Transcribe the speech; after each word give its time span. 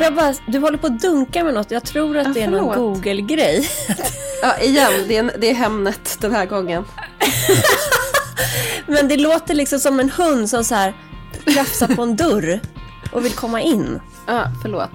Får 0.00 0.04
jag 0.04 0.14
bara, 0.14 0.34
du 0.46 0.58
håller 0.58 0.78
på 0.78 0.86
att 0.86 1.00
dunka 1.00 1.44
med 1.44 1.54
något. 1.54 1.70
Jag 1.70 1.84
tror 1.84 2.16
att 2.16 2.26
Ja, 2.26 2.32
det 2.32 2.42
är 2.42 2.48
någon. 2.48 2.78
Google-grej. 2.78 3.68
Ja, 4.42 4.58
igen, 4.58 4.92
det 5.08 5.16
är, 5.16 5.32
det 5.38 5.50
är 5.50 5.54
Hemnet 5.54 6.16
den 6.20 6.32
här 6.32 6.46
gången. 6.46 6.84
Men 8.86 9.08
det 9.08 9.16
låter 9.16 9.54
liksom 9.54 9.78
som 9.78 10.00
en 10.00 10.10
hund 10.10 10.50
som 10.50 10.64
så 10.64 10.74
här 10.74 10.94
krafsar 11.44 11.86
på 11.86 12.02
en 12.02 12.16
dörr 12.16 12.60
och 13.12 13.24
vill 13.24 13.32
komma 13.32 13.60
in. 13.60 14.00
Ja, 14.26 14.44
förlåt. 14.62 14.90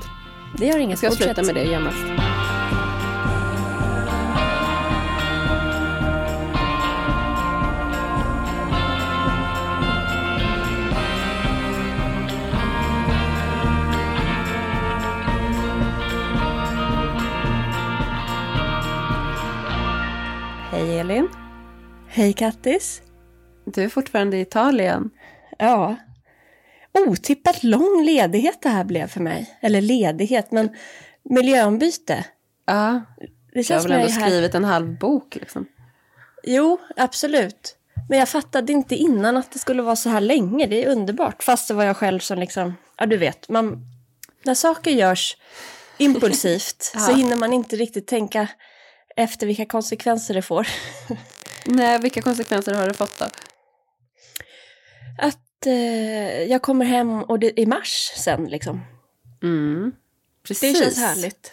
Det 0.58 0.66
gör 0.66 0.78
inget. 0.78 0.98
Ska 0.98 1.08
jag 1.08 1.14
sluta 1.14 1.44
med 1.44 1.56
det 1.56 1.64
genast? 1.64 1.98
Hej 20.76 21.00
Elin. 21.00 21.30
Hej 22.08 22.34
Kattis. 22.34 23.02
Du 23.66 23.84
är 23.84 23.90
fortfarande 23.90 24.38
i 24.38 24.42
Italien. 24.42 25.10
Ja. 25.60 25.96
Otippat 27.08 27.64
lång 27.64 28.04
ledighet 28.06 28.62
det 28.62 28.70
här 28.70 28.84
blev 28.84 29.08
för 29.08 29.20
mig. 29.20 29.58
Eller 29.62 29.82
ledighet, 29.82 30.52
men 30.52 30.70
miljöombyte. 31.24 32.26
Ja, 32.66 33.02
Det 33.20 33.26
du 33.54 33.58
har 33.60 33.64
känns 33.64 33.86
väl 33.86 33.92
ändå 33.92 34.06
är 34.06 34.10
här. 34.12 34.22
skrivit 34.28 34.56
en 34.56 34.64
halv 34.64 34.98
bok 35.00 35.36
liksom. 35.36 35.66
Jo, 36.44 36.78
absolut. 36.96 37.78
Men 38.10 38.20
jag 38.20 38.30
fattade 38.30 38.74
inte 38.74 38.96
innan 38.96 39.38
att 39.38 39.52
det 39.52 39.60
skulle 39.60 39.82
vara 39.82 39.96
så 39.96 40.10
här 40.10 40.22
länge. 40.22 40.66
Det 40.68 40.84
är 40.86 40.90
underbart. 40.92 41.44
Fast 41.44 41.68
det 41.68 41.74
var 41.74 41.84
jag 41.84 41.98
själv 41.98 42.20
som 42.20 42.40
liksom, 42.40 42.74
ja 42.98 43.06
du 43.06 43.18
vet, 43.18 43.50
man, 43.50 43.80
när 44.44 44.54
saker 44.56 44.92
görs 44.92 45.38
impulsivt 45.98 46.82
så 46.98 47.12
Ja. 47.12 47.16
hinner 47.16 47.36
man 47.36 47.54
inte 47.54 47.76
riktigt 47.76 48.08
tänka 48.08 48.48
efter 49.16 49.48
vilka 49.48 49.66
konsekvenser 49.66 50.34
det 50.34 50.42
får. 50.42 50.68
Nej, 51.66 52.00
vilka 52.00 52.22
konsekvenser 52.22 52.74
har 52.74 52.88
det 52.88 52.94
fått 52.94 53.20
då? 53.20 53.26
Att 55.18 55.66
eh, 55.66 56.44
jag 56.44 56.62
kommer 56.62 56.86
hem 56.86 57.24
och 57.24 57.40
det 57.40 57.62
är 57.62 57.66
mars 57.66 58.12
sen 58.16 58.46
liksom. 58.46 58.82
Mm. 59.44 59.92
Precis. 60.48 60.74
Det 60.80 60.84
känns 60.84 61.00
härligt. 61.00 61.52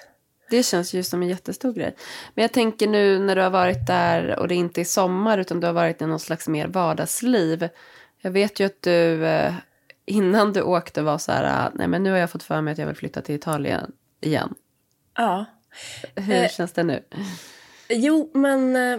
Det 0.50 0.62
känns 0.62 0.94
ju 0.94 1.02
som 1.02 1.22
en 1.22 1.28
jättestor 1.28 1.72
grej. 1.72 1.94
Men 2.34 2.42
jag 2.42 2.52
tänker 2.52 2.86
nu 2.86 3.18
när 3.18 3.36
du 3.36 3.42
har 3.42 3.50
varit 3.50 3.86
där 3.86 4.38
och 4.38 4.48
det 4.48 4.54
inte 4.54 4.80
är 4.80 4.84
sommar 4.84 5.38
utan 5.38 5.60
du 5.60 5.66
har 5.66 5.74
varit 5.74 6.02
i 6.02 6.06
någon 6.06 6.20
slags 6.20 6.48
mer 6.48 6.66
vardagsliv. 6.66 7.68
Jag 8.20 8.30
vet 8.30 8.60
ju 8.60 8.66
att 8.66 8.82
du 8.82 9.26
eh, 9.26 9.54
innan 10.06 10.52
du 10.52 10.62
åkte 10.62 11.02
var 11.02 11.18
så 11.18 11.32
här, 11.32 11.66
ah, 11.66 11.70
nej 11.74 11.88
men 11.88 12.02
nu 12.02 12.10
har 12.10 12.18
jag 12.18 12.30
fått 12.30 12.42
för 12.42 12.60
mig 12.60 12.72
att 12.72 12.78
jag 12.78 12.86
vill 12.86 12.96
flytta 12.96 13.20
till 13.22 13.34
Italien 13.34 13.92
igen. 14.20 14.54
Ja. 15.16 15.44
Hur 16.14 16.34
Eh, 16.34 16.48
känns 16.48 16.72
det 16.72 16.82
nu? 16.82 17.04
Jo, 17.92 18.30
men 18.34 18.76
eh, 18.76 18.98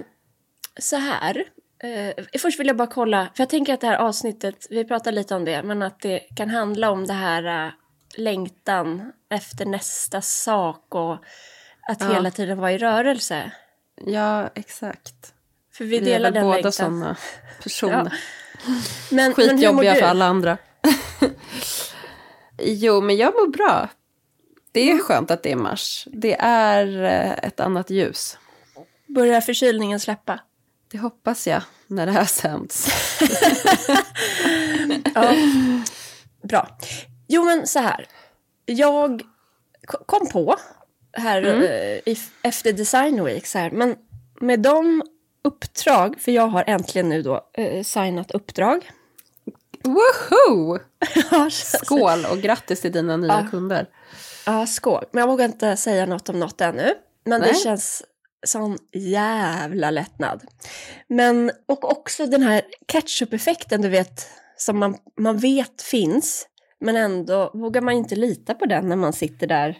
så 0.79 0.95
här. 0.95 1.43
Eh, 1.83 2.39
först 2.39 2.59
vill 2.59 2.67
jag 2.67 2.75
bara 2.77 2.87
kolla, 2.87 3.27
för 3.35 3.41
jag 3.41 3.49
tänker 3.49 3.73
att 3.73 3.81
det 3.81 3.87
här 3.87 3.97
avsnittet, 3.97 4.67
vi 4.69 4.85
pratar 4.85 5.11
lite 5.11 5.35
om 5.35 5.45
det, 5.45 5.63
men 5.63 5.81
att 5.81 5.99
det 5.99 6.19
kan 6.19 6.49
handla 6.49 6.91
om 6.91 7.05
det 7.07 7.13
här 7.13 7.65
eh, 7.67 7.71
längtan 8.17 9.11
efter 9.29 9.65
nästa 9.65 10.21
sak 10.21 10.95
och 10.95 11.13
att 11.89 12.01
Ja. 12.01 12.13
hela 12.13 12.31
tiden 12.31 12.57
vara 12.57 12.71
i 12.71 12.77
rörelse. 12.77 13.51
Ja, 14.05 14.49
exakt. 14.55 15.33
För 15.73 15.85
vi, 15.85 15.89
Vi 15.89 15.97
är 15.97 16.01
delar 16.13 16.31
väl 16.31 16.33
den 16.33 16.43
båda 16.51 16.71
sådana 16.71 17.17
personer. 17.63 18.13
Men, 18.65 18.73
men 19.11 19.33
Skitjobbiga 19.33 19.93
du? 19.93 19.99
för 19.99 20.07
alla 20.07 20.25
andra. 20.25 20.57
jo, 22.61 23.01
men 23.01 23.17
jag 23.17 23.33
mår 23.33 23.47
bra. 23.47 23.89
Det 24.71 24.79
är 24.81 24.91
Mm. 24.91 25.03
skönt 25.03 25.31
att 25.31 25.43
det 25.43 25.51
är 25.51 25.55
mars. 25.55 26.07
Det 26.11 26.35
är 26.39 26.87
ett 27.43 27.59
annat 27.59 27.89
ljus. 27.89 28.37
Börjar 29.07 29.41
förkylningen 29.41 29.99
släppa? 29.99 30.39
Det 30.91 30.97
hoppas 30.97 31.47
jag 31.47 31.61
när 31.87 32.05
det 32.05 32.11
här 32.11 32.25
sänds. 32.25 32.87
Ja. 35.15 35.33
Bra. 36.43 36.77
Jo, 37.27 37.43
men 37.45 37.67
så 37.67 37.79
här. 37.79 38.07
Jag 38.65 39.21
ko- 39.87 40.03
kom 40.05 40.27
på 40.29 40.55
här 41.17 41.41
Mm. 41.43 41.63
eh, 41.63 42.13
i, 42.13 42.17
efter 42.41 42.73
Design 42.73 43.23
Week 43.23 43.45
så 43.47 43.57
här, 43.59 43.71
men 43.71 43.95
med 44.41 44.59
de 44.59 45.03
uppdrag, 45.43 46.15
för 46.19 46.31
jag 46.31 46.47
har 46.47 46.63
äntligen 46.67 47.09
nu 47.09 47.21
då 47.21 47.49
eh, 47.53 47.83
signat 47.83 48.31
uppdrag. 48.31 48.91
Woho! 49.83 50.79
Skål 51.51 52.25
och 52.31 52.37
grattis 52.37 52.81
till 52.81 52.91
dina 52.91 53.17
nya 53.17 53.41
Ja. 53.43 53.47
kunder. 53.51 53.87
Ja, 54.45 54.65
skål. 54.67 55.05
Men 55.11 55.21
jag 55.21 55.27
vågar 55.27 55.45
inte 55.45 55.77
säga 55.77 56.05
något 56.05 56.29
om 56.29 56.39
något 56.39 56.61
ännu. 56.61 56.93
Men 57.23 57.41
det 57.41 57.47
Nej. 57.51 57.55
känns 57.63 58.03
sån 58.43 58.77
jävla 58.93 59.91
lättnad. 59.91 60.41
Men, 61.07 61.51
och 61.65 61.91
också 61.91 62.25
den 62.25 62.41
här 62.41 62.61
ketchup-effekten, 62.87 63.81
du 63.81 63.89
vet, 63.89 64.27
som 64.57 64.79
man, 64.79 64.97
man 65.19 65.37
vet 65.37 65.81
finns. 65.81 66.47
Men 66.79 66.95
ändå 66.95 67.51
vågar 67.53 67.81
man 67.81 67.93
inte 67.93 68.15
lita 68.15 68.53
på 68.53 68.65
den 68.65 68.89
när 68.89 68.95
man 68.95 69.13
sitter 69.13 69.47
där 69.47 69.77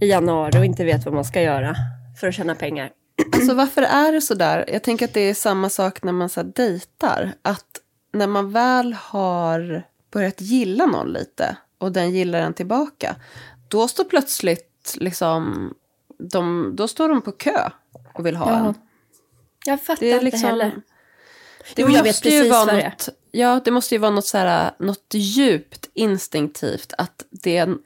i 0.00 0.06
januari 0.06 0.60
och 0.60 0.64
inte 0.64 0.84
vet 0.84 1.04
vad 1.04 1.14
man 1.14 1.24
ska 1.24 1.42
göra 1.42 1.76
för 2.20 2.28
att 2.28 2.34
tjäna 2.34 2.54
pengar. 2.54 2.90
Alltså 3.32 3.54
varför 3.54 3.82
är 3.82 4.12
det 4.12 4.20
så 4.20 4.34
där? 4.34 4.64
Jag 4.72 4.82
tänker 4.82 5.04
att 5.04 5.14
det 5.14 5.20
är 5.20 5.34
samma 5.34 5.68
sak 5.68 6.02
när 6.02 6.12
man 6.12 6.28
så 6.28 6.40
här, 6.40 6.52
dejtar. 6.54 7.32
Att 7.42 7.66
när 8.12 8.26
man 8.26 8.52
väl 8.52 8.92
har 8.92 9.82
börjat 10.12 10.40
gilla 10.40 10.86
någon 10.86 11.12
lite 11.12 11.56
och 11.78 11.92
den 11.92 12.10
gillar 12.10 12.40
en 12.40 12.54
tillbaka. 12.54 13.16
Då 13.68 13.88
står 13.88 14.04
plötsligt 14.04 14.96
liksom, 15.00 15.74
de, 16.30 16.72
då 16.76 16.88
står 16.88 17.08
de 17.08 17.22
på 17.22 17.32
kö 17.32 17.70
och 18.14 18.26
vill 18.26 18.36
ha 18.36 18.50
Ja, 18.50 18.66
en. 18.66 18.74
Jag 19.64 19.82
fattar 19.82 20.00
Det 20.00 20.10
är 20.10 20.14
inte 20.14 20.24
liksom, 20.24 20.48
heller. 20.48 20.82
Det 21.74 21.82
Jo, 21.82 21.88
jag 21.88 22.02
vet 22.02 22.06
måste 22.06 22.28
ju 22.28 22.38
precis 22.38 22.52
vara 22.52 22.64
vad 22.64 22.74
det 22.74 22.82
är. 22.82 22.94
Ja, 23.30 23.60
det 23.64 23.70
måste 23.70 23.94
ju 23.94 23.98
vara 23.98 24.10
något, 24.10 24.26
så 24.26 24.38
här, 24.38 24.70
något 24.78 25.14
djupt 25.14 25.88
instinktivt. 25.94 26.92
Att 26.98 27.24
det 27.30 27.56
är, 27.56 27.76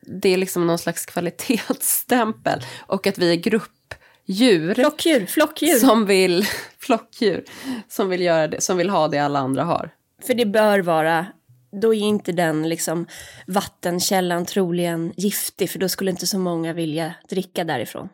det 0.00 0.28
är 0.28 0.36
liksom 0.36 0.66
någon 0.66 0.78
slags 0.78 1.06
kvalitetsstämpel. 1.06 2.64
Och 2.78 3.06
att 3.06 3.18
vi 3.18 3.32
är 3.32 3.36
gruppdjur. 3.36 4.74
Flockdjur, 4.74 5.26
flockdjur. 5.26 5.78
Som 5.78 6.06
vill, 6.06 6.46
flockdjur. 6.78 7.44
Som 7.88 8.08
vill, 8.08 8.20
göra 8.20 8.48
det, 8.48 8.60
som 8.60 8.76
vill 8.76 8.90
ha 8.90 9.08
det 9.08 9.18
alla 9.18 9.38
andra 9.38 9.64
har. 9.64 9.90
För 10.26 10.34
det 10.34 10.46
bör 10.46 10.78
vara, 10.78 11.26
då 11.70 11.94
är 11.94 11.98
inte 11.98 12.32
den 12.32 12.68
liksom 12.68 13.06
vattenkällan 13.46 14.46
troligen 14.46 15.12
giftig, 15.16 15.70
för 15.70 15.78
då 15.78 15.88
skulle 15.88 16.10
inte 16.10 16.26
så 16.26 16.38
många 16.38 16.72
vilja 16.72 17.14
dricka 17.28 17.64
därifrån. 17.64 18.08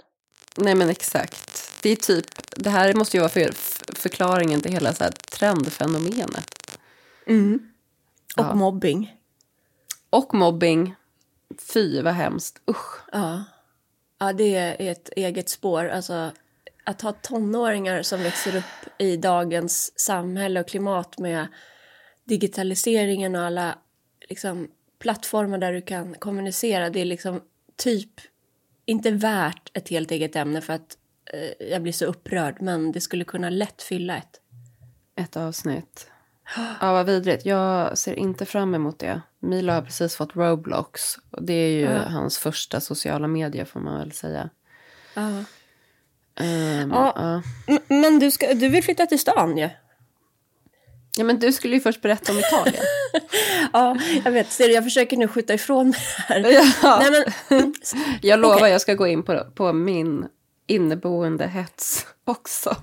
Nej 0.56 0.74
men 0.74 0.90
exakt. 0.90 1.70
Det 1.82 1.90
är 1.90 1.96
typ, 1.96 2.26
det 2.56 2.70
här 2.70 2.94
måste 2.94 3.16
ju 3.16 3.20
vara 3.20 3.30
för, 3.30 3.50
förklaringen 3.94 4.60
till 4.60 4.72
hela 4.72 4.92
så 4.92 5.04
här 5.04 5.10
trendfenomenet. 5.10 6.78
Och 8.36 8.44
Ja. 8.44 8.54
mobbing. 8.54 9.16
Och 10.10 10.34
mobbing. 10.34 10.94
Fy 11.72 12.02
vad 12.02 12.14
hemskt. 12.14 12.60
Usch. 12.70 13.00
Ja. 13.12 13.44
ja, 14.18 14.32
det 14.32 14.54
är 14.54 14.90
ett 14.90 15.08
eget 15.16 15.48
spår. 15.48 15.88
Alltså, 15.88 16.30
att 16.84 17.02
ha 17.02 17.12
tonåringar 17.12 18.02
som 18.02 18.22
växer 18.22 18.56
upp 18.56 19.00
i 19.00 19.16
dagens 19.16 19.98
samhälle 20.00 20.60
och 20.60 20.68
klimat 20.68 21.18
med 21.18 21.46
digitaliseringen 22.24 23.34
och 23.36 23.42
alla 23.42 23.78
liksom, 24.28 24.68
plattformar 24.98 25.58
där 25.58 25.72
du 25.72 25.82
kan 25.82 26.14
kommunicera, 26.14 26.90
det 26.90 27.00
är 27.00 27.04
liksom 27.04 27.40
typ 27.76 28.10
inte 28.86 29.10
värt 29.10 29.70
ett 29.76 29.88
helt 29.88 30.10
eget 30.10 30.36
ämne 30.36 30.60
för 30.60 30.72
att 30.72 30.98
eh, 31.32 31.66
jag 31.70 31.82
blir 31.82 31.92
så 31.92 32.04
upprörd, 32.04 32.56
men 32.62 32.92
det 32.92 33.00
skulle 33.00 33.24
kunna 33.24 33.50
lätt 33.50 33.82
fylla 33.82 34.16
ett. 34.16 34.40
Ett 35.16 35.36
avsnitt. 35.36 36.10
Ja, 36.80 36.92
vad 36.92 37.06
vidrigt. 37.06 37.46
Jag 37.46 37.98
ser 37.98 38.14
inte 38.14 38.46
fram 38.46 38.74
emot 38.74 38.98
det. 38.98 39.20
Milo 39.40 39.72
har 39.72 39.82
precis 39.82 40.16
fått 40.16 40.36
Roblox. 40.36 41.16
Och 41.30 41.42
det 41.42 41.52
är 41.54 41.70
ju 41.70 41.80
Ja. 41.80 42.02
hans 42.08 42.38
första 42.38 42.80
sociala 42.80 43.28
medier 43.28 43.64
får 43.64 43.80
man 43.80 43.98
väl 43.98 44.12
säga. 44.12 44.50
Ja. 45.14 45.44
Ehm, 46.44 46.90
Ja. 46.90 47.42
Men 47.88 48.18
du, 48.18 48.30
ska, 48.30 48.54
du 48.54 48.68
vill 48.68 48.84
flytta 48.84 49.06
till 49.06 49.18
stan 49.20 49.56
ju. 49.58 49.62
ja, 49.62 49.70
men 51.18 51.38
du 51.38 51.52
skulle 51.52 51.74
ju 51.74 51.80
först 51.80 52.02
berätta 52.02 52.32
om 52.32 52.38
Italien. 52.38 52.84
Ja, 53.72 53.96
jag 54.24 54.32
vet. 54.32 54.52
Ser 54.52 54.68
du, 54.68 54.74
jag 54.74 54.84
försöker 54.84 55.16
nu 55.16 55.28
skjuta 55.28 55.54
ifrån 55.54 55.88
mig 55.90 56.00
här. 56.28 56.40
ja. 56.82 57.02
Nej, 57.10 57.24
men, 57.48 57.74
Jag 58.22 58.40
lovar, 58.40 58.56
Okej. 58.56 58.70
jag 58.70 58.80
ska 58.80 58.94
gå 58.94 59.06
in 59.06 59.22
på, 59.22 59.46
på 59.54 59.72
min 59.72 60.26
inneboende 60.66 61.46
hets 61.46 62.06
också. 62.24 62.76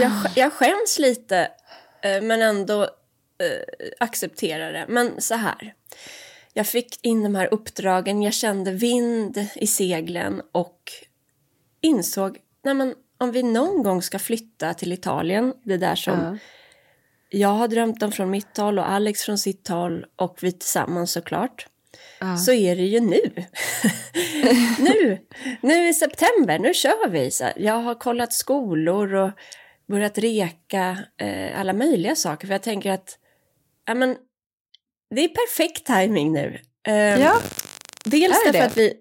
jag, 0.00 0.12
jag 0.36 0.52
skäms 0.52 0.98
lite, 0.98 1.38
eh, 2.02 2.22
men 2.22 2.42
ändå 2.42 2.82
eh, 2.82 3.88
accepterar 4.00 4.72
det. 4.72 4.84
Men 4.88 5.20
så 5.20 5.34
här. 5.34 5.74
Jag 6.52 6.66
fick 6.66 6.98
in 7.06 7.22
de 7.22 7.34
här 7.34 7.54
uppdragen, 7.54 8.22
jag 8.22 8.34
kände 8.34 8.70
vind 8.72 9.46
i 9.54 9.66
seglen 9.66 10.42
och 10.52 10.92
insåg, 11.80 12.38
nej 12.64 12.74
men 12.74 12.94
om 13.18 13.32
vi 13.32 13.42
någon 13.42 13.82
gång 13.82 14.02
ska 14.02 14.18
flytta 14.18 14.74
till 14.74 14.92
Italien, 14.92 15.54
det 15.62 15.76
där 15.76 15.94
som 15.94 16.12
Ja. 16.20 16.36
Jag 17.30 17.48
har 17.48 17.68
drömt 17.68 18.02
om 18.02 18.12
från 18.12 18.30
mitt 18.30 18.56
håll 18.56 18.78
och 18.78 18.90
Alex 18.90 19.22
från 19.22 19.38
sitt 19.38 19.68
håll 19.68 20.06
och 20.16 20.38
vi 20.40 20.52
tillsammans 20.52 21.12
såklart. 21.12 21.66
Ja. 22.20 22.36
så 22.36 22.52
är 22.52 22.76
det 22.76 22.82
ju 22.82 23.00
nu. 23.00 23.30
nu, 24.78 25.18
nu 25.60 25.88
i 25.88 25.94
september, 25.94 26.58
nu 26.58 26.74
kör 26.74 27.08
vi. 27.08 27.30
Så 27.30 27.44
jag 27.56 27.74
har 27.74 27.94
kollat 27.94 28.32
skolor 28.32 29.14
och 29.14 29.30
börjat 29.88 30.18
reka 30.18 30.98
eh, 31.20 31.60
alla 31.60 31.72
möjliga 31.72 32.16
saker. 32.16 32.46
För 32.46 32.54
jag 32.54 32.62
tänker 32.62 32.90
att 32.90 33.18
ja, 33.86 33.94
men, 33.94 34.16
det 35.14 35.24
är 35.24 35.28
perfekt 35.28 35.86
timing 35.86 36.32
nu. 36.32 36.58
Eh, 36.88 36.94
Ja, 37.20 37.40
Dels 38.04 38.36
Är 38.46 38.52
därför 38.52 38.58
det? 38.58 38.66
att 38.66 38.76
vi, 38.76 38.94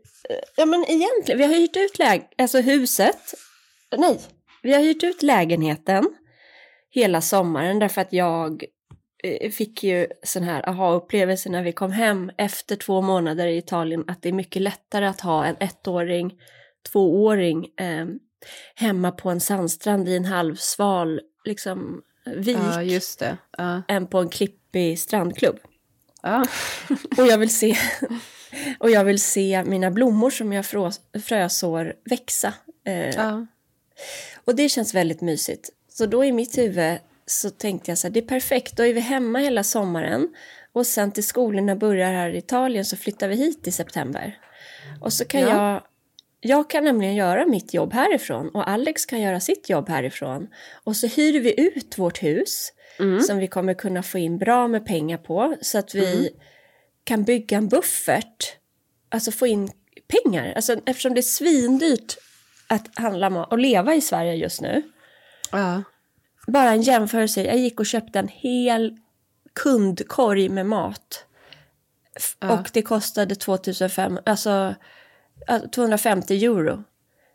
ja 0.56 0.66
men 0.66 0.86
egentligen, 0.86 1.38
vi 1.38 1.44
har 1.44 1.54
hyrt 1.54 1.76
ut 1.78 2.00
läg- 2.00 2.28
alltså 2.38 2.60
huset, 2.60 3.34
nej, 3.98 4.20
vi 4.64 4.74
har 4.74 4.82
hyrt 4.82 5.04
ut 5.04 5.24
lägenheten 5.24 6.06
hela 6.90 7.22
sommaren 7.22 7.80
därför 7.80 8.02
att 8.02 8.14
jag 8.14 8.64
eh, 9.24 9.52
fick 9.52 9.84
ju 9.84 10.08
sån 10.24 10.44
här 10.44 10.70
aha-upplevelse 10.70 11.50
när 11.50 11.64
vi 11.64 11.72
kom 11.72 11.92
hem 11.92 12.32
efter 12.38 12.76
två 12.76 13.02
månader 13.02 13.48
i 13.48 13.58
Italien 13.58 14.04
att 14.08 14.22
det 14.22 14.30
är 14.30 14.34
mycket 14.34 14.62
lättare 14.62 15.06
att 15.06 15.22
ha 15.22 15.46
en 15.46 15.56
ettåring, 15.60 16.34
tvååring 16.92 17.66
eh, 17.80 18.06
hemma 18.76 19.12
på 19.12 19.30
en 19.30 19.40
sandstrand 19.40 20.10
i 20.10 20.16
en 20.16 20.26
halvsval 20.26 21.22
liksom, 21.46 22.02
vik 22.36 22.58
ja. 23.20 23.38
Ja. 23.58 23.82
än 23.88 24.08
på 24.08 24.20
en 24.20 24.30
klippig 24.30 25.00
strandklubb. 25.00 25.60
Ja. 26.22 26.46
Och 27.18 27.28
jag 27.28 27.38
vill 27.38 27.58
se, 27.58 27.78
och 28.80 28.90
jag 28.90 29.04
vill 29.04 29.22
se 29.22 29.64
mina 29.64 29.92
blommor 29.92 30.30
som 30.30 30.54
jag 30.54 30.66
frösår 31.24 31.94
växa. 32.06 32.54
Eh, 32.86 33.44
och 34.46 34.56
det 34.56 34.70
känns 34.70 34.96
väldigt 34.96 35.22
mysigt. 35.22 35.70
Så 36.00 36.06
då 36.06 36.26
i 36.26 36.32
mitt 36.32 36.58
huvud 36.58 36.98
så 37.26 37.50
tänkte 37.50 37.92
jag 37.92 37.98
så 37.98 38.08
här, 38.08 38.14
det 38.14 38.20
är 38.20 38.28
perfekt, 38.28 38.78
då 38.78 38.84
är 38.86 38.94
vi 38.94 39.00
hemma 39.00 39.40
hela 39.40 39.64
sommaren. 39.64 40.34
Och 40.74 40.88
sen 40.88 41.12
till 41.12 41.24
skolorna 41.24 41.76
börjar 41.76 42.12
här 42.14 42.30
i 42.30 42.38
Italien 42.38 42.86
så 42.86 42.98
flyttar 42.98 43.28
vi 43.28 43.36
hit 43.36 43.68
i 43.68 43.72
september. 43.72 44.38
Och 45.02 45.14
så 45.14 45.26
kan 45.26 45.42
Ja. 45.42 45.48
jag, 45.48 45.82
jag 46.40 46.70
kan 46.70 46.84
nämligen 46.84 47.16
göra 47.16 47.46
mitt 47.46 47.74
jobb 47.74 47.94
härifrån 47.94 48.50
och 48.50 48.70
Alex 48.70 49.06
kan 49.06 49.22
göra 49.22 49.40
sitt 49.40 49.70
jobb 49.70 49.90
härifrån. 49.90 50.48
Och 50.84 50.96
så 50.96 51.08
hyr 51.08 51.40
vi 51.40 51.62
ut 51.62 51.98
vårt 51.98 52.24
hus 52.24 52.74
Mm. 53.00 53.22
som 53.22 53.38
vi 53.38 53.48
kommer 53.48 53.74
kunna 53.74 54.04
få 54.04 54.18
in 54.18 54.38
bra 54.38 54.68
med 54.68 54.86
pengar 54.86 55.18
på 55.18 55.56
så 55.62 55.78
att 55.78 55.96
vi 55.96 56.30
kan 57.04 57.24
bygga 57.24 57.58
en 57.58 57.68
buffert, 57.68 58.56
alltså 59.10 59.32
få 59.32 59.48
in 59.48 59.72
pengar. 60.08 60.54
Alltså, 60.56 60.74
eftersom 60.86 61.14
det 61.14 61.20
är 61.20 61.22
svindyrt 61.22 62.18
att 62.68 62.88
handla 62.98 63.46
och 63.46 63.58
leva 63.60 63.96
i 63.96 64.02
Sverige 64.02 64.34
just 64.36 64.62
nu. 64.62 64.84
Ja. 65.52 65.84
Bara 66.48 66.72
en 66.72 66.82
jämförelse, 66.82 67.44
jag 67.44 67.58
gick 67.58 67.80
och 67.80 67.86
köpte 67.86 68.20
en 68.20 68.28
hel 68.28 68.98
kundkorg 69.56 70.50
med 70.50 70.66
mat. 70.66 71.26
Ja. 72.40 72.54
Och 72.60 72.70
det 72.74 72.82
kostade 72.82 73.36
2005, 73.36 74.20
alltså 74.26 74.76
ja, 75.48 75.60
250 75.76 76.46
euro. 76.46 76.84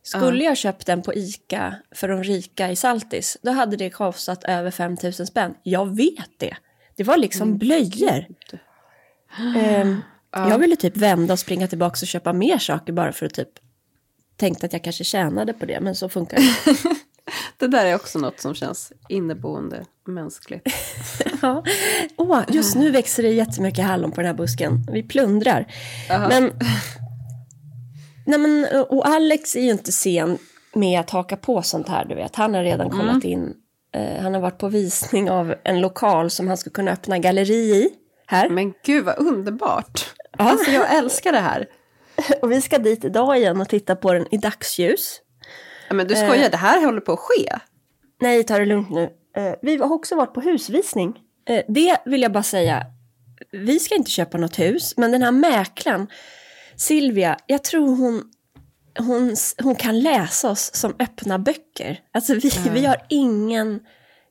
Skulle 0.03 0.45
jag 0.45 0.57
köpt 0.57 0.87
den 0.87 1.03
på 1.03 1.15
ICA 1.15 1.75
för 1.95 2.09
de 2.09 2.25
rika 2.25 2.71
i 2.71 2.77
Saltis, 2.77 3.37
då 3.43 3.51
hade 3.51 3.77
det 3.77 3.91
kostat 3.91 4.45
över 4.45 4.71
5000 4.71 5.27
spänn. 5.27 5.55
Jag 5.63 5.97
vet 5.97 6.31
det. 6.39 6.57
Det 6.97 7.05
var 7.05 7.17
liksom 7.17 7.59
blöjor. 7.59 8.27
Ehm, 9.57 10.01
Jag 10.31 10.59
ville 10.59 10.77
typ 10.77 10.97
vända 10.97 11.33
och 11.33 11.39
springa 11.39 11.69
tillbaka 11.69 11.99
och 12.03 12.07
köpa 12.07 12.33
mer 12.33 12.59
saker 12.59 12.93
bara 12.93 13.13
för 13.13 13.27
att 13.27 13.35
typ 13.35 13.49
tänkte 14.37 14.67
att 14.67 14.73
jag 14.73 14.85
kanske 14.85 15.05
tjänade 15.05 15.53
på 15.53 15.67
det, 15.67 15.81
men 15.81 15.95
så 15.95 16.09
funkar 16.09 16.37
det. 16.37 16.79
Det 17.57 17.67
där 17.67 17.87
är 17.87 17.95
också 17.95 18.19
något 18.19 18.41
som 18.41 18.55
känns 18.55 18.93
inneboende 19.09 19.85
mänskligt. 20.07 20.67
Ja. 21.43 21.65
Åh, 22.17 22.41
just 22.49 22.77
nu 22.77 22.91
växer 22.91 23.23
det 23.23 23.29
jättemycket 23.29 23.85
hallon 23.85 24.13
på 24.13 24.21
den 24.21 24.27
här 24.27 24.35
busken. 24.35 24.87
Vi 24.93 25.03
plundrar. 25.03 25.67
Men, 26.09 26.53
nej 28.27 28.39
men, 28.39 28.67
och 28.89 29.09
Alex 29.09 29.57
är 29.57 29.61
ju 29.61 29.71
inte 29.71 29.93
sen 29.93 30.39
med 30.75 31.01
att 31.01 31.11
haka 31.11 31.37
på 31.37 31.63
sånt 31.63 31.89
här, 31.89 32.05
du 32.05 32.15
vet. 32.15 32.37
Han 32.37 32.55
har 32.55 32.63
redan 32.63 32.91
kollat 32.91 33.25
in, 33.25 33.55
eh, 33.95 34.23
han 34.23 34.35
har 34.35 34.41
varit 34.41 34.59
på 34.59 34.69
visning 34.69 35.31
av 35.31 35.55
en 35.65 35.81
lokal 35.81 36.31
som 36.31 36.49
han 36.49 36.57
ska 36.57 36.71
kunna 36.71 36.91
öppna 36.91 37.19
galleri 37.19 37.55
i 37.55 37.91
här. 38.27 38.49
Men 38.49 38.75
gud 38.85 39.05
vad 39.05 39.19
underbart. 39.19 40.15
Ja. 40.39 40.45
Alltså 40.45 40.71
jag 40.71 40.95
älskar 40.95 41.33
det 41.33 41.39
här. 41.39 41.67
Och 42.43 42.53
vi 42.53 42.61
ska 42.61 42.79
dit 42.79 43.05
idag 43.05 43.37
igen 43.39 43.61
och 43.61 43.69
titta 43.69 43.97
på 43.97 44.13
den 44.13 44.27
i 44.35 44.37
dagsljus. 44.37 45.21
Men 45.91 46.07
du 46.07 46.15
skojar, 46.17 46.51
det 46.51 46.57
här 46.57 46.85
håller 46.85 47.01
på 47.01 47.13
att 47.13 47.19
ske. 47.19 47.49
Nej, 48.21 48.45
ta 48.45 48.59
det 48.59 48.67
lugnt 48.67 48.91
nu. 48.91 49.03
Eh, 49.37 49.55
vi 49.63 49.77
har 49.77 49.93
också 49.93 50.17
varit 50.17 50.35
på 50.35 50.41
husvisning. 50.41 51.19
Eh, 51.49 51.63
det 51.69 51.97
vill 52.05 52.23
jag 52.23 52.33
bara 52.33 52.43
säga. 52.43 52.87
Vi 53.53 53.79
ska 53.79 53.95
inte 53.95 54.11
köpa 54.11 54.39
något 54.39 54.59
hus, 54.59 54.95
men 54.97 55.13
den 55.13 55.23
här 55.23 55.33
mäklaren, 55.33 56.07
Silvia, 56.77 57.39
jag 57.47 57.65
tror 57.65 57.97
hon, 57.97 58.23
hon, 58.99 59.37
hon 59.63 59.75
kan 59.75 60.01
läsa 60.01 60.51
oss 60.51 60.75
som 60.75 60.95
öppna 60.99 61.39
böcker. 61.39 62.01
Alltså 62.13 62.35
vi, 62.35 62.51
vi 62.71 62.85
har 62.87 63.07
ingen 63.09 63.81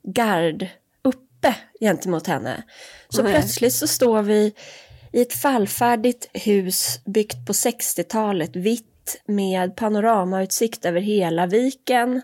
gard 0.03 0.67
uppe 1.01 1.55
gentemot 1.79 2.27
henne. 2.27 2.63
Så 3.09 3.23
Nej. 3.23 3.33
plötsligt 3.33 3.73
så 3.73 3.87
står 3.87 4.21
vi 4.21 4.53
i 5.13 5.21
ett 5.21 5.33
fallfärdigt 5.33 6.29
hus 6.33 6.99
byggt 7.05 7.47
på 7.47 7.53
60-talet, 7.53 8.55
vitt 8.55 8.92
med 9.25 9.75
panoramautsikt 9.75 10.85
över 10.85 11.01
hela 11.01 11.45
viken. 11.45 12.21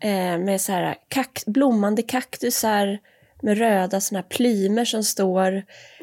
Eh, 0.00 0.38
med 0.38 0.60
så 0.60 0.72
här 0.72 0.96
kak- 1.08 1.44
blommande 1.46 2.02
kaktusar 2.02 2.98
med 3.42 3.58
röda 3.58 4.00
såna 4.00 4.18
här 4.20 4.28
plymer 4.28 4.84
som 4.84 5.04
står. 5.04 5.62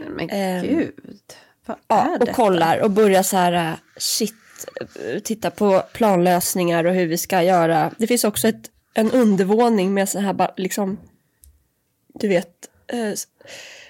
Men 0.09 0.29
Ehm, 0.29 0.61
gud, 0.67 0.91
vad 1.65 1.77
Ja, 1.87 2.01
är 2.01 2.13
och 2.13 2.19
detta? 2.19 2.33
kollar 2.33 2.79
och 2.79 2.91
börjar 2.91 3.23
så 3.23 3.37
här, 3.37 3.53
äh, 3.71 3.73
shit, 3.97 4.33
äh, 4.81 5.19
titta 5.19 5.51
på 5.51 5.83
planlösningar 5.93 6.85
och 6.85 6.93
hur 6.93 7.07
vi 7.07 7.17
ska 7.17 7.43
göra. 7.43 7.91
Det 7.97 8.07
finns 8.07 8.23
också 8.23 8.47
ett, 8.47 8.71
en 8.93 9.11
undervåning 9.11 9.93
med 9.93 10.09
så 10.09 10.19
här, 10.19 10.51
liksom, 10.57 10.97
du 12.19 12.27
vet, 12.27 12.69
eh, 12.87 13.13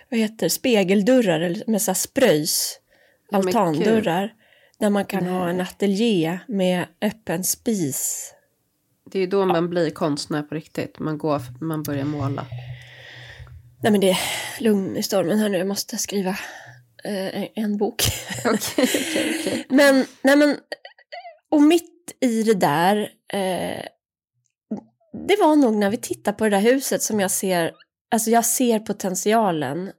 vad 0.09 0.19
heter 0.19 0.45
det, 0.45 0.49
spegeldörrar 0.49 1.39
eller 1.39 1.63
med 1.67 1.81
så 1.81 1.91
här 1.91 1.95
spröjs, 1.95 2.79
altandörrar. 3.31 4.33
Där 4.79 4.89
man 4.89 5.05
kan 5.05 5.25
ha 5.27 5.49
en 5.49 5.61
ateljé 5.61 6.39
med 6.47 6.85
öppen 7.01 7.43
spis. 7.43 8.31
Det 9.11 9.17
är 9.17 9.21
ju 9.21 9.27
då 9.27 9.45
man 9.45 9.69
blir 9.69 9.89
konstnär 9.89 10.41
på 10.43 10.55
riktigt. 10.55 10.99
Man, 10.99 11.17
går, 11.17 11.41
man 11.61 11.83
börjar 11.83 12.05
måla. 12.05 12.45
Nej 13.83 13.91
men 13.91 14.01
det 14.01 14.09
är 14.09 14.19
lugn 14.59 14.97
i 14.97 15.03
stormen 15.03 15.39
här 15.39 15.49
nu, 15.49 15.57
jag 15.57 15.67
måste 15.67 15.97
skriva 15.97 16.29
eh, 17.03 17.43
en- 17.55 17.77
bok. 17.77 18.03
Okej, 18.45 18.57
okej, 18.77 19.35
okej. 19.39 19.65
Men, 19.69 20.05
nej 20.21 20.35
men, 20.35 20.57
och 21.51 21.61
mitt 21.61 22.15
i 22.21 22.43
det 22.43 22.53
där, 22.53 22.97
eh, 23.33 23.81
det 25.27 25.35
var 25.39 25.55
nog 25.55 25.75
när 25.75 25.89
vi 25.89 25.97
tittar 25.97 26.31
på 26.33 26.43
det 26.43 26.49
där 26.49 26.59
huset 26.61 27.01
som 27.01 27.19
jag 27.19 27.31
ser, 27.31 27.71
alltså 28.11 28.29
jag 28.29 28.45
ser 28.45 28.79
potentialen 28.79 29.91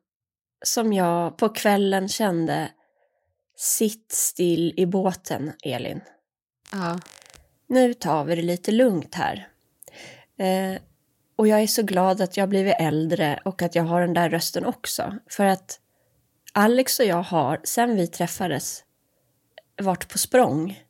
som 0.64 0.92
jag 0.92 1.38
på 1.38 1.48
kvällen 1.48 2.08
kände, 2.08 2.68
sitt 3.56 4.12
still 4.12 4.74
i 4.76 4.86
båten, 4.86 5.52
Elin. 5.62 6.00
Ja. 6.72 7.00
Nu 7.66 7.94
tar 7.94 8.24
vi 8.24 8.36
det 8.36 8.42
lite 8.42 8.70
lugnt 8.70 9.14
här. 9.14 9.48
Eh, 10.38 10.80
och 11.36 11.48
jag 11.48 11.62
är 11.62 11.66
så 11.66 11.82
glad 11.82 12.20
att 12.20 12.36
jag 12.36 12.48
blivit 12.48 12.74
äldre 12.78 13.40
och 13.44 13.62
att 13.62 13.74
jag 13.74 13.82
har 13.82 14.00
den 14.00 14.14
där 14.14 14.30
rösten 14.30 14.64
också. 14.64 15.14
För 15.30 15.44
att 15.44 15.80
Alex 16.52 17.00
och 17.00 17.06
jag 17.06 17.22
har, 17.22 17.60
sen 17.64 17.96
vi 17.96 18.06
träffades, 18.06 18.84
varit 19.82 20.08
på 20.08 20.18
språng. 20.18 20.82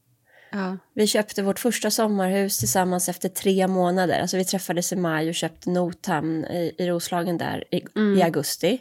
Ja. 0.52 0.78
Vi 0.94 1.06
köpte 1.06 1.42
vårt 1.42 1.58
första 1.58 1.90
sommarhus 1.90 2.58
tillsammans 2.58 3.08
efter 3.08 3.28
tre 3.28 3.68
månader. 3.68 4.20
Alltså 4.20 4.36
vi 4.36 4.44
träffades 4.44 4.92
i 4.92 4.96
maj 4.96 5.28
och 5.28 5.34
köpte 5.34 5.70
Nothamn 5.70 6.44
i, 6.44 6.74
i 6.78 6.88
Roslagen 6.88 7.38
där 7.38 7.64
i, 7.70 7.84
i 8.18 8.22
augusti. 8.22 8.80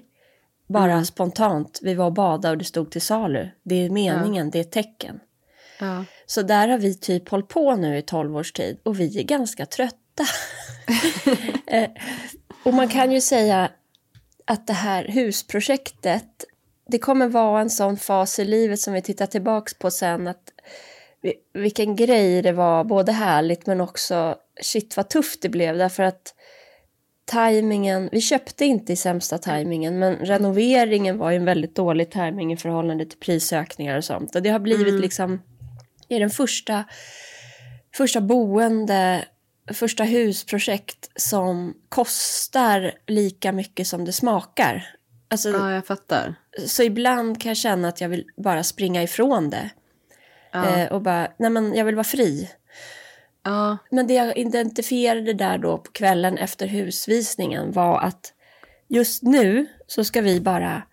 Bara 0.67 1.05
spontant. 1.05 1.79
Vi 1.83 1.93
var 1.93 2.05
och 2.05 2.13
badade 2.13 2.51
och 2.51 2.57
det 2.57 2.63
stod 2.63 2.91
till 2.91 3.01
salu. 3.01 3.49
Det 3.63 3.75
är 3.85 3.89
meningen, 3.89 4.49
det 4.49 4.57
är 4.57 4.61
ett 4.61 4.71
tecken. 4.71 5.19
Ja. 5.79 6.05
Så 6.25 6.41
där 6.41 6.67
har 6.67 6.77
vi 6.77 6.95
typ 6.95 7.29
hållit 7.29 7.47
på 7.47 7.75
nu 7.75 7.97
i 7.97 8.01
12 8.01 8.35
års 8.37 8.51
tid 8.51 8.77
och 8.83 8.99
vi 8.99 9.19
är 9.19 9.23
ganska 9.23 9.65
trötta. 9.65 10.25
Eh, 11.67 11.89
och 12.63 12.73
man 12.73 12.87
kan 12.87 13.11
ju 13.11 13.21
säga 13.21 13.69
att 14.45 14.67
det 14.67 14.73
här 14.73 15.03
husprojektet, 15.07 16.45
det 16.87 16.99
kommer 16.99 17.27
vara 17.27 17.61
en 17.61 17.69
sån 17.69 17.97
fas 17.97 18.39
i 18.39 18.45
livet 18.45 18.79
som 18.79 18.93
vi 18.93 19.01
tittar 19.01 19.25
tillbaks 19.25 19.73
på 19.73 19.91
sen 19.91 20.27
att 20.27 20.51
vi- 21.21 21.33
vilken 21.53 21.95
grej 21.95 22.41
det 22.41 22.51
var, 22.51 22.83
både 22.83 23.11
härligt 23.11 23.65
men 23.65 23.81
också 23.81 24.35
shit 24.61 24.97
vad 24.97 25.09
tufft 25.09 25.41
det 25.41 25.49
blev 25.49 25.77
därför 25.77 26.03
att 26.03 26.34
tajmingen, 27.25 28.09
vi 28.11 28.21
köpte 28.21 28.65
inte 28.65 28.93
i 28.93 28.95
sämsta 28.95 29.37
tajmingen 29.37 29.99
men 29.99 30.15
renoveringen 30.15 31.17
var 31.17 31.31
ju 31.31 31.37
en 31.37 31.45
väldigt 31.45 31.75
dålig 31.75 32.11
tajming 32.11 32.53
i 32.53 32.57
förhållande 32.57 33.05
till 33.05 33.19
prisökningar 33.19 33.97
och 33.97 34.03
sånt 34.03 34.35
och 34.35 34.41
det 34.41 34.49
har 34.49 34.59
blivit 34.59 35.01
liksom 35.01 35.39
det 36.07 36.15
är 36.15 36.19
den 36.19 36.29
första, 36.29 36.83
första 37.95 38.21
boende, 38.21 39.25
första 39.73 40.03
husprojekt 40.03 41.11
som 41.15 41.73
kostar 41.89 42.91
lika 43.07 43.51
mycket 43.51 43.87
som 43.87 44.05
det 44.05 44.13
smakar. 44.13 44.87
Alltså, 45.27 45.49
Ja, 45.49 45.71
jag 45.71 45.85
fattar. 45.85 46.35
Så 46.65 46.83
ibland 46.83 47.41
kan 47.41 47.49
jag 47.49 47.57
känna 47.57 47.87
att 47.87 48.01
jag 48.01 48.09
vill 48.09 48.25
bara 48.37 48.63
springa 48.63 49.03
ifrån 49.03 49.49
det. 49.49 49.69
Ja. 50.51 50.77
Eh, 50.77 50.91
och 50.91 51.01
bara, 51.01 51.27
nej 51.39 51.49
men 51.49 51.73
jag 51.73 51.85
vill 51.85 51.95
vara 51.95 52.03
fri. 52.03 52.49
Ja. 53.45 53.77
Men 53.91 54.07
det 54.07 54.13
jag 54.13 54.37
identifierade 54.37 55.33
där 55.33 55.57
då 55.57 55.77
på 55.77 55.91
kvällen 55.91 56.37
efter 56.37 56.67
husvisningen 56.67 57.71
var 57.71 57.99
att 57.99 58.33
just 58.87 59.23
nu 59.23 59.67
så 59.87 60.03
ska 60.03 60.21
vi 60.21 60.41
bara 60.41 60.83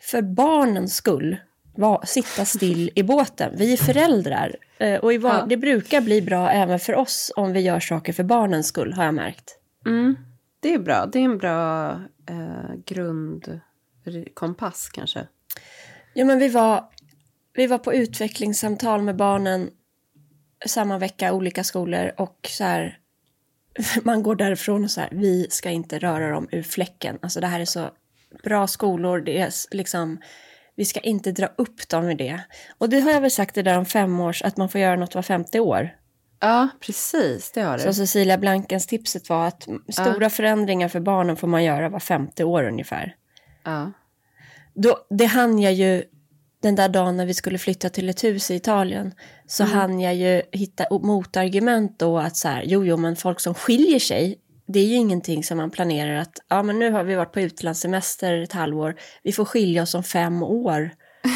för 0.00 0.22
barnens 0.22 0.94
skull 0.94 1.36
va, 1.76 2.02
sitta 2.06 2.44
still 2.44 2.90
i 2.94 3.02
båten. 3.02 3.52
Vi 3.56 3.72
är 3.72 3.76
föräldrar 3.76 4.56
eh, 4.78 5.00
och 5.00 5.12
i 5.12 5.16
Ja. 5.16 5.46
det 5.48 5.56
brukar 5.56 6.00
bli 6.00 6.22
bra 6.22 6.50
även 6.50 6.80
för 6.80 6.94
oss 6.94 7.32
om 7.36 7.52
vi 7.52 7.60
gör 7.60 7.80
saker 7.80 8.12
för 8.12 8.24
barnens 8.24 8.66
skull 8.66 8.92
har 8.92 9.04
jag 9.04 9.14
märkt. 9.14 9.58
Mm. 9.86 10.16
Det 10.60 10.74
är 10.74 10.78
bra. 10.78 11.06
Det 11.06 11.18
är 11.18 11.24
en 11.24 11.38
bra 11.38 11.90
eh, 12.28 12.74
grundkompass 14.04 14.88
kanske. 14.88 15.26
Ja 16.14 16.24
men 16.24 16.38
vi 16.38 16.48
var, 16.48 16.84
vi 17.52 17.66
var 17.66 17.78
på 17.78 17.94
utvecklingssamtal 17.94 19.02
med 19.02 19.16
barnen 19.16 19.70
samma 20.68 20.98
vecka, 20.98 21.32
olika 21.32 21.64
skolor 21.64 22.12
och 22.16 22.48
så 22.50 22.64
här 22.64 22.98
man 24.02 24.22
går 24.22 24.36
därifrån 24.36 24.84
och 24.84 24.90
så 24.90 25.00
här, 25.00 25.08
vi 25.12 25.46
ska 25.50 25.70
inte 25.70 25.98
röra 25.98 26.30
dem 26.30 26.48
ur 26.52 26.62
fläcken. 26.62 27.18
Alltså 27.22 27.40
det 27.40 27.46
här 27.46 27.60
är 27.60 27.64
så 27.64 27.90
bra 28.44 28.66
skolor, 28.66 29.20
det 29.20 29.40
är 29.40 29.50
liksom, 29.70 30.20
vi 30.76 30.84
ska 30.84 31.00
inte 31.00 31.32
dra 31.32 31.46
upp 31.46 31.88
dem 31.88 32.10
i 32.10 32.14
det. 32.14 32.40
Och 32.78 32.88
det 32.88 33.00
har 33.00 33.10
jag 33.10 33.20
väl 33.20 33.30
sagt 33.30 33.54
det 33.54 33.62
där 33.62 33.78
om 33.78 33.86
fem 33.86 34.20
års, 34.20 34.42
att 34.42 34.56
man 34.56 34.68
får 34.68 34.80
göra 34.80 34.96
något 34.96 35.14
var 35.14 35.22
femte 35.22 35.60
år. 35.60 35.90
Ja, 36.40 36.68
precis. 36.80 37.52
Det 37.52 37.60
har 37.60 37.78
du. 37.78 37.82
Så 37.84 37.94
Cecilia 37.94 38.38
Blankens 38.38 38.86
tipset 38.86 39.28
var 39.28 39.46
att 39.46 39.68
stora 39.88 40.30
förändringar 40.30 40.88
för 40.88 41.00
barnen 41.00 41.36
får 41.36 41.48
man 41.48 41.64
göra 41.64 41.88
var 41.88 42.00
femte 42.00 42.44
år 42.44 42.64
ungefär. 42.64 43.16
Ja. 43.64 43.92
Då, 44.74 45.06
det 45.10 45.24
hann 45.24 45.58
jag 45.58 45.72
ju 45.72 46.02
den 46.64 46.74
där 46.74 46.88
dagen 46.88 47.16
när 47.16 47.26
vi 47.26 47.34
skulle 47.34 47.58
flytta 47.58 47.88
till 47.88 48.08
ett 48.08 48.24
hus 48.24 48.50
i 48.50 48.54
Italien 48.54 49.14
så 49.46 49.64
hann 49.64 50.00
jag 50.00 50.14
ju 50.14 50.42
hitta 50.52 50.84
motargument 50.90 51.98
då 51.98 52.18
att 52.18 52.36
så 52.36 52.48
här, 52.48 52.62
jo, 52.66 52.84
jo, 52.84 52.96
men 52.96 53.16
folk 53.16 53.40
som 53.40 53.54
skiljer 53.54 53.98
sig, 53.98 54.38
det 54.66 54.78
är 54.80 54.84
ju 54.84 54.94
ingenting 54.94 55.44
som 55.44 55.56
man 55.56 55.70
planerar 55.70 56.16
att, 56.16 56.38
ja, 56.48 56.62
men 56.62 56.78
nu 56.78 56.90
har 56.90 57.04
vi 57.04 57.14
varit 57.14 57.32
på 57.32 57.40
utlandssemester 57.40 58.42
ett 58.42 58.52
halvår, 58.52 58.96
vi 59.22 59.32
får 59.32 59.44
skilja 59.44 59.82
oss 59.82 59.94
om 59.94 60.02
fem 60.02 60.42
år, 60.42 60.90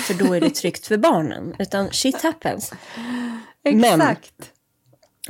för 0.07 0.15
då 0.15 0.33
är 0.35 0.41
det 0.41 0.51
tryggt 0.51 0.87
för 0.87 0.97
barnen, 0.97 1.55
utan 1.59 1.91
shit 1.93 2.23
happens. 2.23 2.73
Men- 3.65 3.85
Exakt. 3.85 4.53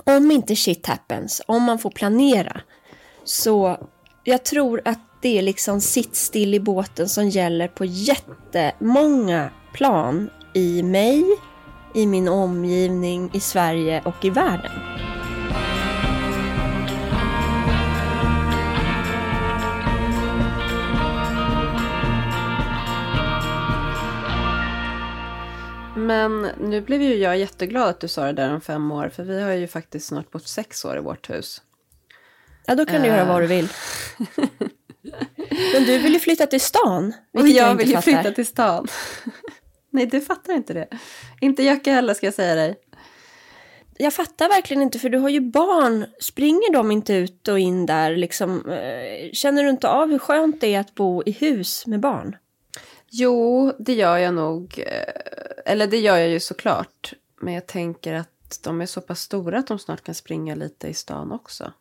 Om 0.04 0.30
inte 0.30 0.56
shit 0.56 0.86
happens, 0.86 1.42
om 1.46 1.62
man 1.62 1.78
får 1.78 1.90
planera, 1.90 2.60
så 3.24 3.88
jag 4.24 4.44
tror 4.44 4.82
att 4.84 4.98
det 5.20 5.38
är 5.38 5.42
liksom 5.42 5.80
sitt 5.80 6.16
still 6.16 6.54
i 6.54 6.60
båten 6.60 7.08
som 7.08 7.28
gäller 7.28 7.68
på 7.68 7.84
jättemånga 7.84 9.50
plan 9.72 10.30
i 10.54 10.82
mig, 10.82 11.24
i 11.94 12.06
min 12.06 12.28
omgivning, 12.28 13.30
i 13.34 13.40
Sverige 13.40 14.02
och 14.04 14.24
i 14.24 14.30
världen. 14.30 14.70
Men 25.96 26.40
nu 26.60 26.80
blev 26.80 27.02
ju 27.02 27.14
jag 27.14 27.38
jätteglad 27.38 27.88
att 27.88 28.00
du 28.00 28.08
sa 28.08 28.24
det 28.26 28.32
där 28.32 28.54
om 28.54 28.60
fem 28.60 28.92
år. 28.92 29.08
För 29.08 29.22
vi 29.24 29.42
har 29.42 29.52
ju 29.52 29.66
faktiskt 29.66 30.06
snart 30.06 30.30
bott 30.30 30.48
sex 30.48 30.84
år 30.84 30.96
i 30.96 31.00
vårt 31.00 31.30
hus. 31.30 31.62
Ja, 32.66 32.74
då 32.74 32.86
kan 32.86 33.02
du 33.02 33.08
Äh. 33.08 33.16
göra 33.16 33.24
vad 33.24 33.42
du 33.42 33.46
vill. 33.46 33.68
Men 35.74 35.84
du 35.84 35.98
vill 35.98 36.12
ju 36.12 36.18
flytta 36.18 36.46
till 36.46 36.60
stan, 36.60 37.12
Och 37.34 37.48
jag 37.48 37.70
inte 37.70 37.84
vill 37.84 37.94
ju 37.94 38.00
flytta 38.00 38.30
till 38.32 38.46
stan. 38.46 38.86
Nej, 39.90 40.06
du 40.06 40.20
fattar 40.20 40.52
inte 40.54 40.72
det. 40.72 40.88
Inte 41.40 41.62
Jacka 41.62 41.92
heller 41.92 42.14
ska 42.14 42.26
jag 42.26 42.34
säga 42.34 42.54
dig. 42.54 42.76
Jag 44.00 44.14
fattar 44.14 44.48
verkligen 44.48 44.82
inte, 44.82 44.98
för 44.98 45.08
du 45.08 45.18
har 45.18 45.28
ju 45.28 45.40
barn. 45.40 46.06
Springer 46.20 46.72
de 46.72 46.90
inte 46.90 47.14
ut 47.14 47.48
och 47.48 47.58
in 47.58 47.86
där? 47.86 48.16
Liksom, 48.16 48.70
eh, 48.70 49.30
känner 49.32 49.64
du 49.64 49.70
inte 49.70 49.88
av 49.88 50.10
hur 50.10 50.18
skönt 50.18 50.60
det 50.60 50.74
är 50.74 50.80
att 50.80 50.94
bo 50.94 51.22
i 51.26 51.30
hus 51.30 51.86
med 51.86 52.00
barn? 52.00 52.36
Jo, 53.10 53.72
det 53.78 53.94
gör 53.94 54.16
jag 54.16 54.34
nog. 54.34 54.84
eh, 54.86 55.72
Eller 55.72 55.86
det 55.86 55.98
gör 55.98 56.16
jag 56.16 56.28
ju 56.28 56.40
såklart. 56.40 57.12
Men 57.40 57.54
jag 57.54 57.66
tänker 57.66 58.14
att 58.14 58.60
de 58.64 58.80
är 58.80 58.86
så 58.86 59.00
pass 59.00 59.20
stora 59.20 59.58
att 59.58 59.66
de 59.66 59.78
snart 59.78 60.04
kan 60.04 60.14
springa 60.14 60.54
lite 60.54 60.88
i 60.88 60.94
stan 60.94 61.32
också. 61.32 61.72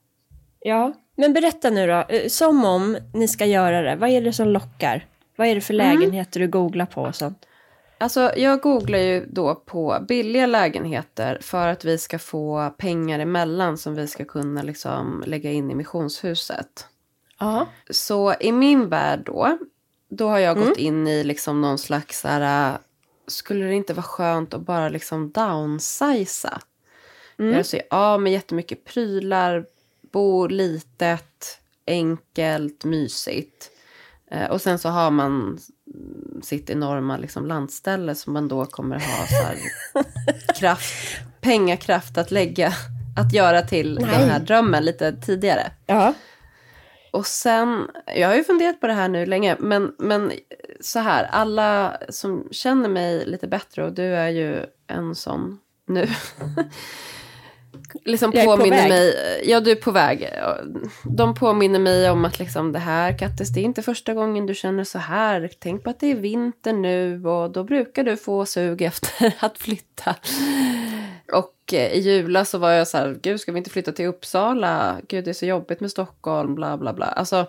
Ja, 0.59 0.93
men 1.15 1.33
berätta 1.33 1.69
nu 1.69 1.87
då. 1.87 2.05
Eh, 2.09 2.27
Som 2.27 2.65
om 2.65 2.97
ni 3.13 3.27
ska 3.27 3.45
göra 3.45 3.81
det. 3.81 3.95
Vad 3.95 4.09
är 4.09 4.21
det 4.21 4.33
som 4.33 4.47
lockar? 4.47 5.05
Vad 5.35 5.47
är 5.47 5.55
det 5.55 5.61
för 5.61 5.73
lägenheter 5.73 6.39
du 6.39 6.47
googlar 6.47 6.85
på 6.85 7.01
och 7.01 7.15
sånt? 7.15 7.45
Alltså, 7.97 8.31
jag 8.37 8.61
googlar 8.61 8.99
ju 8.99 9.25
då 9.25 9.55
på 9.55 10.05
billiga 10.07 10.45
lägenheter 10.45 11.37
för 11.41 11.67
att 11.67 11.85
vi 11.85 11.97
ska 11.97 12.19
få 12.19 12.73
pengar 12.77 13.19
emellan 13.19 13.77
som 13.77 13.95
vi 13.95 14.07
ska 14.07 14.25
kunna 14.25 14.61
liksom 14.61 15.23
lägga 15.27 15.51
in 15.51 15.71
i 15.71 15.75
missionshuset. 15.75 16.87
Ja. 17.39 17.67
Så 17.89 18.33
i 18.39 18.51
min 18.51 18.89
värld 18.89 19.19
då, 19.25 19.57
då 20.09 20.27
har 20.27 20.39
jag 20.39 20.57
gått 20.57 20.77
in 20.77 21.07
i 21.07 21.23
liksom 21.23 21.61
någon 21.61 21.77
slags 21.77 22.19
så 22.19 22.27
här, 22.27 22.71
äh, 22.73 22.77
skulle 23.27 23.65
det 23.65 23.73
inte 23.73 23.93
vara 23.93 24.03
skönt 24.03 24.53
att 24.53 24.61
bara 24.61 24.89
liksom 24.89 25.31
downsiza? 25.31 26.61
Göra 27.37 27.63
sig 27.63 27.87
av 27.89 28.21
med 28.21 28.33
jättemycket 28.33 28.85
prylar, 28.85 29.65
bo 30.11 30.47
litet, 30.47 31.59
enkelt, 31.87 32.83
mysigt. 32.83 33.71
Eh, 34.31 34.45
och 34.45 34.61
sen 34.61 34.79
så 34.79 34.89
har 34.89 35.11
man 35.11 35.59
sitt 36.43 36.69
enorma 36.69 37.17
liksom 37.17 37.45
landställe 37.45 38.15
som 38.15 38.33
man 38.33 38.47
då 38.47 38.65
kommer 38.65 38.95
ha 38.95 39.27
så 39.27 39.43
här 39.43 39.57
kraft, 40.59 40.93
pengakraft 41.41 42.17
att 42.17 42.31
lägga, 42.31 42.73
att 43.17 43.33
göra 43.33 43.61
till 43.61 43.99
Nej. 44.01 44.19
den 44.19 44.29
här 44.29 44.39
drömmen 44.39 44.85
lite 44.85 45.11
tidigare. 45.11 45.71
Ja. 45.85 46.13
Och 47.11 47.27
sen, 47.27 47.87
jag 48.15 48.27
har 48.27 48.35
ju 48.35 48.43
funderat 48.43 48.79
på 48.79 48.87
det 48.87 48.93
här 48.93 49.07
nu 49.07 49.25
länge, 49.25 49.55
men, 49.59 49.95
men 49.99 50.31
så 50.81 50.99
här, 50.99 51.23
alla 51.23 51.97
som 52.09 52.47
känner 52.51 52.89
mig 52.89 53.25
lite 53.25 53.47
bättre, 53.47 53.85
och 53.85 53.93
du 53.93 54.03
är 54.03 54.29
ju 54.29 54.65
en 54.87 55.15
sån 55.15 55.59
nu. 55.87 56.07
liksom 58.05 58.31
Jag 58.35 58.45
på 58.45 58.57
påminner 58.57 58.77
väg. 58.77 58.89
mig, 58.89 59.13
ja 59.45 59.59
du 59.59 59.71
är 59.71 59.75
på 59.75 59.91
väg. 59.91 60.29
De 61.03 61.35
påminner 61.35 61.79
mig 61.79 62.09
om 62.09 62.25
att 62.25 62.39
liksom 62.39 62.71
det 62.71 62.79
här 62.79 63.17
Kattis, 63.17 63.49
det 63.49 63.59
är 63.59 63.63
inte 63.63 63.81
första 63.81 64.13
gången 64.13 64.45
du 64.45 64.55
känner 64.55 64.83
så 64.83 64.99
här. 64.99 65.49
Tänk 65.59 65.83
på 65.83 65.89
att 65.89 65.99
det 65.99 66.11
är 66.11 66.15
vinter 66.15 66.73
nu 66.73 67.25
och 67.25 67.51
då 67.51 67.63
brukar 67.63 68.03
du 68.03 68.17
få 68.17 68.45
sug 68.45 68.81
efter 68.81 69.33
att 69.39 69.57
flytta. 69.57 70.15
Och 71.33 71.73
eh, 71.73 71.91
i 71.91 71.99
julas 71.99 72.49
så 72.49 72.57
var 72.57 72.71
jag 72.71 72.87
så 72.87 72.97
här, 72.97 73.19
gud 73.21 73.39
ska 73.41 73.51
vi 73.51 73.57
inte 73.57 73.69
flytta 73.69 73.91
till 73.91 74.05
Uppsala? 74.05 74.97
Gud 75.07 75.23
det 75.25 75.31
är 75.31 75.33
så 75.33 75.45
jobbigt 75.45 75.79
med 75.79 75.91
Stockholm, 75.91 76.55
bla 76.55 76.77
bla 76.77 76.93
bla. 76.93 77.05
Alltså, 77.05 77.45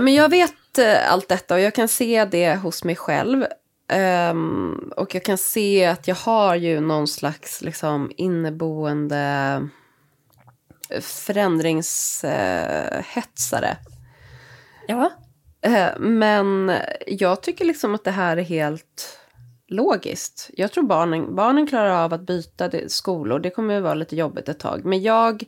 men 0.00 0.14
jag 0.14 0.28
vet 0.28 0.78
eh, 0.78 1.12
allt 1.12 1.28
detta 1.28 1.54
och 1.54 1.60
jag 1.60 1.74
kan 1.74 1.88
se 1.88 2.24
det 2.24 2.54
hos 2.54 2.84
mig 2.84 2.96
själv. 2.96 3.44
Ehm, 3.88 4.92
och 4.96 5.14
jag 5.14 5.24
kan 5.24 5.38
se 5.38 5.84
att 5.86 6.08
jag 6.08 6.14
har 6.14 6.54
ju 6.54 6.80
någon 6.80 7.08
slags 7.08 7.62
liksom 7.62 8.12
inneboende 8.16 9.62
förändringshetsare. 11.00 13.76
Ja. 14.88 15.10
Eh, 15.60 15.88
Men 15.98 16.72
jag 17.06 17.42
tycker 17.42 17.64
liksom 17.64 17.94
att 17.94 18.04
det 18.04 18.10
här 18.10 18.36
är 18.36 18.42
helt 18.42 19.18
logiskt. 19.68 20.50
Jag 20.52 20.72
tror 20.72 20.84
barnen, 20.84 21.34
barnen 21.34 21.66
klarar 21.66 22.04
av 22.04 22.14
att 22.14 22.26
byta 22.26 22.68
det- 22.68 22.92
skolor. 22.92 23.38
Det 23.38 23.50
kommer 23.50 23.76
att 23.76 23.82
vara 23.82 23.94
lite 23.94 24.16
jobbigt 24.16 24.48
ett 24.48 24.60
tag. 24.60 24.84
Men 24.84 25.02
jag, 25.02 25.44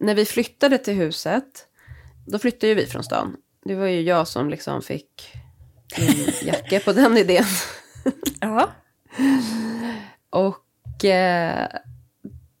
när 0.00 0.14
vi 0.14 0.24
flyttade 0.24 0.78
till 0.78 0.94
huset, 0.94 1.66
då 2.26 2.38
flyttade 2.38 2.66
ju 2.66 2.74
vi 2.74 2.86
från 2.86 3.04
stan. 3.04 3.36
Det 3.64 3.74
var 3.74 3.86
ju 3.86 4.00
jag 4.00 4.28
som 4.28 4.50
liksom 4.50 4.82
fick 4.82 5.32
min 5.98 6.28
jacka 6.42 6.80
på 6.80 6.92
den 6.92 7.16
idén. 7.16 7.44
Ja. 8.40 8.70
Och 10.30 11.04
eh, 11.04 11.68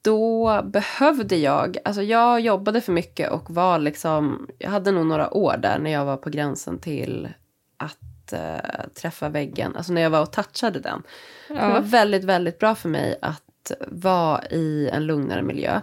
då 0.02 0.62
behövde 0.64 1.36
jag, 1.36 1.76
alltså 1.84 2.02
jag 2.02 2.40
jobbade 2.40 2.80
för 2.80 2.92
mycket 2.92 3.30
och 3.30 3.50
var 3.50 3.78
liksom, 3.78 4.48
jag 4.58 4.70
hade 4.70 4.92
nog 4.92 5.06
några 5.06 5.34
år 5.34 5.56
där 5.56 5.78
när 5.78 5.90
jag 5.90 6.04
var 6.04 6.16
på 6.16 6.30
gränsen 6.30 6.78
till 6.78 7.28
att 7.76 8.32
eh, 8.32 8.90
träffa 8.94 9.28
väggen, 9.28 9.76
alltså 9.76 9.92
när 9.92 10.02
jag 10.02 10.10
var 10.10 10.22
och 10.22 10.32
touchade 10.32 10.80
den. 10.80 11.02
Det 11.48 11.54
var 11.54 11.74
ja. 11.74 11.80
väldigt, 11.80 12.24
väldigt 12.24 12.58
bra 12.58 12.74
för 12.74 12.88
mig 12.88 13.18
att 13.22 13.72
vara 13.88 14.44
i 14.44 14.90
en 14.92 15.06
lugnare 15.06 15.42
miljö. 15.42 15.80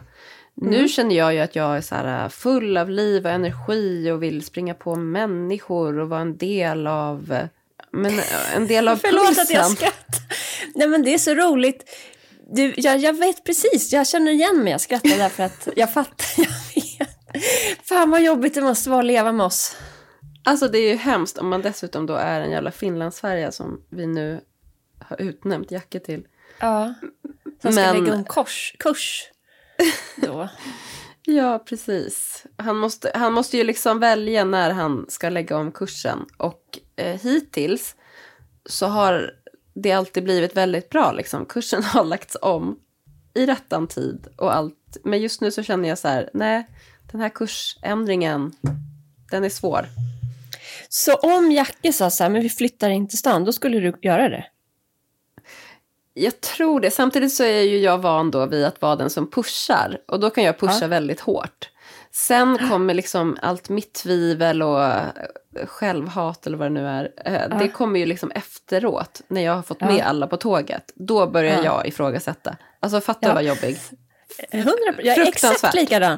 Nu 0.62 0.88
känner 0.88 1.16
jag 1.16 1.34
ju 1.34 1.40
att 1.40 1.56
jag 1.56 1.78
är 1.78 1.82
så 1.82 1.96
här 1.96 2.30
full 2.30 2.78
av 2.78 2.90
liv 2.90 3.26
och 3.26 3.32
energi 3.32 4.12
och 4.12 4.24
vill 4.24 4.46
springa 4.46 4.74
på 4.74 4.96
människor 4.96 6.00
och 6.00 6.10
vara 6.10 6.22
en 6.22 6.38
del 6.38 6.88
av, 6.88 7.48
men 7.92 8.20
en 8.56 8.68
del 8.68 8.88
av 8.88 8.96
Förlåt 9.02 9.26
pulsen. 9.28 9.44
att 9.44 9.50
jag 9.50 9.72
skrattar. 9.72 10.22
Nej 10.76 10.88
men 10.88 11.04
det 11.04 11.14
är 11.14 11.18
så 11.18 11.34
roligt. 11.34 11.84
Du, 12.54 12.74
jag, 12.78 12.98
jag 12.98 13.14
vet 13.18 13.44
precis, 13.44 13.94
jag 13.94 14.08
känner 14.08 14.32
igen 14.32 14.64
mig. 14.64 14.72
Jag 14.72 14.82
skrattar 14.82 15.18
därför 15.18 15.44
att 15.44 15.68
jag 15.76 15.94
fattar. 15.94 16.26
Jag 16.76 17.06
vet. 17.34 17.88
Fan 17.88 18.10
vad 18.12 18.22
jobbigt 18.24 18.54
det 18.54 18.62
måste 18.62 18.90
vara 18.90 19.00
att 19.00 19.06
leva 19.06 19.32
med 19.32 19.46
oss. 19.46 19.76
Alltså 20.44 20.68
det 20.68 20.78
är 20.80 20.90
ju 20.92 20.96
hemskt 20.96 21.38
om 21.38 21.48
man 21.50 21.62
dessutom 21.62 22.06
då 22.06 22.14
är 22.14 22.42
en 22.42 22.52
jävla 22.52 22.72
Finlandsfärja 22.72 23.52
som 23.52 23.82
vi 23.90 24.08
nu 24.08 24.42
har 25.00 25.22
utnämnt 25.22 25.72
Jacke 25.72 26.00
till. 26.00 26.24
Ja. 26.60 26.94
Som 27.62 27.72
ska 27.72 27.82
Men- 27.82 28.04
lägga 28.04 28.14
om 28.16 28.24
kurs. 28.26 28.76
kurs 28.80 29.24
då. 30.16 30.50
Ja, 31.26 31.60
precis. 31.60 32.46
Han 32.58 32.78
måste, 32.78 33.12
han 33.16 33.34
måste 33.34 33.58
ju 33.58 33.64
liksom 33.64 34.00
välja 34.00 34.44
när 34.44 34.72
han 34.72 35.06
ska 35.10 35.30
lägga 35.30 35.58
om 35.58 35.72
kursen. 35.72 36.26
Och 36.38 36.80
eh, 36.96 37.20
hittills 37.22 37.96
så 38.66 38.86
har 38.86 39.32
det 39.74 39.92
alltid 39.92 40.24
blivit 40.24 40.58
väldigt 40.58 40.90
bra. 40.90 41.12
Liksom. 41.12 41.46
Kursen 41.46 41.84
har 41.94 42.04
lagts 42.04 42.38
om 42.42 42.80
i 43.34 43.46
rättan 43.46 43.88
tid 43.88 44.28
och 44.38 44.56
allt. 44.56 44.98
Men 45.04 45.22
just 45.22 45.42
nu 45.42 45.52
så 45.52 45.64
känner 45.64 45.90
jag 45.90 45.98
så 45.98 46.08
här, 46.08 46.30
nej, 46.34 46.68
den 47.12 47.22
här 47.22 47.30
kursändringen, 47.30 48.52
den 49.32 49.44
är 49.44 49.50
svår. 49.50 49.86
Så 50.90 51.16
om 51.16 51.52
Jacke 51.52 51.94
sa 51.94 52.10
så 52.10 52.24
här, 52.24 52.30
men 52.30 52.42
vi 52.42 52.50
flyttar 52.50 52.90
in 52.90 53.08
till 53.08 53.18
stan, 53.18 53.46
då 53.46 53.54
skulle 53.54 53.80
du 53.80 53.94
göra 54.02 54.30
det? 54.30 54.46
Jag 56.14 56.42
tror 56.42 56.80
det. 56.80 56.92
Samtidigt 56.92 57.34
så 57.34 57.44
är 57.44 57.62
ju 57.62 57.78
jag 57.78 57.98
van 57.98 58.32
då 58.32 58.46
vid 58.46 58.66
att 58.66 58.82
vara 58.82 58.96
den 58.96 59.10
som 59.10 59.32
pushar. 59.32 59.98
Och 60.08 60.20
då 60.20 60.30
kan 60.30 60.44
jag 60.44 60.60
pusha 60.60 60.78
Ja. 60.82 60.88
väldigt 60.88 61.20
hårt. 61.20 61.70
Sen 62.14 62.70
kommer 62.70 62.94
liksom 62.94 63.38
allt 63.42 63.70
mitt 63.70 63.94
tvivel 63.94 64.62
och 64.64 64.84
eh, 64.84 65.02
självhat 65.68 66.48
eller 66.48 66.58
vad 66.58 66.66
det 66.68 66.74
nu 66.74 66.88
är. 66.88 67.12
eh, 67.26 67.58
Det 67.60 67.68
kommer 67.68 68.00
ju 68.00 68.06
liksom 68.06 68.32
efteråt. 68.32 69.22
När 69.28 69.42
jag 69.42 69.56
har 69.56 69.62
fått 69.62 69.78
Ja. 69.82 69.88
med 69.88 70.06
alla 70.06 70.28
på 70.28 70.38
tåget. 70.38 70.92
Då 70.96 71.28
börjar 71.28 71.58
Ja. 71.58 71.64
jag 71.64 71.88
ifrågasätta. 71.88 72.56
Alltså 72.80 73.02
fatta 73.02 73.28
Ja. 73.28 73.34
vad 73.34 73.44
jobbig. 73.44 73.78
Hundra 74.52 74.72
Jag 75.04 75.18
är 75.18 75.28
exakt 75.28 75.74
likadan. 75.74 76.18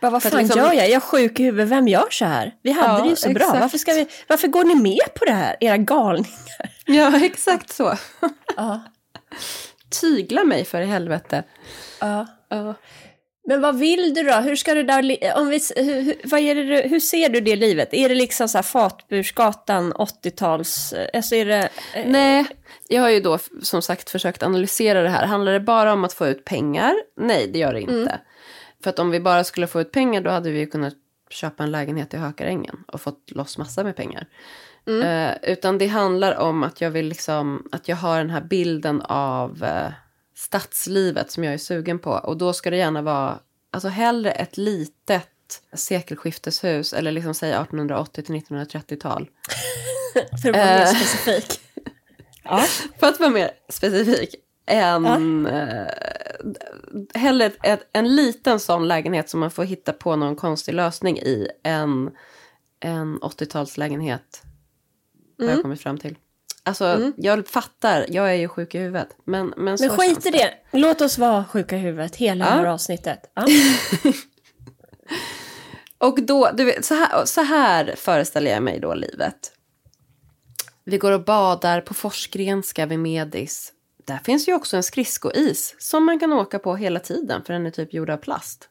Bara, 0.00 0.10
vad 0.10 0.22
fan 0.22 0.38
liksom- 0.42 0.58
gör 0.60 0.66
jag? 0.72 0.84
Jag 0.88 0.90
är 0.90 1.00
sjuk 1.00 1.40
i 1.40 1.42
huvudet. 1.44 1.68
Vem 1.68 1.88
gör 1.88 2.06
så 2.10 2.24
här? 2.24 2.54
Vi 2.62 2.70
hade 2.72 2.88
Ja, 2.98 3.02
det 3.04 3.08
ju 3.10 3.16
så 3.16 3.28
bra. 3.30 3.42
exakt. 3.44 3.60
Varför, 3.60 3.78
ska 3.78 3.92
vi, 3.92 4.06
varför 4.28 4.48
går 4.48 4.64
ni 4.64 4.74
med 4.74 5.14
på 5.14 5.24
det 5.24 5.32
här? 5.32 5.56
Era 5.60 5.76
galningar. 5.76 6.30
Ja, 6.86 7.16
exakt 7.24 7.70
så. 7.72 7.94
Ja. 8.56 8.80
Tygla 10.00 10.44
mig 10.44 10.64
för 10.64 10.80
i 10.80 10.86
helvete. 10.86 11.42
ja. 12.00 12.26
Ja. 12.48 12.74
Men 13.48 13.60
vad 13.60 13.78
vill 13.78 14.14
du 14.14 14.22
då? 14.22 14.32
Hur 14.32 14.56
ska 14.56 14.74
du 14.74 14.82
där... 14.82 15.18
Om 15.36 15.48
vi, 15.48 15.60
hur, 15.76 16.28
vad 16.28 16.40
är 16.40 16.54
det, 16.54 16.88
hur 16.88 17.00
ser 17.00 17.28
du 17.28 17.40
det 17.40 17.56
livet? 17.56 17.94
Är 17.94 18.08
det 18.08 18.14
liksom 18.14 18.48
så 18.48 18.58
här 18.58 18.62
Fatbursgatan 18.62 19.92
80-tals... 19.92 20.94
Alltså 21.14 21.34
är 21.34 21.44
det... 21.46 21.68
eh, 21.94 22.06
Nej, 22.06 22.46
jag 22.88 23.02
har 23.02 23.10
ju 23.10 23.20
då 23.20 23.38
som 23.62 23.82
sagt 23.82 24.10
försökt 24.10 24.42
analysera 24.42 25.02
det 25.02 25.08
här. 25.08 25.26
Handlar 25.26 25.52
det 25.52 25.60
bara 25.60 25.92
om 25.92 26.04
att 26.04 26.12
få 26.12 26.26
ut 26.26 26.44
pengar? 26.44 26.94
Nej, 27.16 27.46
det 27.52 27.58
gör 27.58 27.72
det 27.72 27.80
inte. 27.80 27.92
Mm. 27.92 28.18
För 28.82 28.90
att 28.90 28.98
om 28.98 29.10
vi 29.10 29.20
bara 29.20 29.44
skulle 29.44 29.66
få 29.66 29.80
ut 29.80 29.92
pengar 29.92 30.20
då 30.20 30.30
hade 30.30 30.50
vi 30.50 30.58
ju 30.58 30.66
kunnat 30.66 30.94
köpa 31.30 31.62
en 31.62 31.70
lägenhet 31.70 32.14
i 32.14 32.16
Hökarängen 32.16 32.76
och 32.88 33.00
fått 33.00 33.30
loss 33.30 33.58
massa 33.58 33.84
med 33.84 33.96
pengar. 33.96 34.26
Mm. 34.86 35.02
Eh, 35.02 35.36
utan 35.52 35.78
det 35.78 35.86
handlar 35.86 36.36
om 36.38 36.62
att 36.62 36.80
jag 36.80 36.90
vill 36.90 37.06
liksom, 37.08 37.68
att 37.72 37.88
jag 37.88 37.96
har 37.96 38.18
den 38.18 38.30
här 38.30 38.40
bilden 38.40 39.02
av 39.02 39.64
eh, 39.64 39.92
stadslivet 40.36 41.30
som 41.30 41.44
jag 41.44 41.54
är 41.54 41.58
sugen 41.58 41.98
på. 41.98 42.10
Och 42.10 42.36
då 42.36 42.52
ska 42.52 42.70
det 42.70 42.76
gärna 42.76 43.02
vara, 43.02 43.38
alltså 43.70 43.88
hellre 43.88 44.30
ett 44.32 44.56
litet 44.56 45.28
sekelskifteshus 45.74 46.92
eller 46.92 47.12
liksom 47.12 47.34
säg 47.34 47.50
1880 47.50 48.22
till 48.22 48.34
1930-tal. 48.34 49.28
För 50.42 50.48
att 50.50 50.56
vara 50.56 50.64
mer 50.66 50.80
Eh. 50.82 50.86
specifik. 50.86 51.60
ja. 52.44 52.64
För 53.00 53.06
att 53.06 53.20
vara 53.20 53.30
mer 53.30 53.50
specifik. 53.68 54.34
En, 54.66 55.46
eh, 55.46 55.86
hellre 57.14 57.52
ett, 57.62 57.88
en 57.92 58.16
liten 58.16 58.60
sån 58.60 58.88
lägenhet 58.88 59.30
som 59.30 59.40
man 59.40 59.50
får 59.50 59.64
hitta 59.64 59.92
på 59.92 60.16
någon 60.16 60.36
konstig 60.36 60.74
lösning 60.74 61.18
i 61.18 61.48
än 61.64 62.10
en 62.80 63.18
80-talslägenhet. 63.20 64.42
Har 65.38 65.46
jag 65.46 65.62
kommit 65.62 65.80
fram 65.80 65.98
till. 65.98 66.16
Alltså, 66.62 67.12
jag 67.16 67.48
fattar, 67.48 68.06
jag 68.08 68.30
är 68.30 68.34
ju 68.34 68.48
sjuk 68.48 68.74
i 68.74 68.78
huvudet. 68.78 69.08
Men, 69.24 69.54
men, 69.56 69.76
Men 69.80 69.90
skit 69.90 70.26
i 70.26 70.30
det. 70.30 70.54
Låt 70.70 71.00
oss 71.00 71.18
vara 71.18 71.44
sjuka 71.44 71.76
i 71.76 71.78
huvudet 71.78 72.16
hela 72.16 72.44
Ja. 72.44 72.50
det 72.50 72.56
här 72.56 72.66
avsnittet. 72.66 73.20
Ja. 73.34 73.46
Och 75.98 76.22
då, 76.22 76.50
du 76.54 76.64
vet, 76.64 76.84
så 76.84 76.94
här, 76.94 77.24
så 77.24 77.42
här 77.42 77.94
föreställer 77.96 78.50
jag 78.50 78.62
mig 78.62 78.80
då 78.80 78.94
livet. 78.94 79.52
Vi 80.84 80.98
går 80.98 81.12
och 81.12 81.24
badar 81.24 81.80
på 81.80 81.94
Forsgrenska 81.94 82.86
vid 82.86 82.98
Medis. 82.98 83.72
Där 84.04 84.18
finns 84.24 84.48
ju 84.48 84.54
också 84.54 84.76
en 84.76 84.82
skridskois 84.82 85.74
som 85.78 86.06
man 86.06 86.20
kan 86.20 86.32
åka 86.32 86.58
på 86.58 86.76
hela 86.76 87.00
tiden 87.00 87.44
för 87.44 87.52
den 87.52 87.66
är 87.66 87.70
typ 87.70 87.94
gjord 87.94 88.10
av 88.10 88.16
plast. 88.16 88.68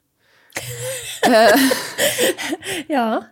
ja. 2.87 3.23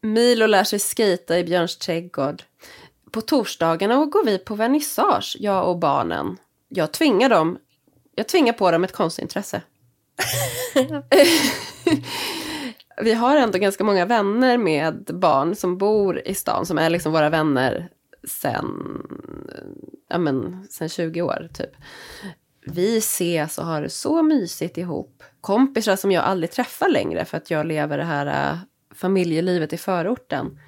Milo 0.00 0.46
lär 0.46 0.64
sig 0.64 0.78
skita 0.78 1.38
i 1.38 1.44
Björns 1.44 1.78
trädgård. 1.78 2.42
På 3.10 3.20
torsdagarna 3.20 4.04
går 4.06 4.24
vi 4.24 4.38
på 4.38 4.54
vernissage, 4.54 5.36
jag 5.40 5.68
och 5.68 5.78
barnen. 5.78 6.36
Jag 6.68 6.92
tvingar 6.92 7.28
dem, 7.28 7.58
jag 8.14 8.28
tvingar 8.28 8.52
på 8.52 8.70
dem 8.70 8.84
ett 8.84 8.92
konstintresse. 8.92 9.62
vi 13.02 13.14
har 13.14 13.36
ändå 13.36 13.58
ganska 13.58 13.84
många 13.84 14.06
vänner 14.06 14.58
med 14.58 15.04
barn 15.12 15.54
som 15.54 15.78
bor 15.78 16.28
i 16.28 16.34
stan, 16.34 16.66
som 16.66 16.78
är 16.78 16.90
liksom 16.90 17.12
våra 17.12 17.30
vänner 17.30 17.88
sen, 18.28 18.66
ja 20.08 20.18
men, 20.18 20.66
sen 20.70 20.88
20 20.88 21.22
år 21.22 21.48
typ. 21.54 21.70
Vi 22.66 22.98
ses 22.98 23.58
och 23.58 23.66
har 23.66 23.82
det 23.82 23.90
så 23.90 24.22
mysigt 24.22 24.78
ihop. 24.78 25.22
Kompisar 25.40 25.96
som 25.96 26.12
jag 26.12 26.24
aldrig 26.24 26.50
träffar 26.50 26.88
längre 26.88 27.24
för 27.24 27.36
att 27.36 27.50
jag 27.50 27.66
lever 27.66 27.98
det 27.98 28.04
här 28.04 28.52
äh, 28.52 28.58
familjelivet 28.96 29.72
i 29.72 29.76
förorten. 29.76 30.58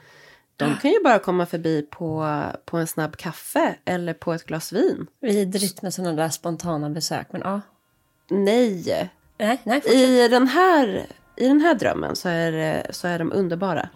De 0.57 0.77
kan 0.77 0.91
ju 0.91 1.03
bara 1.05 1.19
komma 1.19 1.47
förbi 1.47 1.83
på, 1.91 2.43
på 2.65 2.77
en 2.77 2.87
snabb 2.87 3.17
kaffe 3.17 3.75
eller 3.85 4.15
på 4.15 4.33
ett 4.33 4.45
glas 4.47 4.73
vin. 4.73 5.07
Vidrigt 5.21 5.83
med 5.83 5.95
sådana 5.95 6.13
där 6.23 6.29
spontana 6.29 6.91
besök. 6.91 7.27
Men 7.31 7.41
ja. 7.45 7.61
Nej, 8.31 9.11
Nej, 9.39 9.61
nej. 9.65 9.83
i 9.87 10.29
den 10.29 10.47
här, 10.49 11.07
i 11.37 11.49
den 11.49 11.61
här 11.61 11.75
drömmen 11.75 12.17
så 12.17 12.29
är, 12.29 12.53
det- 12.53 12.87
så 12.91 13.09
är 13.09 13.19
de 13.19 13.33
underbara. 13.33 13.89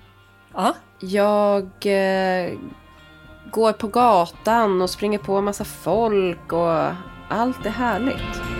Ja. 0.55 0.75
Jag 1.01 1.63
eh, 1.87 2.53
går 3.53 3.73
på 3.73 3.89
gatan 3.89 4.83
och 4.83 4.91
springer 4.91 5.19
på 5.19 5.33
en 5.37 5.45
massa 5.45 5.65
folk 5.65 6.53
och 6.53 6.83
allt 7.29 7.67
är 7.67 7.71
härligt. 7.71 8.52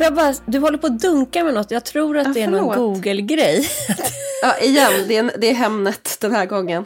Får 0.00 0.04
jag 0.04 0.14
bara, 0.14 0.34
du 0.46 0.58
håller 0.58 0.78
på 0.78 0.86
att 0.86 1.00
dunka 1.00 1.44
med 1.44 1.54
något. 1.54 1.70
Jag 1.70 1.84
tror 1.84 2.18
att 2.18 2.26
Ja, 2.26 2.32
det 2.32 2.42
är 2.42 2.48
någon. 2.48 2.78
Google-grej. 2.78 3.68
Ja, 4.42 4.58
igen, 4.58 4.92
det 5.08 5.16
är, 5.16 5.32
det 5.38 5.50
är 5.50 5.54
Hemnet 5.54 6.16
den 6.20 6.32
här 6.32 6.46
gången. 6.46 6.84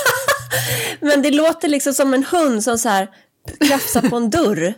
Men 1.00 1.22
det 1.22 1.30
låter 1.30 1.68
liksom 1.68 1.94
som 1.94 2.14
en 2.14 2.24
hund 2.24 2.64
som 2.64 2.78
så 2.78 2.88
här 2.88 3.10
krafsar 3.60 4.00
på 4.08 4.16
en 4.16 4.30
dörr 4.30 4.74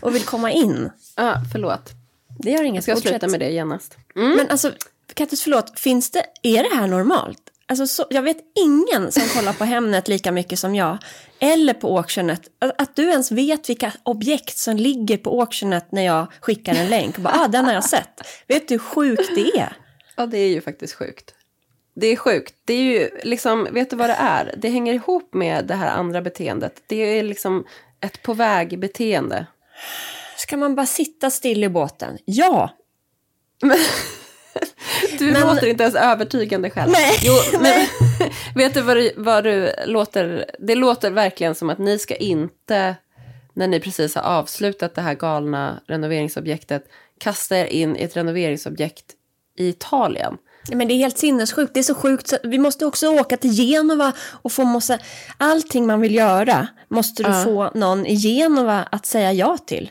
och 0.00 0.14
vill 0.14 0.22
komma 0.22 0.50
in. 0.50 0.90
Ja, 1.16 1.34
förlåt. 1.52 1.90
Det 2.38 2.50
gör 2.50 2.62
inget. 2.62 2.74
Jag 2.74 2.82
ska 2.84 2.94
Fortsätt. 2.94 3.10
sluta 3.10 3.26
med 3.28 3.40
det 3.40 3.50
genast. 3.50 3.96
Men 4.14 4.50
alltså, 4.50 4.72
Kattis, 5.14 5.42
förlåt. 5.42 5.80
Finns 5.80 6.10
det, 6.10 6.24
är 6.42 6.62
det 6.62 6.76
här 6.76 6.86
normalt? 6.86 7.49
Alltså, 7.70 7.86
så, 7.86 8.06
jag 8.10 8.22
vet 8.22 8.36
ingen 8.54 9.12
som 9.12 9.22
kollar 9.22 9.52
på 9.52 9.64
Hemnet 9.64 10.08
lika 10.08 10.32
mycket 10.32 10.58
som 10.58 10.74
jag. 10.74 10.98
Eller 11.38 11.74
på 11.74 11.98
Auctionet. 11.98 12.42
Att, 12.58 12.82
att 12.82 12.96
du 12.96 13.10
ens 13.10 13.32
vet 13.32 13.68
vilka 13.68 13.92
objekt 14.02 14.58
som 14.58 14.76
ligger 14.76 15.16
på 15.16 15.40
Auctionet 15.40 15.92
när 15.92 16.02
jag 16.02 16.26
skickar 16.40 16.74
en 16.74 16.90
länk. 16.90 17.18
Bara, 17.18 17.34
ah, 17.34 17.48
den 17.48 17.64
har 17.64 17.72
jag 17.72 17.84
sett. 17.84 18.20
Vet 18.46 18.68
du 18.68 18.74
hur 18.74 18.78
sjukt 18.78 19.30
det 19.34 19.58
är? 19.58 19.72
Ja, 20.16 20.26
det 20.26 20.38
är 20.38 20.48
ju 20.48 20.60
faktiskt 20.60 20.94
sjukt. 20.94 21.34
Det 21.94 22.06
är 22.06 22.16
sjukt. 22.16 22.54
Det 22.64 22.74
är 22.74 22.82
ju 22.82 23.10
liksom, 23.22 23.68
vet 23.72 23.90
du 23.90 23.96
vad 23.96 24.10
det 24.10 24.16
är? 24.18 24.54
Det 24.58 24.68
hänger 24.68 24.94
ihop 24.94 25.34
med 25.34 25.66
det 25.66 25.74
här 25.74 25.90
andra 25.90 26.22
beteendet. 26.22 26.82
Det 26.86 27.18
är 27.18 27.22
liksom 27.22 27.64
ett 28.00 28.22
på 28.22 28.34
väg-beteende. 28.34 29.46
Ska 30.36 30.56
man 30.56 30.74
bara 30.74 30.86
sitta 30.86 31.30
still 31.30 31.64
i 31.64 31.68
båten? 31.68 32.18
Ja, 32.24 32.70
Du 35.18 35.32
Men- 35.32 35.40
låter 35.40 35.66
inte 35.66 35.82
ens 35.82 35.94
övertygande 35.96 36.70
själv. 36.70 36.90
Nej. 36.92 37.18
Jo, 37.22 37.34
men, 37.60 37.86
vet 38.54 38.74
du 38.74 38.80
vad, 38.80 38.96
du 38.96 39.12
vad 39.16 39.44
du 39.44 39.72
låter? 39.86 40.44
Det 40.58 40.74
låter 40.74 41.10
verkligen 41.10 41.54
som 41.54 41.70
att 41.70 41.78
ni 41.78 41.98
ska 41.98 42.14
inte, 42.16 42.96
när 43.54 43.68
ni 43.68 43.80
precis 43.80 44.14
har 44.14 44.22
avslutat 44.22 44.94
det 44.94 45.02
här 45.02 45.14
galna 45.14 45.80
renoveringsobjektet, 45.86 46.84
kasta 47.18 47.58
er 47.58 47.64
in 47.66 47.96
i 47.96 48.02
ett 48.02 48.16
renoveringsobjekt 48.16 49.04
i 49.58 49.68
Italien. 49.68 50.36
Men 50.72 50.88
det 50.88 50.94
är 50.94 50.98
helt 50.98 51.18
sinnessjukt. 51.18 51.74
Det 51.74 51.80
är 51.80 51.84
så 51.84 51.94
sjukt. 51.94 52.28
Så 52.28 52.36
vi 52.44 52.58
måste 52.58 52.86
också 52.86 53.08
åka 53.08 53.36
till 53.36 53.50
Genova 53.50 54.12
och 54.42 54.52
få 54.52 54.64
massa... 54.64 54.98
Allting 55.36 55.86
man 55.86 56.00
vill 56.00 56.14
göra 56.14 56.68
måste 56.88 57.22
du 57.22 57.28
Ja. 57.30 57.44
få 57.44 57.70
någon 57.78 58.06
i 58.06 58.14
Genova 58.16 58.88
att 58.92 59.06
säga 59.06 59.32
ja 59.32 59.58
till. 59.58 59.90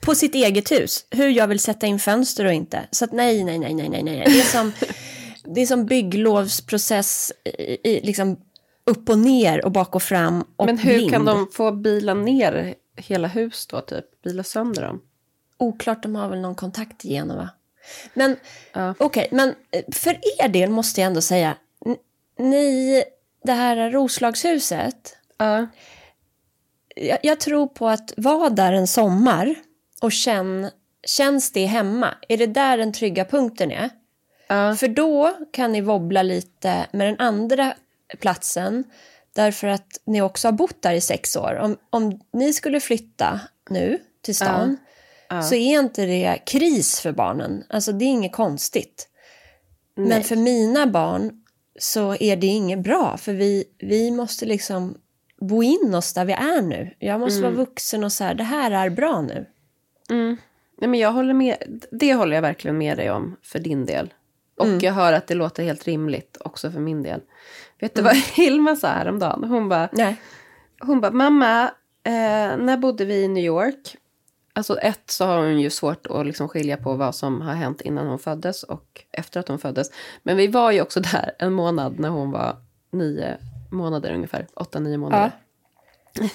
På 0.00 0.14
sitt 0.14 0.34
eget 0.34 0.72
hus. 0.72 1.06
Hur 1.10 1.28
jag 1.28 1.48
vill 1.48 1.60
sätta 1.60 1.86
in 1.86 1.98
fönster 1.98 2.44
och 2.44 2.52
inte. 2.52 2.80
Så 2.90 3.04
att 3.04 3.12
nej, 3.12 3.44
nej, 3.44 3.58
nej, 3.58 3.74
nej, 3.74 3.88
nej, 3.88 4.02
nej. 4.02 4.22
Det 4.26 4.40
är 4.40 4.44
som, 4.44 4.72
det 5.44 5.60
är 5.60 5.66
som 5.66 5.86
bygglovsprocess 5.86 7.32
i, 7.44 7.90
i 7.90 8.00
liksom 8.04 8.36
upp 8.86 9.08
och 9.08 9.18
ner 9.18 9.64
och 9.64 9.72
bak 9.72 9.94
och 9.94 10.02
fram 10.02 10.44
och 10.56 10.66
Men 10.66 10.78
hur 10.78 10.94
blind. 10.94 11.10
kan 11.12 11.24
de 11.24 11.48
få 11.52 11.72
bila 11.72 12.14
ner 12.14 12.74
hela 12.96 13.28
hus 13.28 13.66
då, 13.66 13.80
typ? 13.80 14.22
Bila 14.22 14.42
sönder 14.42 14.82
dem? 14.82 15.00
Oklart, 15.58 16.02
de 16.02 16.14
har 16.14 16.28
väl 16.28 16.40
någon 16.40 16.54
kontakt 16.54 17.04
i 17.04 17.08
Genova. 17.08 17.50
Men 18.14 18.36
Ja. 18.72 18.94
okej, 18.98 19.28
men 19.30 19.48
eh, 19.70 19.82
för 19.92 20.18
er 20.44 20.48
del 20.48 20.70
måste 20.70 21.00
jag 21.00 21.06
ändå 21.08 21.20
säga, 21.20 21.56
ni, 22.38 23.02
det 23.44 23.52
här 23.52 23.90
Roslagshuset, 23.90 25.16
Ja. 25.38 25.66
jag, 26.96 27.18
jag 27.22 27.40
tror 27.40 27.66
på 27.66 27.88
att 27.88 28.12
vara 28.16 28.50
där 28.50 28.72
en 28.72 28.86
sommar 28.86 29.54
och 30.04 30.12
känn, 30.12 30.70
känns 31.06 31.52
det 31.52 31.66
hemma? 31.66 32.14
Är 32.28 32.36
det 32.36 32.46
där 32.46 32.78
den 32.78 32.92
trygga 32.92 33.24
punkten 33.24 33.70
är? 33.70 33.90
Ja. 34.48 34.76
För 34.76 34.88
då 34.88 35.36
kan 35.52 35.72
ni 35.72 35.80
wobbla 35.80 36.22
lite 36.22 36.86
med 36.92 37.06
den 37.06 37.16
andra 37.18 37.74
platsen 38.20 38.84
därför 39.34 39.66
att 39.68 40.00
ni 40.04 40.22
också 40.22 40.48
har 40.48 40.52
bott 40.52 40.82
där 40.82 40.92
i 40.92 41.00
sex 41.00 41.36
år. 41.36 41.58
Om, 41.62 41.76
om 41.90 42.20
ni 42.32 42.52
skulle 42.52 42.80
flytta 42.80 43.40
nu 43.70 43.98
till 44.22 44.36
stan 44.36 44.76
Ja. 45.28 45.42
så 45.42 45.54
är 45.54 45.78
inte 45.78 46.06
det 46.06 46.38
kris 46.46 47.00
för 47.00 47.12
barnen. 47.12 47.64
Alltså 47.68 47.92
det 47.92 48.04
är 48.04 48.08
inget 48.08 48.32
konstigt. 48.32 49.08
Nej. 49.96 50.08
Men 50.08 50.24
för 50.24 50.36
mina 50.36 50.86
barn 50.86 51.42
så 51.78 52.16
är 52.20 52.36
det 52.36 52.46
inget 52.46 52.82
bra 52.82 53.16
för 53.16 53.32
vi, 53.32 53.64
vi 53.78 54.10
måste 54.10 54.46
liksom 54.46 54.98
bo 55.40 55.62
in 55.62 55.94
oss 55.94 56.12
där 56.12 56.24
vi 56.24 56.32
är 56.32 56.62
nu. 56.62 56.94
Jag 56.98 57.20
måste 57.20 57.42
vara 57.42 57.52
vuxen 57.52 58.04
och 58.04 58.12
så 58.12 58.24
här, 58.24 58.34
det 58.34 58.44
här 58.44 58.70
är 58.70 58.90
bra 58.90 59.22
nu. 59.22 59.46
Mm. 60.10 60.36
Nej, 60.78 60.90
men 60.90 61.00
jag 61.00 61.12
håller 61.12 61.34
med, 61.34 61.84
det 61.90 62.14
håller 62.14 62.34
jag 62.34 62.42
verkligen 62.42 62.78
med 62.78 62.96
dig 62.98 63.10
om 63.10 63.36
för 63.42 63.58
din 63.58 63.86
del. 63.86 64.14
Och 64.56 64.82
jag 64.82 64.92
hör 64.92 65.12
att 65.12 65.26
det 65.26 65.34
låter 65.34 65.62
helt 65.62 65.84
rimligt 65.84 66.36
också 66.40 66.70
för 66.70 66.80
min 66.80 67.02
del. 67.02 67.20
Vet 67.80 67.94
du 67.94 68.02
vad 68.02 68.14
Hilma 68.34 68.76
sa 68.76 68.88
häromdagen? 68.88 69.44
Hon 69.44 69.68
bara, 69.68 69.88
Nej. 69.92 70.16
hon 70.80 71.00
bara 71.00 71.12
mamma, 71.12 71.64
eh, 72.04 72.56
när 72.56 72.76
bodde 72.76 73.04
vi 73.04 73.22
i 73.22 73.28
New 73.28 73.44
York? 73.44 73.96
Alltså 74.52 74.78
ett 74.78 75.10
så 75.10 75.24
har 75.24 75.36
hon 75.36 75.60
ju 75.60 75.70
svårt 75.70 76.06
att 76.06 76.26
liksom 76.26 76.48
skilja 76.48 76.76
på 76.76 76.94
vad 76.94 77.14
som 77.14 77.40
har 77.40 77.54
hänt 77.54 77.80
innan 77.80 78.06
hon 78.06 78.18
föddes 78.18 78.62
och 78.62 79.04
efter 79.12 79.40
att 79.40 79.48
hon 79.48 79.58
föddes. 79.58 79.90
Men 80.22 80.36
vi 80.36 80.46
var 80.46 80.70
ju 80.70 80.82
också 80.82 81.00
där 81.00 81.32
en 81.38 81.52
månad 81.52 81.98
när 81.98 82.08
hon 82.08 82.30
var 82.30 82.56
nio 82.90 83.38
månader 83.70 84.14
ungefär, 84.14 84.46
åtta, 84.54 84.80
nio 84.80 84.98
månader. 84.98 85.32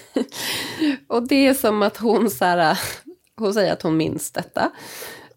och 1.07 1.27
det 1.27 1.47
är 1.47 1.53
som 1.53 1.83
att 1.83 1.97
hon 1.97 2.29
så 2.29 2.45
här, 2.45 2.79
hon 3.39 3.53
säger 3.53 3.73
att 3.73 3.81
hon 3.81 3.97
minns 3.97 4.31
detta. 4.31 4.71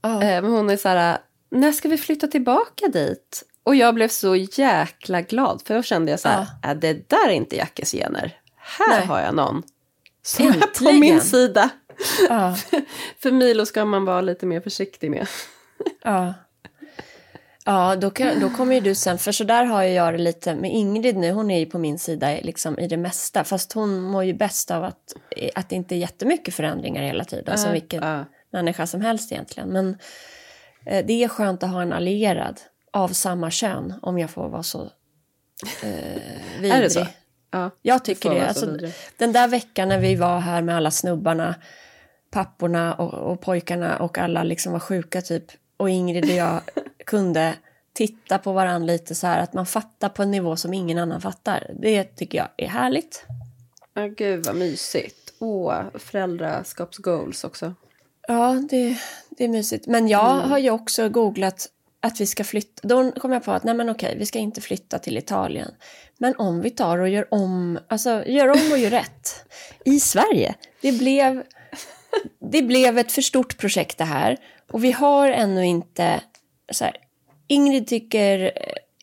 Eh, 0.05 0.19
Men 0.19 0.45
hon 0.45 0.71
är 0.71 0.77
så 0.77 0.89
här, 0.89 1.19
när 1.51 1.73
ska 1.73 1.89
vi 1.89 1.99
flytta 1.99 2.27
tillbaka 2.27 2.89
dit? 2.89 3.43
Och 3.65 3.75
jag 3.77 3.95
blev 3.95 4.09
så 4.09 4.37
jäkla 4.37 5.21
glad, 5.21 5.63
för 5.67 5.75
då 5.75 5.83
kände 5.83 6.11
jag 6.11 6.21
så 6.21 6.29
här, 6.29 6.47
äh, 6.65 6.75
det 6.75 7.09
där 7.11 7.29
är 7.29 7.33
inte 7.33 7.57
Jackes 7.57 7.93
gener. 7.93 8.39
Här 8.57 8.99
Nej. 8.99 9.07
har 9.07 9.21
jag 9.21 9.35
någon 9.35 9.63
som 10.23 10.47
är 10.47 10.53
på 10.53 10.59
Äntligen. 10.67 11.01
min 11.01 11.21
sida. 11.21 11.71
Ja. 12.29 12.57
För 13.19 13.31
Milo 13.31 13.67
ska 13.67 13.85
man 13.85 14.05
vara 14.05 14.21
lite 14.21 14.47
mer 14.47 14.61
försiktig 14.61 15.11
med. 15.11 15.27
Ja. 16.03 16.35
Ja, 17.65 17.97
då, 17.97 18.11
kan, 18.11 18.41
då 18.41 18.51
kommer 18.51 18.75
ju 18.75 18.81
du 18.81 18.95
sen, 18.95 19.19
för 19.19 19.33
så 19.33 19.45
där 19.45 19.65
har 19.65 19.83
jag 19.83 20.15
det 20.15 20.19
lite 20.19 20.55
med 20.55 20.71
Ingrid 20.71 21.17
nu, 21.17 21.31
hon 21.33 21.51
är 21.51 21.59
ju 21.59 21.67
på 21.67 21.79
min 21.79 21.99
sida 21.99 22.39
liksom 22.43 22.79
i 22.79 22.89
det 22.89 22.97
mesta, 22.97 23.45
fast 23.45 23.73
hon 23.73 24.01
mår 24.01 24.25
ju 24.25 24.35
bäst 24.35 24.71
av 24.71 24.85
att, 24.85 25.15
att 25.55 25.69
det 25.69 25.77
inte 25.77 25.95
är 25.95 25.97
jättemycket 25.97 26.55
förändringar 26.55 27.03
hela 27.03 27.25
tiden, 27.25 27.59
som 27.59 27.73
vilken 27.73 28.03
Ja. 28.03 28.25
människa 28.53 28.87
som 28.87 29.01
helst 29.01 29.33
egentligen. 29.33 29.69
Men 29.69 29.99
eh, 30.87 31.07
det 31.07 31.25
är 31.25 31.29
skönt 31.29 31.63
att 31.63 31.71
ha 31.71 31.83
en 31.83 31.93
allierad 31.93 32.61
av 32.93 33.09
samma 33.09 33.51
kön, 33.51 33.95
om 34.03 34.19
jag 34.19 34.31
får 34.31 34.49
vara 34.49 34.63
så 34.63 34.83
eh, 35.83 35.89
vidrig. 36.61 36.73
Är 36.79 36.83
det 36.83 36.91
så? 36.91 37.07
Ja. 37.51 37.71
Jag 37.83 38.05
tycker 38.05 38.31
det. 38.31 38.49
Alltså, 38.49 38.79
den 39.17 39.33
där 39.33 39.49
veckan 39.49 39.89
när 39.89 39.99
vi 39.99 40.15
var 40.15 40.39
här 40.41 40.63
med 40.63 40.77
alla 40.77 40.91
snubbarna, 40.91 41.55
papporna 42.31 42.95
och, 42.95 43.15
och 43.15 43.41
pojkarna 43.41 43.99
och 43.99 44.19
alla 44.19 44.43
liksom 44.43 44.73
var 44.73 44.81
sjuka 44.81 45.23
typ. 45.23 45.45
Och 45.77 45.91
Ingrid 45.91 46.25
och 46.25 46.31
jag 46.37 46.61
kunde 47.05 47.55
titta 47.93 48.39
på 48.39 48.53
varandra 48.53 48.87
lite 48.87 49.15
så 49.15 49.27
här 49.27 49.43
att 49.43 49.53
man 49.53 49.67
fattar 49.67 50.09
på 50.09 50.23
en 50.23 50.31
nivå 50.31 50.57
som 50.57 50.75
ingen 50.75 50.99
annan 50.99 51.21
fattar. 51.21 51.71
Det 51.81 52.05
tycker 52.05 52.39
jag 52.39 52.49
är 52.57 52.69
härligt. 52.69 53.25
Ja, 53.95 54.07
gud 54.07 54.47
vad 54.47 54.57
mysigt. 54.57 55.33
Åh, 55.39 55.83
föräldraskapsgoals 55.95 57.45
också. 57.45 57.75
Ja, 58.29 58.63
det, 58.71 58.99
det 59.31 59.45
är 59.45 59.49
mysigt. 59.49 59.87
Men 59.87 60.09
jag 60.09 60.41
har 60.41 60.59
ju 60.59 60.71
också 60.71 61.09
googlat 61.09 61.69
att 62.01 62.21
vi 62.21 62.27
ska 62.27 62.45
flytta. 62.45 62.89
Då 62.89 63.13
kom 63.13 63.33
jag 63.33 63.45
på 63.45 63.53
att 63.53 63.65
nej 63.65 63.75
men 63.75 63.91
okej, 63.91 64.17
vi 64.19 64.27
ska 64.27 64.39
inte 64.39 64.61
flytta 64.61 64.99
till 64.99 65.19
Italien. 65.19 65.71
Men 66.19 66.35
om 66.37 66.61
vi 66.61 66.71
tar 66.71 66.99
och 66.99 67.09
gör 67.09 67.35
om, 67.35 67.79
alltså 67.89 68.25
gör 68.27 68.49
om 68.49 68.73
och 68.73 68.79
gör 68.79 68.91
rätt 68.91 69.45
i 69.85 70.01
Sverige. 70.01 70.55
Det 70.81 70.93
blev, 70.93 71.43
det 72.51 72.63
blev 72.63 72.99
ett 72.99 73.13
för 73.13 73.23
stort 73.23 73.59
projekt 73.59 73.99
det 73.99 74.05
här. 74.05 74.39
Och 74.71 74.85
vi 74.85 74.93
har 74.93 75.29
ännu 75.29 75.67
inte, 75.67 76.21
så 76.73 76.85
här, 76.85 76.97
Ingrid 77.47 77.87
tycker 77.87 78.39
eh, 78.45 78.51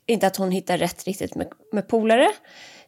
inte 0.06 0.28
att 0.28 0.36
hon 0.38 0.52
hittar 0.52 0.78
rätt 0.78 1.04
riktigt 1.04 1.36
med, 1.36 1.48
med 1.72 1.88
polare. 1.88 2.30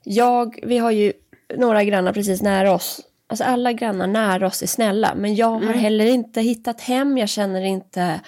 Jag, 0.04 0.60
vi 0.64 0.78
har 0.78 0.92
ju 0.92 1.14
några 1.58 1.84
grannar 1.84 2.14
precis 2.14 2.42
nära 2.42 2.74
oss. 2.74 3.02
Alltså 3.28 3.44
alla 3.44 3.74
grannar 3.74 4.08
nära 4.08 4.48
oss 4.48 4.62
är 4.64 4.68
snälla. 4.68 5.16
Men 5.16 5.36
jag 5.36 5.48
har 5.60 5.74
heller 5.74 6.06
inte 6.06 6.42
hittat 6.42 6.82
hem. 6.82 7.18
Jag 7.18 7.30
känner 7.30 7.62
inte... 7.62 8.22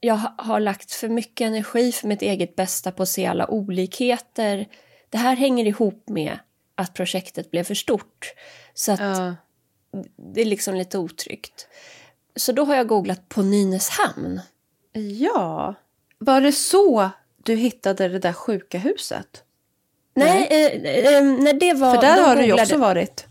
Jag 0.00 0.16
ha- 0.16 0.34
har 0.38 0.60
lagt 0.60 0.92
för 0.92 1.08
mycket 1.08 1.46
energi 1.46 1.92
för 1.92 2.08
mitt 2.08 2.22
eget 2.22 2.56
bästa 2.56 2.92
på 2.92 3.02
att 3.02 3.08
se 3.08 3.26
alla 3.26 3.50
olikheter. 3.50 4.66
Det 5.10 5.18
här 5.18 5.36
hänger 5.36 5.64
ihop 5.66 6.08
med 6.08 6.38
att 6.74 6.94
projektet 6.94 7.50
blev 7.50 7.64
för 7.64 7.74
stort. 7.74 8.32
Så 8.74 8.92
att 8.92 9.00
Ja. 9.00 9.34
det 10.34 10.40
är 10.40 10.44
liksom 10.44 10.74
lite 10.74 10.98
otryggt. 10.98 11.68
Så 12.36 12.52
då 12.52 12.64
har 12.64 12.74
jag 12.76 12.86
googlat 12.88 13.28
på 13.28 13.42
Nynäshamn. 13.42 14.40
Ja. 14.92 15.74
Var 16.18 16.40
det 16.40 16.52
så 16.52 17.10
du 17.44 17.54
hittade 17.54 18.08
det 18.08 18.18
där 18.18 18.32
sjuka 18.32 18.78
huset? 18.78 19.44
Nej, 20.14 20.46
eh, 20.50 21.14
eh, 21.16 21.24
när 21.24 21.52
det 21.52 21.72
var... 21.74 21.94
För 21.94 22.02
där 22.02 22.22
har 22.22 22.36
du 22.36 22.42
ju 22.42 22.48
googlade- 22.48 22.62
också 22.62 22.76
varit. 22.78 23.26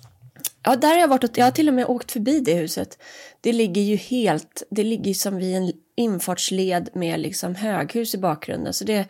Ja, 0.64 0.76
där 0.76 0.88
har 0.88 0.98
jag 0.98 1.08
varit 1.08 1.38
jag 1.38 1.46
har 1.46 1.52
till 1.52 1.68
och 1.68 1.74
med 1.74 1.86
åkt 1.86 2.12
förbi 2.12 2.40
det 2.40 2.54
huset. 2.54 2.98
Det 3.42 3.54
ligger 3.54 3.82
ju 3.82 3.96
helt, 3.96 4.64
det 4.70 4.84
ligger 4.84 5.14
som 5.14 5.38
vid 5.38 5.56
en 5.56 5.72
infartsled 5.96 6.90
med 6.94 7.20
liksom 7.20 7.56
höghus 7.56 8.16
i 8.16 8.18
bakgrunden. 8.18 8.74
Så 8.74 8.84
det, 8.84 9.06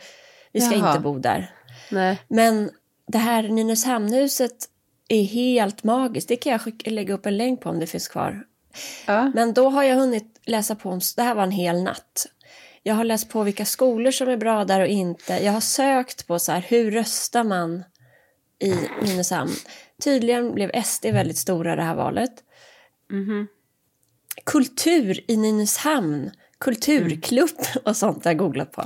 vi 0.52 0.62
ska 0.62 0.76
Jaha. 0.76 0.90
inte 0.90 1.00
bo 1.00 1.20
där. 1.20 1.54
Nej. 1.92 2.22
Men 2.28 2.70
det 3.08 3.18
här 3.18 3.44
Nynäshamnhuset 3.44 4.70
är 5.08 5.24
helt 5.24 5.84
magiskt. 5.84 6.28
Det 6.28 6.36
kan 6.36 6.52
jag 6.52 6.62
skicka, 6.62 6.90
lägga 6.90 7.14
upp 7.14 7.26
en 7.26 7.38
länk 7.38 7.62
på 7.62 7.70
om 7.70 7.80
det 7.80 7.88
finns 7.88 8.08
kvar. 8.08 8.44
Ja. 9.06 9.32
Men 9.36 9.54
då 9.54 9.70
har 9.70 9.84
jag 9.84 9.96
hunnit 9.96 10.40
läsa 10.46 10.76
på 10.76 10.90
om, 10.90 11.00
det 11.16 11.22
här 11.22 11.36
var 11.36 11.44
en 11.44 11.52
hel 11.52 11.84
natt. 11.84 12.26
Jag 12.84 12.96
har 12.96 13.04
läst 13.04 13.30
på 13.30 13.44
vilka 13.44 13.66
skolor 13.66 14.12
som 14.12 14.30
är 14.30 14.38
bra 14.38 14.66
där 14.66 14.80
och 14.82 14.88
inte. 14.88 15.34
Jag 15.34 15.52
har 15.52 15.62
sökt 15.62 16.28
på 16.28 16.40
så 16.40 16.52
här, 16.52 16.66
hur 16.68 16.92
röstar 16.92 17.44
man 17.44 17.84
i 18.60 18.76
Nynäshamn? 19.02 19.52
Tydligen 20.04 20.54
blev 20.54 20.84
SD 20.84 21.06
väldigt 21.06 21.38
stora 21.38 21.76
det 21.76 21.84
här 21.84 21.96
valet. 21.96 22.32
Mhm. 23.12 23.48
Kultur 24.46 25.20
i 25.32 25.38
Nynäshamn, 25.38 26.32
kulturklubb 26.60 27.50
och 27.86 27.98
sånt 27.98 28.24
har 28.26 28.32
jag 28.32 28.38
googlat 28.38 28.72
på. 28.72 28.86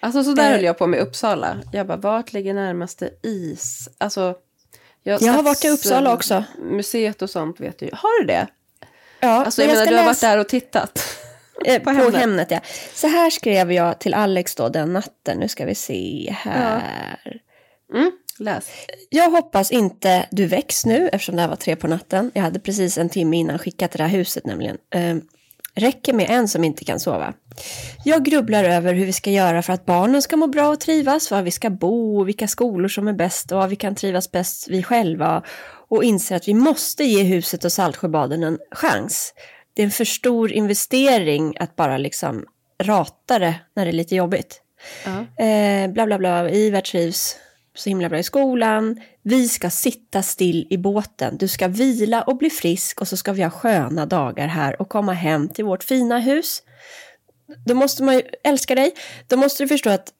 Alltså 0.00 0.24
så 0.24 0.32
där 0.32 0.44
Eh. 0.46 0.50
höll 0.50 0.64
jag 0.64 0.78
på 0.78 0.86
med 0.86 1.00
Uppsala. 1.00 1.56
Jag 1.72 1.86
bara, 1.86 1.96
vart 1.98 2.32
ligger 2.32 2.54
närmaste 2.54 3.10
is? 3.22 3.88
Alltså, 3.98 4.34
Jag 5.02 5.32
har 5.32 5.42
varit 5.42 5.64
i 5.64 5.68
Uppsala 5.68 6.14
också. 6.14 6.44
Museet 6.58 7.22
och 7.22 7.30
sånt 7.30 7.60
vet 7.60 7.78
du. 7.78 7.90
Har 7.92 8.20
du 8.20 8.26
det? 8.26 8.46
Ja, 9.20 9.44
Alltså 9.44 9.62
jag, 9.62 9.68
menar, 9.68 9.86
du 9.86 9.96
har 9.96 10.04
varit 10.04 10.20
där 10.20 10.38
och 10.38 10.48
tittat. 10.48 11.00
Eh, 11.64 11.82
på, 11.82 11.90
Hemnet. 11.90 12.14
Hemnet. 12.14 12.50
ja. 12.50 12.60
Så 12.94 13.06
här 13.06 13.30
skrev 13.30 13.72
jag 13.72 13.98
till 13.98 14.14
Alex 14.14 14.54
då 14.54 14.68
den 14.68 14.92
natten. 14.92 15.38
Nu 15.38 15.48
ska 15.48 15.64
vi 15.64 15.74
se 15.74 16.34
här. 16.38 16.82
Mm, 17.94 18.10
läs. 18.38 18.70
Jag 19.10 19.30
hoppas 19.30 19.70
inte 19.70 20.26
du 20.30 20.46
väcks 20.46 20.86
nu 20.86 21.08
eftersom 21.08 21.36
det 21.36 21.42
här 21.42 21.48
var 21.48 21.56
tre 21.56 21.76
på 21.76 21.88
natten. 21.88 22.30
Jag 22.34 22.42
hade 22.42 22.60
precis 22.60 22.98
en 22.98 23.08
timme 23.08 23.36
innan 23.36 23.58
skickat 23.58 23.90
det 23.90 24.02
här 24.02 24.10
huset 24.10 24.46
nämligen. 24.46 24.76
Eh, 24.94 25.16
räcker 25.74 26.12
med 26.12 26.30
en 26.30 26.48
som 26.48 26.64
inte 26.64 26.84
kan 26.84 27.00
sova. 27.00 27.34
Jag 28.04 28.24
grubblar 28.24 28.64
över 28.64 28.94
hur 28.94 29.06
vi 29.06 29.12
ska 29.12 29.30
göra 29.30 29.62
för 29.62 29.72
att 29.72 29.86
barnen 29.86 30.22
ska 30.22 30.36
må 30.36 30.46
bra 30.46 30.68
och 30.68 30.80
trivas, 30.80 31.30
var 31.30 31.42
vi 31.42 31.50
ska 31.50 31.70
bo, 31.70 32.24
vilka 32.24 32.48
skolor 32.48 32.88
som 32.88 33.08
är 33.08 33.12
bäst 33.12 33.52
och 33.52 33.58
var 33.58 33.68
vi 33.68 33.76
kan 33.76 33.94
trivas 33.94 34.32
bäst 34.32 34.68
vi 34.68 34.82
själva 34.82 35.42
och 35.88 36.04
inser 36.04 36.36
att 36.36 36.48
vi 36.48 36.54
måste 36.54 37.04
ge 37.04 37.22
huset 37.22 37.64
och 37.64 37.72
Saltsjöbaden 37.72 38.42
en 38.42 38.58
chans. 38.70 39.34
Det 39.78 39.82
är 39.82 39.84
en 39.84 39.90
för 39.90 40.04
stor 40.04 40.52
investering 40.52 41.54
att 41.60 41.76
bara 41.76 41.98
liksom 41.98 42.44
rata 42.82 43.38
det 43.38 43.54
när 43.74 43.84
det 43.84 43.90
är 43.90 43.92
lite 43.92 44.14
jobbigt. 44.16 44.62
Ja. 45.04 45.44
Eh, 45.44 45.90
bla 45.90 46.06
bla 46.06 46.18
bla, 46.18 46.50
Ivar 46.50 46.80
trivs 46.80 47.36
så 47.74 47.88
himla 47.90 48.08
bra 48.08 48.18
i 48.18 48.22
skolan. 48.22 49.00
Vi 49.22 49.48
ska 49.48 49.70
sitta 49.70 50.22
still 50.22 50.66
i 50.70 50.78
båten. 50.78 51.36
Du 51.38 51.48
ska 51.48 51.68
vila 51.68 52.22
och 52.22 52.36
bli 52.36 52.50
frisk 52.50 53.00
och 53.00 53.08
så 53.08 53.16
ska 53.16 53.32
vi 53.32 53.42
ha 53.42 53.50
sköna 53.50 54.06
dagar 54.06 54.46
här 54.46 54.82
och 54.82 54.88
komma 54.88 55.12
hem 55.12 55.48
till 55.48 55.64
vårt 55.64 55.84
fina 55.84 56.18
hus. 56.18 56.62
Då 57.66 57.74
måste 57.74 58.02
man 58.02 58.14
ju 58.14 58.22
älska 58.44 58.74
dig. 58.74 58.92
Då 59.26 59.36
måste 59.36 59.62
du 59.62 59.68
förstå 59.68 59.90
att 59.90 60.12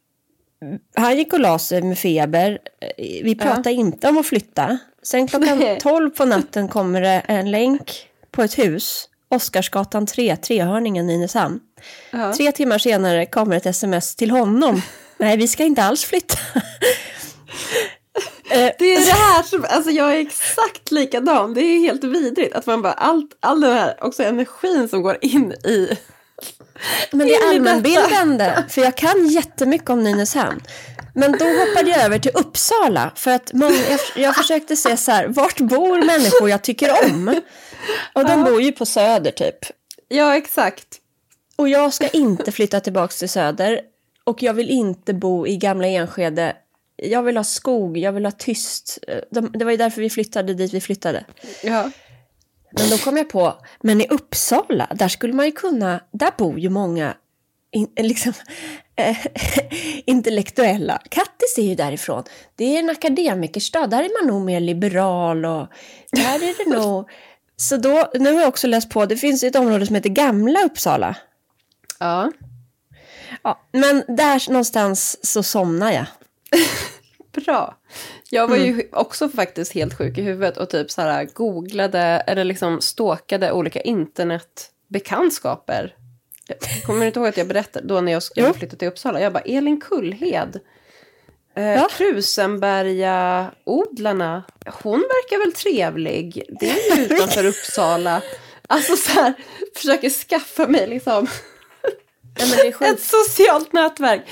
han 0.97 1.17
gick 1.17 1.33
och 1.33 1.41
la 1.41 1.59
sig 1.59 1.83
med 1.83 1.99
feber. 1.99 2.59
Eh, 2.81 3.25
Vi 3.25 3.35
pratade 3.35 3.73
inte 3.73 4.09
om 4.09 4.19
att 4.19 4.27
flytta. 4.27 4.79
Sen 5.03 5.29
klockan 5.29 5.59
Nej. 5.65 5.79
12 5.81 6.11
på 6.11 6.25
natten 6.25 6.69
kommer 6.69 7.01
det 7.01 7.23
en 7.27 7.51
länk 7.51 8.09
på 8.31 8.43
ett 8.43 8.59
hus. 8.59 9.09
Oscarsgatan 9.31 10.07
3, 10.07 10.37
Trehörningen, 10.37 11.07
Nynäshamn. 11.07 11.61
Ja. 12.11 12.33
Tre 12.33 12.53
timmar 12.53 12.79
senare 12.79 13.27
kommer 13.27 13.57
ett 13.57 13.67
sms 13.67 14.17
till 14.17 14.31
honom. 14.31 14.83
Nej, 15.19 15.37
vi 15.37 15.49
ska 15.49 15.65
inte 15.65 15.83
alls 15.83 16.05
flytta. 16.05 16.39
Det 18.51 18.95
är 18.95 19.07
det 19.07 19.13
här 19.13 19.43
som, 19.43 19.67
alltså 19.69 19.91
jag 19.91 20.17
är 20.17 20.21
exakt 20.21 20.91
likadan. 20.91 21.55
Det 21.55 21.61
är 21.61 21.79
helt 21.79 22.05
vidrigt 22.05 22.55
att 22.55 22.67
man 22.67 22.83
bara, 22.83 22.93
allt, 22.93 23.31
all 23.41 23.61
den 23.61 23.73
här 23.73 23.97
också 24.01 24.23
energin 24.23 24.89
som 24.89 25.03
går 25.03 25.19
in 25.21 25.53
i. 25.53 25.99
Men 27.11 27.27
det 27.27 27.35
är 27.35 27.49
allmänbildande, 27.49 28.53
för 28.69 28.81
jag 28.81 28.97
kan 28.97 29.29
jättemycket 29.29 29.91
om 29.91 30.05
Nynäshamn. 30.05 30.63
Men 31.15 31.33
då 31.33 31.45
hoppade 31.45 31.91
jag 31.91 32.05
över 32.05 32.19
till 32.19 32.31
Uppsala, 32.35 33.13
för 33.15 33.31
att 33.31 33.53
många, 33.53 33.77
jag, 33.91 34.01
jag 34.17 34.37
försökte 34.37 34.77
se 34.77 34.97
så 34.97 35.13
här, 35.13 35.27
vart 35.29 35.61
bor 35.61 36.07
människor 36.07 36.51
jag 36.51 36.63
tycker 36.63 37.05
om? 37.05 37.41
Och 38.13 38.25
de 38.25 38.45
bor 38.45 38.63
ju 38.63 38.73
på 38.73 38.87
Söder 38.87 39.31
typ. 39.31 39.59
Ja, 40.09 40.37
exakt. 40.37 41.01
Och 41.57 41.69
jag 41.69 41.95
ska 41.95 42.09
inte 42.09 42.53
flytta 42.53 42.81
tillbaka 42.81 43.13
till 43.13 43.29
Söder. 43.29 43.81
Och 44.25 44.43
jag 44.43 44.55
vill 44.55 44.71
inte 44.71 45.15
bo 45.15 45.47
i 45.47 45.57
gamla 45.57 45.87
Enskede. 45.87 46.57
Jag 46.97 47.23
vill 47.23 47.37
ha 47.37 47.45
skog, 47.45 47.99
jag 47.99 48.13
vill 48.13 48.25
ha 48.25 48.33
tyst. 48.33 48.99
De, 49.31 49.53
det 49.53 49.65
var 49.65 49.71
ju 49.71 49.77
därför 49.77 50.01
vi 50.01 50.11
flyttade 50.11 50.55
dit 50.55 50.75
vi 50.75 50.81
flyttade. 50.81 51.25
Ja. 51.63 51.91
Men 52.71 52.91
då 52.91 52.99
kom 52.99 53.17
jag 53.17 53.29
på, 53.29 53.55
men 53.81 54.01
i 54.01 54.07
Uppsala, 54.11 54.89
där 54.95 55.09
skulle 55.09 55.33
man 55.33 55.47
ju 55.47 55.53
kunna, 55.53 56.01
där 56.11 56.31
bor 56.39 56.59
ju 56.59 56.69
många 56.69 57.15
in, 57.71 57.89
liksom, 57.97 58.33
eh, 58.97 59.17
intellektuella. 60.05 61.03
Kattis 61.09 61.59
är 61.59 61.63
ju 61.63 61.75
därifrån. 61.75 62.23
Det 62.57 62.65
är 62.65 62.79
en 62.79 62.91
akademikerstad, 62.91 63.91
där 63.91 64.03
är 64.03 64.23
man 64.23 64.35
nog 64.35 64.47
mer 64.47 64.61
liberal 64.61 65.45
och 65.45 65.69
där 66.13 66.35
är 66.35 66.65
det 66.65 66.77
nog... 66.77 67.09
Så 67.61 67.77
då, 67.77 68.11
nu 68.15 68.33
har 68.33 68.41
jag 68.41 68.49
också 68.49 68.67
läst 68.67 68.91
på, 68.91 69.07
det 69.07 69.17
finns 69.17 69.43
ett 69.43 69.57
område 69.57 69.87
som 69.87 69.95
heter 69.95 70.11
Gamla 70.11 70.65
Uppsala. 70.65 71.17
Ja. 71.99 72.33
Ja, 73.43 73.61
men 73.73 74.05
där 74.09 74.51
någonstans 74.51 75.27
så 75.27 75.43
somnar 75.43 75.93
jag. 75.93 76.07
Bra. 77.45 77.77
Jag 78.31 78.49
var 78.49 78.57
ju 78.57 78.89
också 78.93 79.29
faktiskt 79.29 79.73
helt 79.73 79.99
sjuk 79.99 80.19
i 80.19 80.23
huvudet 80.23 80.57
och 80.57 80.71
typ 80.71 80.91
så 80.91 81.03
här 81.03 81.29
googlade 81.35 82.01
eller 82.01 82.45
liksom 82.45 82.81
stalkade 82.81 83.53
olika 83.53 83.81
internetbekantskaper. 83.81 85.95
Jag 86.47 86.59
kommer 86.87 87.07
inte 87.07 87.19
ihåg 87.19 87.29
att 87.29 87.37
jag 87.37 87.49
berättade 87.49 87.89
då 87.89 88.01
när 88.01 88.13
jag 88.13 88.23
skulle 88.23 88.55
flytta 88.55 88.77
till 88.77 88.89
Uppsala. 88.89 89.21
Jag 89.21 89.33
bara, 89.33 89.43
Elin 89.43 89.81
Kullhed. 89.81 90.61
Eh, 91.59 91.65
Ja. 91.75 91.89
Krusenberga-odlarna. 91.91 94.43
Hon 94.83 95.01
verkar 95.01 95.39
väl 95.39 95.53
trevlig. 95.53 96.43
Det 96.61 96.71
är 96.71 96.97
ju 96.97 97.03
utanför 97.05 97.47
Uppsala. 97.47 98.23
Alltså 98.67 98.97
så 98.97 99.11
här, 99.13 99.35
försöker 99.75 100.11
skaffa 100.11 100.67
mig 100.67 100.87
liksom 100.87 101.27
är 102.81 102.93
ett 102.93 103.03
socialt 103.03 103.73
nätverk 103.73 104.23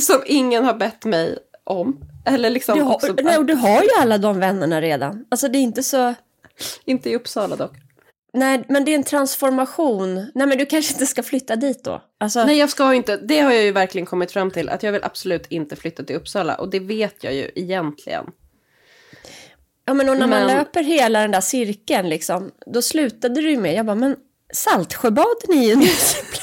som 0.00 0.22
ingen 0.26 0.64
har 0.64 0.74
bett 0.74 1.04
mig 1.04 1.38
om. 1.64 2.00
Eller 2.26 2.50
liksom 2.50 2.78
Du 2.78 2.84
också, 2.84 3.06
har, 3.06 3.22
nej, 3.22 3.38
och 3.38 3.46
du 3.46 3.54
har 3.54 3.82
ju 3.82 3.88
alla 4.00 4.18
de 4.18 4.40
vännerna 4.40 4.80
redan. 4.80 5.24
Alltså 5.28 5.48
det 5.48 5.58
är 5.58 5.62
inte 5.62 5.82
så... 5.82 6.14
inte 6.84 7.10
i 7.10 7.16
Uppsala 7.16 7.56
dock. 7.56 7.72
Nej, 8.34 8.64
men 8.68 8.84
det 8.84 8.90
är 8.90 8.94
en 8.94 9.04
transformation. 9.04 10.14
Nej, 10.34 10.46
men 10.46 10.58
du 10.58 10.66
kanske 10.66 10.92
inte 10.92 11.06
ska 11.06 11.22
flytta 11.22 11.56
dit 11.56 11.84
då. 11.84 12.02
Alltså, 12.20 12.44
Nej, 12.44 12.58
jag 12.58 12.70
ska 12.70 12.94
inte. 12.94 13.16
Det 13.16 13.40
har 13.40 13.52
jag 13.52 13.62
ju 13.64 13.72
verkligen 13.72 14.06
kommit 14.06 14.32
fram 14.32 14.50
till. 14.50 14.68
Att 14.68 14.82
jag 14.82 14.92
vill 14.92 15.04
absolut 15.04 15.46
inte 15.48 15.76
flytta 15.76 16.02
till 16.02 16.16
Uppsala. 16.16 16.54
Och 16.54 16.70
det 16.70 16.80
vet 16.80 17.24
jag 17.24 17.34
ju 17.34 17.50
egentligen. 17.54 18.24
ja, 19.84 19.94
men 19.94 20.08
och 20.08 20.16
när 20.16 20.26
man 20.26 20.46
men- 20.46 20.56
löper 20.56 20.82
hela 20.82 21.20
den 21.20 21.30
där 21.30 21.40
cirkeln, 21.40 22.08
liksom, 22.08 22.50
då 22.66 22.82
slutade 22.82 23.34
du 23.40 23.50
ju 23.50 23.60
med, 23.60 23.74
jag 23.74 23.86
bara, 23.86 23.94
men 23.96 24.16
Saltsjöbaden 24.52 25.52
är 25.52 25.68
ju 25.68 25.76
mysigt. 25.76 26.40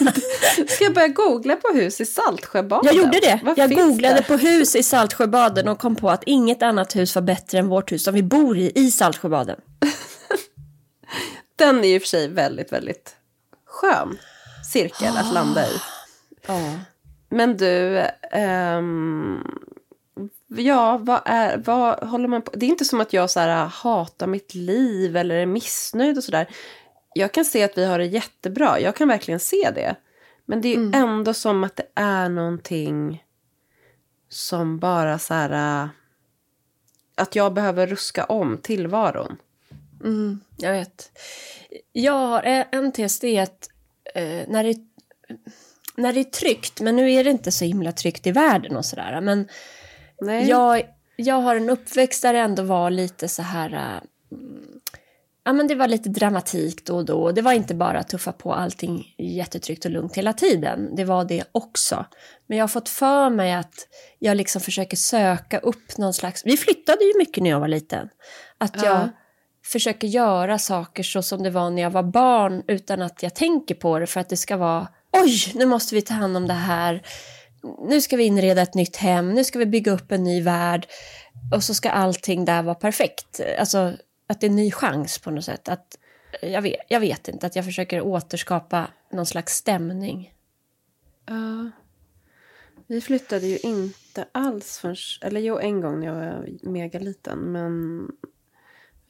Ska 0.69 0.83
jag 0.83 0.93
börja 0.93 1.07
googla 1.07 1.55
på 1.55 1.67
hus 1.73 2.01
i 2.01 2.05
Saltsjöbaden? 2.05 2.85
Jag 2.85 2.95
gjorde 2.95 3.19
det. 3.19 3.39
Vad 3.43 3.57
jag 3.57 3.75
googlade 3.75 4.15
det? 4.15 4.23
på 4.23 4.37
hus 4.37 4.75
i 4.75 4.83
Saltsjöbaden 4.83 5.67
och 5.67 5.79
kom 5.79 5.95
på 5.95 6.09
att 6.09 6.23
inget 6.25 6.63
annat 6.63 6.95
hus 6.95 7.15
var 7.15 7.21
bättre 7.21 7.59
än 7.59 7.67
vårt 7.67 7.91
hus 7.91 8.03
som 8.03 8.13
vi 8.13 8.23
bor 8.23 8.57
i, 8.57 8.71
i 8.75 8.91
Saltsjöbaden. 8.91 9.59
Den 11.61 11.83
är 11.83 11.87
ju 11.87 11.99
för 11.99 12.07
sig 12.07 12.27
väldigt, 12.27 12.71
väldigt 12.71 13.15
skön 13.65 14.17
cirkel 14.71 15.17
att 15.17 15.33
landa 15.33 15.67
i. 15.67 15.71
Men 17.29 17.57
du, 17.57 17.99
ehm, 18.31 19.43
ja, 20.47 20.97
vad 20.97 21.21
är, 21.25 21.57
vad 21.57 22.07
håller 22.09 22.27
man 22.27 22.41
på? 22.41 22.51
Det 22.55 22.65
är 22.65 22.69
inte 22.69 22.85
som 22.85 23.01
att 23.01 23.13
jag 23.13 23.29
så 23.29 23.39
här, 23.39 23.65
hatar 23.65 24.27
mitt 24.27 24.55
liv 24.55 25.17
eller 25.17 25.35
är 25.35 25.45
missnöjd 25.45 26.17
och 26.17 26.23
sådär. 26.23 26.47
Jag 27.13 27.31
kan 27.31 27.45
se 27.45 27.63
att 27.63 27.77
vi 27.77 27.85
har 27.85 27.97
det 27.99 28.05
jättebra, 28.05 28.79
jag 28.79 28.95
kan 28.95 29.07
verkligen 29.07 29.39
se 29.39 29.71
det. 29.75 29.95
Men 30.45 30.61
det 30.61 30.75
är 30.75 30.79
ju 30.79 30.91
ändå 30.93 31.33
som 31.33 31.63
att 31.63 31.75
det 31.75 31.87
är 31.95 32.29
någonting 32.29 33.23
som 34.29 34.79
bara 34.79 35.19
så 35.19 35.33
här, 35.33 35.83
äh, 35.83 35.89
att 37.15 37.35
jag 37.35 37.53
behöver 37.53 37.87
ruska 37.87 38.25
om 38.25 38.57
tillvaron. 38.57 39.37
Mm, 40.03 40.39
jag 40.57 40.71
vet. 40.71 41.11
Jag 41.91 42.27
har 42.27 42.67
en 42.71 42.91
tes, 42.91 43.19
det 43.19 43.37
är 43.37 43.43
att 43.43 43.69
eh, 44.15 44.47
när, 44.47 44.63
det, 44.63 44.75
när 45.95 46.13
det 46.13 46.19
är 46.19 46.23
tryggt, 46.23 46.81
men 46.81 46.95
nu 46.95 47.11
är 47.11 47.23
det 47.23 47.29
inte 47.29 47.51
så 47.51 47.65
himla 47.65 47.91
tryggt 47.91 48.27
i 48.27 48.31
världen 48.31 48.77
och 48.77 48.85
sådär, 48.85 49.21
men 49.21 49.47
Nej. 50.21 50.49
jag, 50.49 50.83
jag 51.15 51.35
har 51.35 51.55
en 51.55 51.69
uppväxt 51.69 52.21
där 52.21 52.33
det 52.33 52.39
ändå 52.39 52.63
var 52.63 52.89
lite 52.89 53.27
så 53.27 53.41
här... 53.41 53.73
äh, 53.73 54.37
Ja, 55.43 55.53
men 55.53 55.67
det 55.67 55.75
var 55.75 55.87
lite 55.87 56.09
dramatik 56.09 56.85
då 56.85 56.95
och 56.95 57.05
då. 57.05 57.31
Det 57.31 57.41
var 57.41 57.53
inte 57.53 57.75
bara 57.75 57.99
att 57.99 58.09
tuffa 58.09 58.31
på 58.31 58.53
allting 58.53 59.15
jättetryggt 59.17 59.85
och 59.85 59.91
lugnt 59.91 60.17
hela 60.17 60.33
tiden. 60.33 60.95
Det 60.95 61.03
var 61.03 61.25
det 61.25 61.43
också. 61.51 62.05
Men 62.47 62.57
jag 62.57 62.63
har 62.63 62.67
fått 62.67 62.89
för 62.89 63.29
mig 63.29 63.53
att 63.53 63.87
jag 64.19 64.37
liksom 64.37 64.61
försöker 64.61 64.97
söka 64.97 65.59
upp 65.59 65.97
någon 65.97 66.13
slags... 66.13 66.45
Vi 66.45 66.57
flyttade 66.57 67.03
ju 67.03 67.17
mycket 67.17 67.43
när 67.43 67.49
jag 67.49 67.59
var 67.59 67.67
liten. 67.67 68.09
Att 68.57 68.83
jag 68.83 68.85
Ja 68.85 69.09
försöker 69.63 70.07
göra 70.07 70.59
saker 70.59 71.03
så 71.03 71.21
som 71.21 71.43
det 71.43 71.49
var 71.49 71.69
när 71.69 71.81
jag 71.81 71.91
var 71.91 72.03
barn 72.03 72.63
utan 72.67 73.01
att 73.01 73.23
jag 73.23 73.35
tänker 73.35 73.75
på 73.75 73.99
det 73.99 74.07
för 74.07 74.19
att 74.19 74.29
det 74.29 74.37
ska 74.37 74.57
vara 74.57 74.87
oj, 75.11 75.51
nu 75.55 75.65
måste 75.65 75.95
vi 75.95 76.01
ta 76.01 76.13
hand 76.13 76.37
om 76.37 76.47
det 76.47 76.53
här. 76.53 77.01
Nu 77.87 78.01
ska 78.01 78.17
vi 78.17 78.23
inreda 78.23 78.61
ett 78.61 78.73
nytt 78.73 78.95
hem, 78.95 79.33
nu 79.33 79.43
ska 79.43 79.59
vi 79.59 79.65
bygga 79.65 79.91
upp 79.91 80.11
en 80.11 80.23
ny 80.23 80.41
värld 80.41 80.87
och 81.53 81.63
så 81.63 81.73
ska 81.73 81.89
allting 81.89 82.45
där 82.45 82.63
vara 82.63 82.75
perfekt. 82.75 83.41
Alltså 83.59 83.93
att 84.27 84.41
det 84.41 84.47
är 84.47 84.49
en 84.49 84.55
ny 84.55 84.71
chans 84.71 85.19
på 85.19 85.31
något 85.31 85.45
sätt. 85.45 85.69
Att, 85.69 85.97
jag, 86.41 86.61
vet, 86.61 86.79
jag 86.87 86.99
vet 86.99 87.27
inte, 87.27 87.47
att 87.47 87.55
jag 87.55 87.65
försöker 87.65 88.01
återskapa 88.01 88.87
någon 89.11 89.25
slags 89.25 89.55
stämning. 89.55 90.33
Ja. 91.25 91.71
Vi 92.87 93.01
flyttade 93.01 93.47
ju 93.47 93.57
inte 93.57 94.25
alls 94.31 94.79
förrän, 94.79 94.95
eller 95.21 95.41
jo 95.41 95.59
en 95.59 95.81
gång 95.81 95.99
när 95.99 96.07
jag 96.07 96.15
var 96.15 96.47
megaliten. 96.61 97.39
Men 97.39 98.07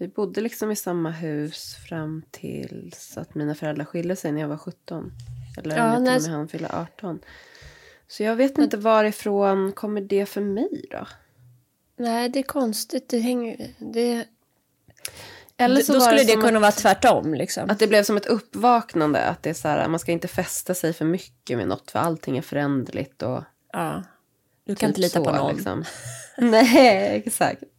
vi 0.01 0.07
bodde 0.07 0.41
liksom 0.41 0.71
i 0.71 0.75
samma 0.75 1.11
hus 1.11 1.75
fram 1.87 2.23
tills 2.31 3.17
att 3.17 3.35
mina 3.35 3.55
föräldrar 3.55 3.85
skilde 3.85 4.15
sig 4.15 4.31
när 4.31 4.41
jag 4.41 4.47
var 4.47 4.57
17. 4.57 5.11
Eller 5.57 5.77
Ja, 5.77 5.99
när 5.99 6.19
till 6.19 6.29
han 6.31 6.47
fyllde 6.47 6.69
18. 6.73 7.19
Så 8.07 8.23
jag 8.23 8.35
vet 8.35 8.57
inte 8.57 8.77
varifrån 8.77 9.71
kommer 9.71 10.01
det 10.01 10.25
för 10.25 10.41
mig 10.41 10.85
då? 10.91 11.07
Nej, 11.97 12.29
det 12.29 12.39
är 12.39 12.43
konstigt. 12.43 13.09
Det 13.09 13.19
hänger... 13.19 13.73
Det, 13.79 14.25
Eller 15.57 15.81
så 15.81 15.93
då 15.93 15.99
skulle 16.01 16.23
det 16.23 16.35
det 16.35 16.41
kunna 16.41 16.57
att- 16.57 16.61
vara 16.61 16.71
tvärtom. 16.71 17.33
Liksom. 17.33 17.69
Att 17.69 17.79
det 17.79 17.87
blev 17.87 18.03
som 18.03 18.17
ett 18.17 18.25
uppvaknande. 18.25 19.25
Att 19.25 19.43
det 19.43 19.49
är 19.49 19.53
så 19.53 19.67
här, 19.67 19.87
man 19.87 19.99
ska 19.99 20.11
inte 20.11 20.27
fästa 20.27 20.73
sig 20.73 20.93
för 20.93 21.05
mycket 21.05 21.57
med 21.57 21.67
något. 21.67 21.91
För 21.91 21.99
allting 21.99 22.37
är 22.37 22.41
föränderligt. 22.41 23.21
Och 23.21 23.43
Ja. 23.73 24.03
Du 24.65 24.75
kan 24.75 24.89
typ 24.89 24.97
inte 24.97 25.01
lita 25.01 25.19
så, 25.19 25.25
på 25.25 25.31
någon. 25.31 25.55
Liksom. 25.55 25.83
Nej, 26.37 27.23
exakt. 27.25 27.63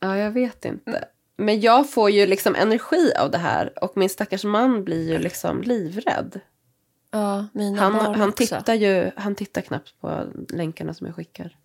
ja, 0.00 0.16
jag 0.16 0.30
vet 0.30 0.64
inte. 0.64 1.04
Men 1.36 1.60
jag 1.60 1.90
får 1.90 2.10
ju 2.10 2.26
liksom 2.26 2.54
energi 2.54 3.12
av 3.18 3.30
det 3.30 3.38
här. 3.38 3.84
Och 3.84 3.96
min 3.96 4.08
stackars 4.08 4.44
man 4.44 4.84
blir 4.84 5.12
ju 5.12 5.18
liksom 5.18 5.62
livrädd. 5.62 6.40
Ja, 7.10 7.46
mina 7.52 7.82
Han, 7.82 7.92
barn 7.92 8.14
han, 8.14 8.28
också. 8.28 8.46
tittar 8.46 8.74
ju, 8.74 9.10
han 9.16 9.34
tittar 9.34 9.60
knappt 9.60 10.00
på 10.00 10.24
länkarna 10.48 10.94
som 10.94 11.06
jag 11.06 11.16
skickar. 11.16 11.56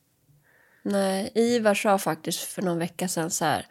Nej, 0.84 1.32
Ivar 1.36 1.74
sa 1.74 1.98
faktiskt 1.98 2.40
för 2.40 2.62
någon 2.62 2.80
vecka 2.80 3.08
sedan 3.08 3.32
så 3.32 3.46
här. 3.46 3.68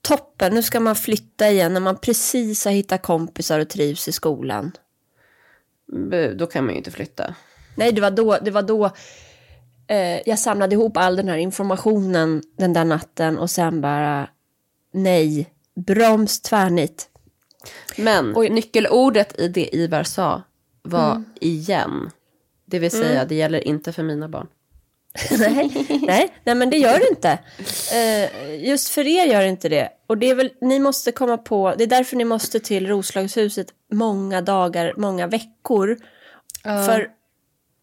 Toppen, 0.00 0.54
nu 0.54 0.62
ska 0.62 0.80
man 0.80 0.96
flytta 0.96 1.50
igen 1.50 1.72
när 1.72 1.80
man 1.80 1.96
precis 1.96 2.64
har 2.64 2.72
hittat 2.72 3.02
kompisar 3.02 3.60
och 3.60 3.68
trivs 3.68 4.08
i 4.08 4.12
skolan. 4.12 4.72
Bu, 5.86 6.34
Då 6.34 6.46
kan 6.46 6.64
man 6.64 6.74
ju 6.74 6.78
inte 6.78 6.90
flytta. 6.90 7.34
Nej, 7.74 7.92
det 7.92 8.00
var 8.00 8.10
då, 8.10 8.38
det 8.42 8.50
var 8.50 8.62
då 8.62 8.90
eh, 9.92 10.20
jag 10.28 10.38
samlade 10.38 10.74
ihop 10.74 10.96
all 10.96 11.16
den 11.16 11.28
här 11.28 11.36
informationen 11.36 12.42
den 12.58 12.72
där 12.72 12.84
natten 12.84 13.38
och 13.38 13.50
sen 13.50 13.80
bara 13.80 14.28
nej, 14.92 15.52
broms, 15.86 16.40
tvärnit. 16.40 17.08
Men 17.96 18.32
Oj. 18.36 18.50
nyckelordet 18.50 19.38
i 19.40 19.48
det 19.48 19.76
Ivar 19.76 20.02
sa 20.02 20.42
var 20.82 21.10
Mm. 21.10 21.24
igen. 21.40 22.10
Det 22.64 22.78
vill 22.78 22.90
säga, 22.90 23.24
det 23.24 23.34
gäller 23.34 23.68
inte 23.68 23.92
för 23.92 24.02
mina 24.02 24.28
barn. 24.28 24.46
nej, 25.38 25.86
nej, 26.02 26.34
nej, 26.44 26.54
men 26.54 26.70
det 26.70 26.76
gör 26.78 26.98
det 26.98 27.08
inte. 27.08 27.38
Eh, 27.94 28.64
just 28.68 28.88
för 28.88 29.06
er 29.06 29.26
gör 29.26 29.40
det 29.40 29.48
inte 29.48 29.68
det. 29.68 29.88
Och 30.06 30.18
det 30.18 30.30
är 30.30 30.34
väl, 30.34 30.50
ni 30.60 30.78
måste 30.78 31.12
komma 31.12 31.38
på, 31.38 31.74
det 31.78 31.84
är 31.84 31.88
därför 31.88 32.16
ni 32.16 32.24
måste 32.24 32.60
till 32.60 32.86
Roslagshuset 32.86 33.66
många 33.92 34.40
dagar, 34.40 34.94
många 34.96 35.26
veckor. 35.26 35.96
För 36.62 37.08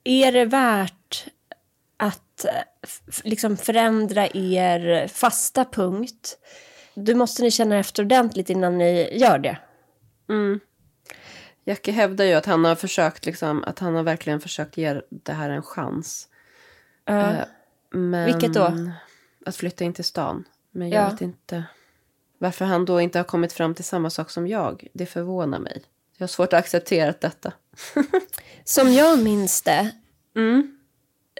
är 0.03 0.31
det 0.31 0.45
värt 0.45 0.93
att 2.45 2.55
eh, 2.55 3.23
liksom 3.23 3.57
förändra 3.57 4.27
er 4.27 5.07
fasta 5.07 5.65
punkt, 5.65 6.37
då 6.93 7.15
måste 7.15 7.41
ni 7.43 7.51
känna 7.51 7.77
efter 7.77 8.03
ordentligt 8.03 8.49
innan 8.49 8.77
ni 8.77 9.17
gör 9.17 9.37
det. 9.39 9.57
Mm. 10.29 10.59
Jackie 11.65 11.93
hävdar 11.93 12.25
ju 12.25 12.33
att 12.33 12.45
han 12.45 12.65
har 12.65 12.75
försökt, 12.75 13.25
liksom, 13.25 13.63
att 13.63 13.79
han 13.79 13.95
har 13.95 14.03
verkligen 14.03 14.39
försökt 14.39 14.77
ge 14.77 15.01
det 15.09 15.33
här 15.33 15.49
en 15.49 15.61
chans. 15.63 16.27
Ja. 17.05 17.31
Eh, 17.31 17.45
men 17.91 18.25
Vilket 18.25 18.53
då? 18.53 18.73
Att 19.45 19.55
flytta 19.55 19.83
in 19.83 19.93
till 19.93 20.03
stan. 20.03 20.43
Men 20.71 20.89
Ja. 20.89 21.01
jag 21.01 21.11
vet 21.11 21.21
inte 21.21 21.63
varför 22.37 22.65
han 22.65 22.85
då 22.85 23.01
inte 23.01 23.19
har 23.19 23.23
kommit 23.23 23.53
fram 23.53 23.75
till 23.75 23.83
samma 23.85 24.09
sak 24.09 24.29
som 24.29 24.47
jag. 24.47 24.87
Det 24.93 25.05
förvånar 25.05 25.59
mig. 25.59 25.83
Jag 26.17 26.23
har 26.23 26.27
svårt 26.27 26.53
att 26.53 26.59
acceptera 26.59 27.13
detta. 27.21 27.53
Som 28.63 28.93
jag 28.93 29.19
minns 29.23 29.61
det, 29.61 29.91
Mm. 30.35 30.78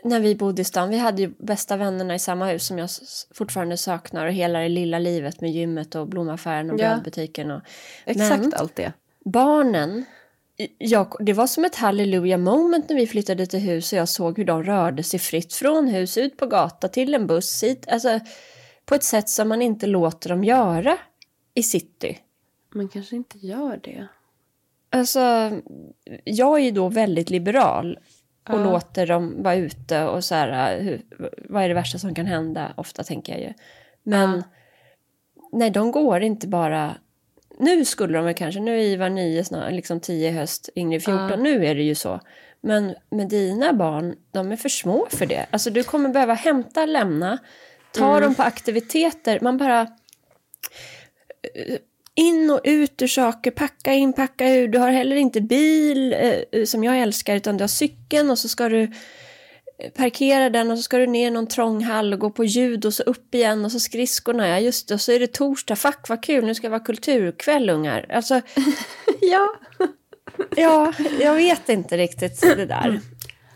När 0.04 0.20
vi 0.20 0.36
bodde 0.36 0.62
i 0.62 0.66
stan, 0.66 0.90
vi 0.90 0.98
hade 0.98 1.22
ju 1.22 1.34
bästa 1.38 1.78
vännerna 1.78 2.16
i 2.16 2.20
samma 2.20 2.46
hus 2.48 2.66
som 2.66 2.78
jag 2.78 2.90
fortfarande 3.34 3.78
saknar 3.78 4.26
och 4.26 4.34
hela 4.34 4.60
det 4.60 4.70
lilla 4.70 5.00
livet 5.00 5.42
med 5.42 5.52
gymmet 5.52 5.96
och 5.96 6.08
blomaffären 6.08 6.72
och 6.72 6.78
brödbutiken. 6.78 7.52
Och, 7.52 7.62
Exakt 8.06 8.42
Men- 8.42 8.54
allt 8.56 8.76
det. 8.76 8.94
barnen, 9.26 10.06
jag, 10.78 11.16
det 11.20 11.34
var 11.34 11.48
som 11.48 11.66
ett 11.66 11.76
halleluja 11.76 12.38
moment 12.38 12.90
när 12.90 12.96
vi 12.96 13.08
flyttade 13.08 13.46
till 13.46 13.60
hus 13.60 13.94
och 13.94 14.00
jag 14.00 14.10
såg 14.10 14.38
hur 14.38 14.46
de 14.46 14.64
rörde 14.64 15.04
sig 15.04 15.20
fritt 15.20 15.54
från 15.54 15.88
hus, 15.88 16.18
ut 16.18 16.38
på 16.38 16.46
gata, 16.46 16.88
till 16.88 17.14
en 17.14 17.28
buss, 17.28 17.64
hit, 17.64 17.86
alltså 17.88 18.20
på 18.86 18.96
ett 18.96 19.04
sätt 19.04 19.30
som 19.30 19.50
man 19.50 19.62
inte 19.62 19.88
låter 19.88 20.30
dem 20.30 20.44
göra 20.44 20.98
i 21.54 21.64
city. 21.64 22.20
Men 22.74 22.88
kanske 22.90 23.16
inte 23.16 23.38
gör 23.38 23.80
det. 23.84 24.08
Alltså, 24.90 25.52
jag 26.24 26.60
är 26.60 26.64
ju 26.64 26.72
då 26.72 26.90
väldigt 26.90 27.30
liberal 27.30 28.00
och 28.50 28.64
låter 28.64 29.08
dem 29.08 29.44
vara 29.44 29.56
ute 29.56 30.04
och 30.04 30.24
så 30.24 30.36
här, 30.36 30.80
hur, 30.82 31.02
vad 31.50 31.64
är 31.64 31.68
det 31.68 31.74
värsta 31.74 31.98
som 31.98 32.16
kan 32.16 32.26
hända? 32.26 32.74
Ofta 32.78 33.04
tänker 33.04 33.34
jag 33.34 33.42
ju. 33.42 33.54
Men 34.04 34.44
nej, 35.52 35.70
de 35.70 35.92
går 35.92 36.22
inte 36.22 36.48
bara... 36.48 36.96
Nu 37.60 37.86
skulle 37.86 38.18
de 38.18 38.26
väl 38.26 38.34
kanske, 38.34 38.62
nu 38.62 38.80
är 38.80 38.84
Ivar 38.84 39.10
9, 39.10 39.44
snart, 39.44 39.72
liksom 39.74 40.00
10 40.00 40.30
i 40.30 40.32
höst, 40.32 40.70
Ingrid 40.76 41.06
14, 41.06 41.30
Ja. 41.30 41.36
nu 41.36 41.66
är 41.66 41.76
det 41.76 41.84
ju 41.84 41.96
så. 41.96 42.20
Men 42.62 42.96
med 43.10 43.30
dina 43.30 43.74
barn, 43.74 44.16
de 44.32 44.52
är 44.52 44.56
för 44.56 44.70
små 44.70 45.08
för 45.10 45.26
det. 45.26 45.46
Alltså 45.52 45.70
du 45.70 45.84
kommer 45.84 46.10
behöva 46.10 46.34
hämta, 46.34 46.86
lämna, 46.86 47.38
ta 47.94 48.10
Mm. 48.10 48.22
dem 48.22 48.36
på 48.36 48.44
aktiviteter. 48.44 49.40
Man 49.42 49.58
bara 49.58 49.88
in 52.20 52.50
och 52.52 52.62
ut 52.64 53.02
ur 53.02 53.08
saker, 53.08 53.52
packa 53.52 53.94
in, 53.94 54.14
packa 54.14 54.54
ur. 54.54 54.68
Du 54.68 54.78
har 54.78 54.90
heller 54.92 55.16
inte 55.16 55.42
bil 55.42 56.14
eh, 56.14 56.64
som 56.66 56.84
jag 56.84 57.00
älskar 57.00 57.36
utan 57.36 57.58
du 57.58 57.64
har 57.64 57.68
cykeln 57.68 58.32
och 58.32 58.40
så 58.40 58.48
ska 58.48 58.70
du 58.70 58.82
eh, 58.84 58.90
parkera 59.98 60.50
den 60.50 60.72
och 60.72 60.78
så 60.78 60.84
ska 60.84 60.98
du 60.98 61.08
ner 61.08 61.28
i 61.28 61.32
någon 61.32 61.48
trång 61.48 61.84
hall 61.84 62.14
och 62.14 62.20
gå 62.20 62.30
på 62.30 62.44
ljud 62.46 62.86
och 62.86 62.94
så 62.94 63.04
upp 63.04 63.36
igen 63.36 63.66
och 63.66 63.72
så 63.72 63.80
skridskorna, 63.80 64.48
ja 64.48 64.60
just 64.60 64.88
det, 64.88 64.94
och 64.94 65.02
så 65.02 65.12
är 65.12 65.20
det 65.20 65.34
torsdag, 65.34 65.76
fuck 65.76 66.10
vad 66.10 66.24
kul, 66.24 66.46
nu 66.46 66.56
ska 66.56 66.68
det 66.68 66.72
vara 66.72 66.80
kulturkväll 66.80 67.70
ungar. 67.70 68.06
Alltså, 68.10 68.42
Ja. 69.22 69.48
ja, 70.56 70.94
jag 71.20 71.34
vet 71.36 71.70
inte 71.70 71.98
riktigt 71.98 72.42
det 72.42 72.66
där. 72.66 73.00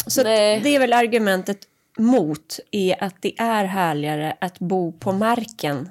Så 0.08 0.23
Nej. 0.23 0.60
det 0.63 0.76
är 0.76 0.80
väl 0.80 0.93
argumentet 0.93 1.58
mot 1.97 2.60
är 2.71 3.04
att 3.04 3.15
det 3.21 3.34
är 3.39 3.65
härligare 3.65 4.38
att 4.41 4.60
bo 4.60 4.91
på 4.99 5.12
marken 5.12 5.89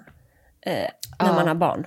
eh, 0.67 0.73
när 0.73 0.89
Ja. 1.19 1.33
man 1.35 1.49
har 1.49 1.55
barn. 1.55 1.87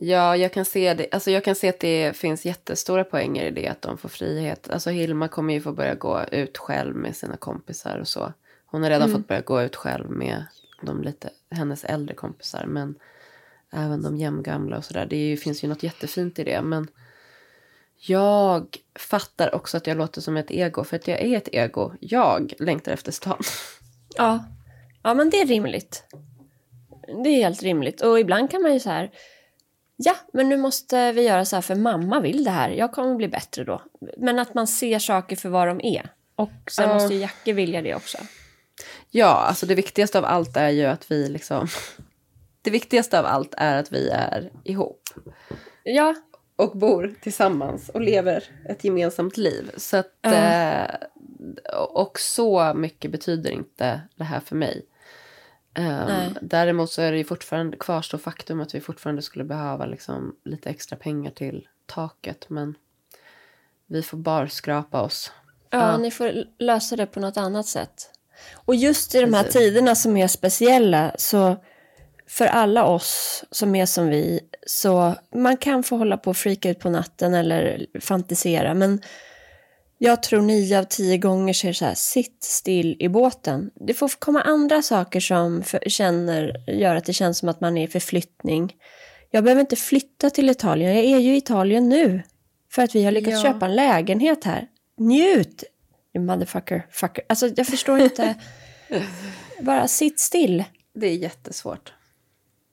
Ja, 0.00 0.36
jag 0.36 0.52
kan, 0.52 0.64
se 0.64 0.94
det. 0.94 1.08
Alltså, 1.12 1.30
jag 1.30 1.44
kan 1.44 1.54
se 1.54 1.68
att 1.68 1.80
det 1.80 2.16
finns 2.16 2.44
jättestora 2.44 3.04
poänger 3.04 3.44
i 3.44 3.50
det, 3.50 3.68
att 3.68 3.82
de 3.82 3.98
får 3.98 4.08
frihet. 4.08 4.70
Alltså, 4.70 4.90
Hilma 4.90 5.28
kommer 5.28 5.54
ju 5.54 5.60
få 5.60 5.72
börja 5.72 5.94
gå 5.94 6.24
ut 6.32 6.58
själv 6.58 6.96
med 6.96 7.16
sina 7.16 7.36
kompisar 7.36 7.98
och 7.98 8.08
så. 8.08 8.32
Hon 8.66 8.82
har 8.82 8.90
redan 8.90 9.12
fått 9.12 9.28
börja 9.28 9.40
gå 9.40 9.62
ut 9.62 9.76
själv 9.76 10.10
med 10.10 10.44
de 10.82 11.02
lite, 11.02 11.30
hennes 11.50 11.84
äldre 11.84 12.14
kompisar, 12.14 12.66
men 12.66 12.94
även 13.72 14.02
de 14.02 14.16
jämngamla 14.16 14.76
och 14.76 14.84
sådär. 14.84 15.06
Det 15.06 15.16
ju, 15.16 15.36
finns 15.36 15.64
ju 15.64 15.68
något 15.68 15.82
jättefint 15.82 16.38
i 16.38 16.44
det, 16.44 16.62
men 16.62 16.88
jag 17.96 18.78
fattar 18.98 19.54
också 19.54 19.76
att 19.76 19.86
jag 19.86 19.96
låter 19.96 20.20
som 20.20 20.36
ett 20.36 20.50
ego, 20.50 20.84
för 20.84 20.96
att 20.96 21.08
jag 21.08 21.20
är 21.20 21.36
ett 21.36 21.48
ego. 21.52 21.92
Jag 22.00 22.52
längtar 22.58 22.92
efter 22.92 23.12
stan. 23.12 23.42
Ja. 24.16 24.44
ja, 25.02 25.14
men 25.14 25.30
det 25.30 25.40
är 25.40 25.46
rimligt. 25.46 26.04
Det 27.24 27.28
är 27.28 27.42
helt 27.42 27.62
rimligt. 27.62 28.00
Och 28.00 28.20
ibland 28.20 28.50
kan 28.50 28.62
man 28.62 28.72
ju 28.72 28.80
så 28.80 28.90
här, 28.90 29.10
ja, 29.96 30.16
men 30.32 30.48
nu 30.48 30.56
måste 30.56 31.12
vi 31.12 31.22
göra 31.22 31.44
så 31.44 31.56
här 31.56 31.60
för 31.60 31.74
mamma 31.74 32.20
vill 32.20 32.44
det 32.44 32.50
här. 32.50 32.70
Jag 32.70 32.92
kommer 32.92 33.14
bli 33.14 33.28
bättre 33.28 33.64
då. 33.64 33.82
Men 34.16 34.38
att 34.38 34.54
man 34.54 34.66
ser 34.66 34.98
saker 34.98 35.36
för 35.36 35.48
vad 35.48 35.68
de 35.68 35.80
är. 35.82 36.10
Och 36.36 36.50
sen 36.70 36.88
Ja. 36.88 36.94
måste 36.94 37.14
ju 37.14 37.20
Jacke 37.20 37.52
vilja 37.52 37.82
det 37.82 37.94
också. 37.94 38.18
Ja, 39.10 39.26
alltså 39.48 39.66
det 39.66 39.74
viktigaste 39.74 40.18
av 40.18 40.24
allt 40.24 40.56
är 40.56 40.68
ju 40.68 40.84
att 40.84 41.10
vi 41.10 41.28
liksom... 41.28 41.68
Det 42.62 42.70
viktigaste 42.70 43.18
av 43.18 43.26
allt 43.26 43.54
är 43.56 43.76
att 43.76 43.92
vi 43.92 44.08
är 44.08 44.50
ihop. 44.64 45.02
Ja, 45.82 46.14
och 46.56 46.78
bor 46.78 47.14
tillsammans 47.22 47.88
och 47.88 48.00
lever 48.00 48.44
ett 48.68 48.84
gemensamt 48.84 49.36
liv. 49.36 49.70
Så 49.76 49.96
att, 49.96 50.12
Ja. 50.22 50.32
eh, 50.34 50.94
och 51.88 52.20
så 52.20 52.74
mycket 52.74 53.10
betyder 53.10 53.50
inte 53.50 54.00
det 54.16 54.24
här 54.24 54.40
för 54.40 54.56
mig. 54.56 54.86
Um, 55.78 56.36
däremot 56.42 56.90
så 56.90 57.02
är 57.02 57.12
det 57.12 57.18
ju 57.18 57.24
fortfarande 57.24 57.76
kvarstår 57.76 58.18
faktum 58.18 58.60
att 58.60 58.74
vi 58.74 58.80
fortfarande 58.80 59.22
skulle 59.22 59.44
behöva 59.44 59.86
liksom 59.86 60.36
lite 60.44 60.70
extra 60.70 60.96
pengar 60.96 61.30
till 61.30 61.68
taket. 61.86 62.44
Men 62.48 62.74
vi 63.86 64.02
får 64.02 64.18
bara 64.18 64.48
skrapa 64.48 65.02
oss. 65.02 65.32
ja, 65.70 65.78
Ja. 65.78 65.96
ni 65.96 66.10
får 66.10 66.32
lösa 66.58 66.96
det 66.96 67.06
på 67.06 67.20
något 67.20 67.36
annat 67.36 67.66
sätt. 67.66 68.10
Och 68.54 68.74
just 68.74 69.14
i 69.14 69.20
de 69.20 69.34
här 69.34 69.42
Precis. 69.42 69.60
tiderna 69.60 69.94
som 69.94 70.16
är 70.16 70.28
speciella 70.28 71.12
så 71.18 71.56
för 72.28 72.46
alla 72.46 72.84
oss 72.84 73.44
som 73.50 73.74
är 73.74 73.86
som 73.86 74.08
vi 74.08 74.40
så 74.66 75.14
man 75.34 75.56
kan 75.56 75.82
få 75.82 75.96
hålla 75.96 76.16
på 76.16 76.30
och 76.30 76.36
freaka 76.36 76.70
ut 76.70 76.78
på 76.80 76.90
natten 76.90 77.34
eller 77.34 77.86
fantisera 78.00 78.74
men 78.74 79.00
jag 79.98 80.22
tror 80.22 80.42
nio 80.42 80.78
av 80.78 80.84
tio 80.84 81.18
gånger 81.18 81.66
det 81.66 81.74
så 81.74 81.84
här, 81.84 81.94
sitt 81.94 82.44
still 82.44 82.96
i 82.98 83.08
båten. 83.08 83.70
Det 83.74 83.94
får 83.94 84.08
komma 84.08 84.42
andra 84.42 84.82
saker 84.82 85.20
som 85.20 85.62
för, 85.62 85.80
känner, 85.86 86.70
gör 86.70 86.96
att 86.96 87.04
det 87.04 87.12
känns 87.12 87.38
som 87.38 87.48
att 87.48 87.60
man 87.60 87.76
är 87.76 87.84
i 87.84 87.88
förflyttning. 87.88 88.76
Jag 89.30 89.44
behöver 89.44 89.60
inte 89.60 89.76
flytta 89.76 90.30
till 90.30 90.50
Italien, 90.50 90.94
jag 90.94 91.04
är 91.04 91.18
ju 91.18 91.34
i 91.34 91.36
Italien 91.36 91.88
nu. 91.88 92.22
För 92.70 92.82
att 92.82 92.94
vi 92.94 93.04
har 93.04 93.12
lyckats 93.12 93.44
Ja. 93.44 93.52
köpa 93.52 93.66
en 93.66 93.74
lägenhet 93.74 94.44
här. 94.44 94.66
Njut! 94.98 95.64
You 96.14 96.24
motherfucker, 96.24 96.86
fucker. 96.90 97.24
Alltså 97.28 97.48
jag 97.56 97.66
förstår 97.66 98.00
inte. 98.00 98.34
Bara 99.60 99.88
sitt 99.88 100.20
still. 100.20 100.64
Det 100.94 101.06
är 101.06 101.14
jättesvårt. 101.16 101.92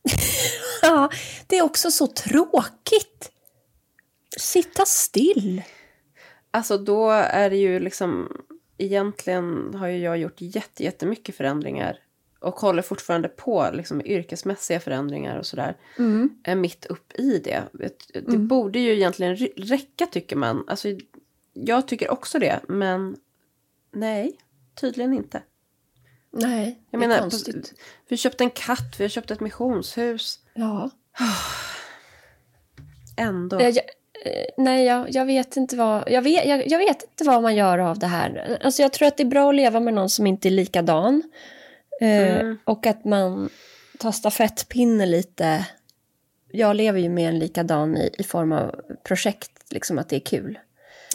Ja, 0.81 1.09
det 1.47 1.57
är 1.57 1.61
också 1.61 1.91
så 1.91 2.07
tråkigt. 2.07 3.31
Sitta 4.37 4.85
still. 4.85 5.61
Alltså 6.53 6.77
då 6.77 7.09
är 7.11 7.49
det 7.49 7.57
ju 7.57 7.79
liksom... 7.79 8.37
Egentligen 8.77 9.73
har 9.75 9.87
ju 9.87 9.97
jag 9.97 10.17
gjort 10.17 10.35
jätte, 10.37 10.83
jättemycket 10.83 11.35
förändringar. 11.35 11.99
Och 12.39 12.55
håller 12.55 12.81
fortfarande 12.81 13.27
på 13.27 13.69
liksom, 13.73 13.97
med 13.97 14.07
yrkesmässiga 14.07 14.79
förändringar 14.79 15.37
och 15.37 15.45
sådär. 15.45 15.77
Är 16.43 16.55
mitt 16.55 16.85
upp 16.85 17.13
i 17.19 17.37
det. 17.39 17.63
Det 17.73 18.21
det 18.21 18.37
borde 18.37 18.79
ju 18.79 18.93
egentligen 18.93 19.35
räcka 19.57 20.05
tycker 20.05 20.35
man. 20.35 20.63
Alltså, 20.67 20.87
jag 21.53 21.87
tycker 21.87 22.11
också 22.11 22.39
det. 22.39 22.59
Men 22.67 23.17
nej, 23.91 24.37
tydligen 24.75 25.13
inte. 25.13 25.41
Nej, 26.31 26.83
Jag 26.89 27.01
det 27.01 27.05
är 27.05 27.07
menar, 27.09 27.19
konstigt. 27.21 27.73
vi 28.07 28.17
köpte 28.17 28.43
en 28.43 28.49
katt, 28.49 28.95
vi 28.97 29.03
har 29.03 29.09
köpt 29.09 29.31
ett 29.31 29.39
missionshus. 29.39 30.39
Ja. 30.53 30.89
Ändå. 33.17 33.61
Jag, 33.61 33.77
eh, 33.77 33.81
nej, 34.57 34.85
jag, 34.85 35.11
jag 35.11 35.25
vet 35.25 35.57
inte 35.57 35.75
vad... 35.75 36.03
Jag 36.11 36.21
vet, 36.21 36.45
jag, 36.45 36.67
jag 36.67 36.77
vet 36.77 37.03
inte 37.03 37.23
vad 37.23 37.41
man 37.41 37.55
gör 37.55 37.77
av 37.77 37.99
det 37.99 38.07
här. 38.07 38.57
Alltså 38.61 38.81
jag 38.81 38.93
tror 38.93 39.07
att 39.07 39.17
det 39.17 39.23
är 39.23 39.27
bra 39.27 39.49
att 39.49 39.55
leva 39.55 39.79
med 39.79 39.93
någon 39.93 40.09
som 40.09 40.27
inte 40.27 40.47
är 40.47 40.51
likadan. 40.51 41.23
Eh, 42.01 42.39
Mm. 42.39 42.57
Och 42.65 42.85
att 42.87 43.05
man 43.05 43.49
tar 43.99 44.11
stafettpinne 44.11 45.05
lite. 45.05 45.65
Jag 46.51 46.75
lever 46.75 46.99
ju 46.99 47.09
med 47.09 47.29
en 47.29 47.39
likadan 47.39 47.97
i, 47.97 48.09
i 48.17 48.23
form 48.23 48.51
av 48.51 48.75
projekt, 49.03 49.51
liksom 49.69 49.99
att 49.99 50.09
det 50.09 50.15
är 50.15 50.19
kul. 50.19 50.59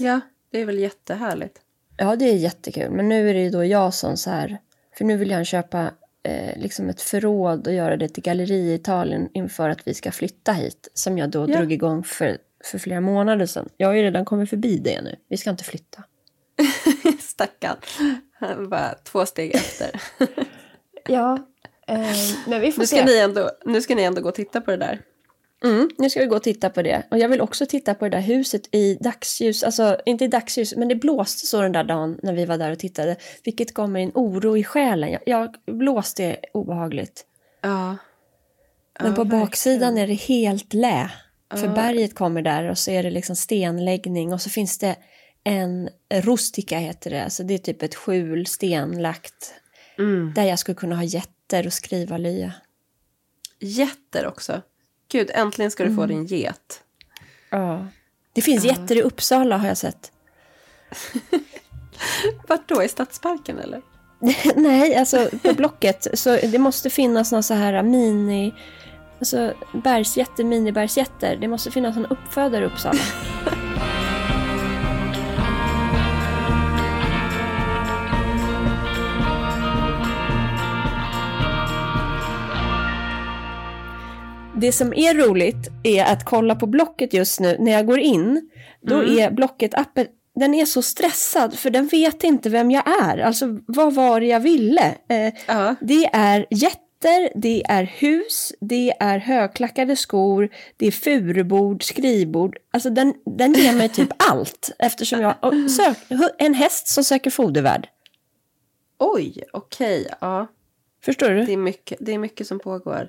Ja, 0.00 0.20
det 0.50 0.60
är 0.60 0.64
väl 0.64 0.78
jättehärligt. 0.78 1.58
Ja, 1.96 2.16
det 2.16 2.24
är 2.24 2.34
jättekul. 2.36 2.90
Men 2.90 3.08
nu 3.08 3.30
är 3.30 3.34
det 3.34 3.40
ju 3.40 3.50
då 3.50 3.64
jag 3.64 3.94
som 3.94 4.16
så 4.16 4.30
här... 4.30 4.58
För 4.98 5.04
nu 5.04 5.16
vill 5.16 5.30
jag 5.30 5.46
köpa 5.46 5.90
eh, 6.22 6.56
liksom 6.56 6.88
ett 6.88 7.00
förråd 7.00 7.66
och 7.66 7.72
göra 7.72 7.96
det 7.96 8.08
till 8.08 8.22
galleri 8.22 8.54
i 8.70 8.74
Italien 8.74 9.28
inför 9.32 9.68
att 9.70 9.86
vi 9.88 9.94
ska 9.94 10.12
flytta 10.12 10.52
hit. 10.52 10.88
Som 10.94 11.18
jag 11.18 11.30
då 11.30 11.40
Ja. 11.50 11.56
drog 11.56 11.72
igång 11.72 12.04
för, 12.04 12.38
för 12.64 12.78
flera 12.78 13.00
månader 13.00 13.46
sedan. 13.46 13.68
Jag 13.76 13.88
har 13.88 13.94
ju 13.94 14.02
redan 14.02 14.24
kommit 14.24 14.50
förbi 14.50 14.78
det 14.78 15.00
nu. 15.02 15.16
Vi 15.28 15.36
ska 15.36 15.50
inte 15.50 15.64
flytta. 15.64 16.04
Stackarn. 17.20 17.76
Han 18.32 18.68
bara 18.68 18.94
två 19.04 19.26
steg 19.26 19.54
efter. 19.54 19.90
Ja, 21.10 21.38
eh, 21.86 21.98
men 22.46 22.60
vi 22.60 22.72
får 22.72 22.82
Nu 22.82 22.86
se. 22.86 22.96
ska, 22.96 23.04
ni 23.04 23.18
ändå, 23.18 23.50
nu 23.64 23.80
ska 23.80 23.94
ni 23.94 24.02
ändå 24.02 24.20
gå 24.20 24.28
och 24.28 24.34
titta 24.34 24.60
på 24.60 24.70
det 24.70 24.76
där. 24.76 25.00
Mm, 25.64 25.90
nu 25.98 26.10
ska 26.10 26.20
vi 26.20 26.26
gå 26.26 26.36
och 26.36 26.42
titta 26.42 26.70
på 26.70 26.82
det. 26.82 27.02
Och 27.10 27.18
jag 27.18 27.28
vill 27.28 27.40
också 27.40 27.66
titta 27.66 27.94
på 27.94 28.04
det 28.04 28.10
där 28.10 28.20
huset 28.20 28.74
i 28.74 28.94
dagsljus. 28.94 29.62
Alltså, 29.62 30.00
inte 30.06 30.24
i 30.24 30.28
dagsljus, 30.28 30.76
men 30.76 30.88
det 30.88 30.94
blåste 30.94 31.46
så 31.46 31.60
den 31.62 31.72
där 31.72 31.84
dagen 31.84 32.18
när 32.22 32.32
vi 32.32 32.44
var 32.44 32.58
där 32.58 32.72
och 32.72 32.78
tittade. 32.78 33.16
Vilket 33.44 33.74
gav 33.74 33.90
mig 33.90 34.02
en 34.02 34.12
oro 34.14 34.56
i 34.56 34.64
själen. 34.64 35.10
Jag, 35.10 35.20
jag 35.26 35.54
blåste 35.76 36.36
obehagligt. 36.52 37.24
Ja. 37.60 37.96
Men 39.00 39.14
på 39.14 39.24
baksidan 39.24 39.98
är 39.98 40.06
det 40.06 40.14
helt 40.14 40.74
lä. 40.74 41.10
För 41.50 41.68
berget 41.68 42.14
kommer 42.14 42.42
där 42.42 42.70
och 42.70 42.78
så 42.78 42.90
är 42.90 43.02
det 43.02 43.10
liksom 43.10 43.36
stenläggning 43.36 44.32
och 44.32 44.40
så 44.40 44.50
finns 44.50 44.78
det 44.78 44.96
en 45.44 45.88
rustika 46.14 46.78
heter 46.78 47.10
det. 47.10 47.24
Alltså 47.24 47.42
det 47.42 47.54
är 47.54 47.58
typ 47.58 47.82
ett 47.82 47.94
skjul 47.94 48.46
stenlagt. 48.46 49.54
Mm. 49.98 50.32
Där 50.34 50.44
jag 50.44 50.58
skulle 50.58 50.74
kunna 50.74 50.96
ha 50.96 51.02
getter 51.02 51.66
och 51.66 51.72
skriva 51.72 52.18
lya. 52.18 52.52
Getter 53.58 54.26
också. 54.26 54.62
Gud, 55.12 55.30
äntligen 55.34 55.70
ska 55.70 55.84
du 55.84 55.94
få 55.94 56.06
din 56.06 56.26
get. 56.26 56.82
Ja. 57.50 57.86
Det 58.32 58.42
finns 58.42 58.64
getter 58.64 58.96
i 58.96 59.02
Uppsala 59.02 59.56
har 59.56 59.68
jag 59.68 59.76
sett. 59.76 60.12
Vart 62.48 62.68
då? 62.68 62.82
I 62.82 62.88
Stadsparken 62.88 63.58
eller? 63.58 63.82
Nej, 64.56 64.96
alltså 64.96 65.28
på 65.42 65.52
Blocket. 65.52 66.06
Så 66.14 66.36
det 66.36 66.58
måste 66.58 66.90
finnas 66.90 67.32
någon 67.32 67.42
så 67.42 67.54
här 67.54 67.82
mini... 67.82 68.54
Alltså 69.18 69.52
bergsjätter, 69.72 70.44
minibergsjätter. 70.44 71.36
Det 71.36 71.48
måste 71.48 71.70
finnas 71.70 71.96
en 71.96 72.06
uppfödare 72.06 72.64
i 72.64 72.66
Uppsala. 72.66 72.98
Det 84.60 84.72
som 84.72 84.92
är 84.92 85.14
roligt 85.14 85.68
är 85.84 86.04
att 86.04 86.24
kolla 86.24 86.54
på 86.54 86.66
Blocket 86.66 87.14
just 87.14 87.40
nu. 87.40 87.56
När 87.58 87.72
jag 87.72 87.86
går 87.86 87.98
in, 87.98 88.50
då 88.80 89.02
är 89.04 89.30
Blocket-appen 89.30 90.06
den 90.38 90.54
är 90.54 90.64
så 90.64 90.82
stressad 90.82 91.54
för 91.54 91.70
den 91.70 91.86
vet 91.86 92.24
inte 92.24 92.48
vem 92.48 92.70
jag 92.70 93.02
är. 93.02 93.18
Alltså 93.18 93.46
vad 93.66 93.94
var 93.94 94.20
det 94.20 94.26
jag 94.26 94.40
ville? 94.40 94.94
Eh, 95.08 95.34
Ja. 95.46 95.74
det 95.80 96.06
är 96.12 96.46
jätter, 97.04 97.32
det 97.34 97.62
är 97.68 97.82
hus, 97.82 98.52
det 98.60 98.92
är 99.00 99.18
högklackade 99.18 99.96
skor, 99.96 100.48
det 100.76 100.86
är 100.86 100.90
furubord, 100.90 101.82
skrivbord. 101.82 102.58
Alltså 102.70 102.90
den, 102.90 103.14
den 103.24 103.52
ger 103.52 103.74
mig 103.74 103.88
typ 103.88 104.08
allt 104.30 104.70
eftersom 104.78 105.20
jag... 105.20 105.34
Sök, 105.70 105.96
en 106.38 106.54
häst 106.54 106.88
som 106.88 107.04
söker 107.04 107.30
fodervärd. 107.30 107.88
Oj, 108.98 109.44
okej. 109.52 110.06
Ja, 110.20 110.46
Förstår 111.04 111.28
du? 111.28 111.44
det 111.44 111.52
är, 111.52 111.56
mycket, 111.56 111.98
det 112.00 112.12
är 112.12 112.18
mycket 112.18 112.46
som 112.46 112.58
pågår. 112.58 113.08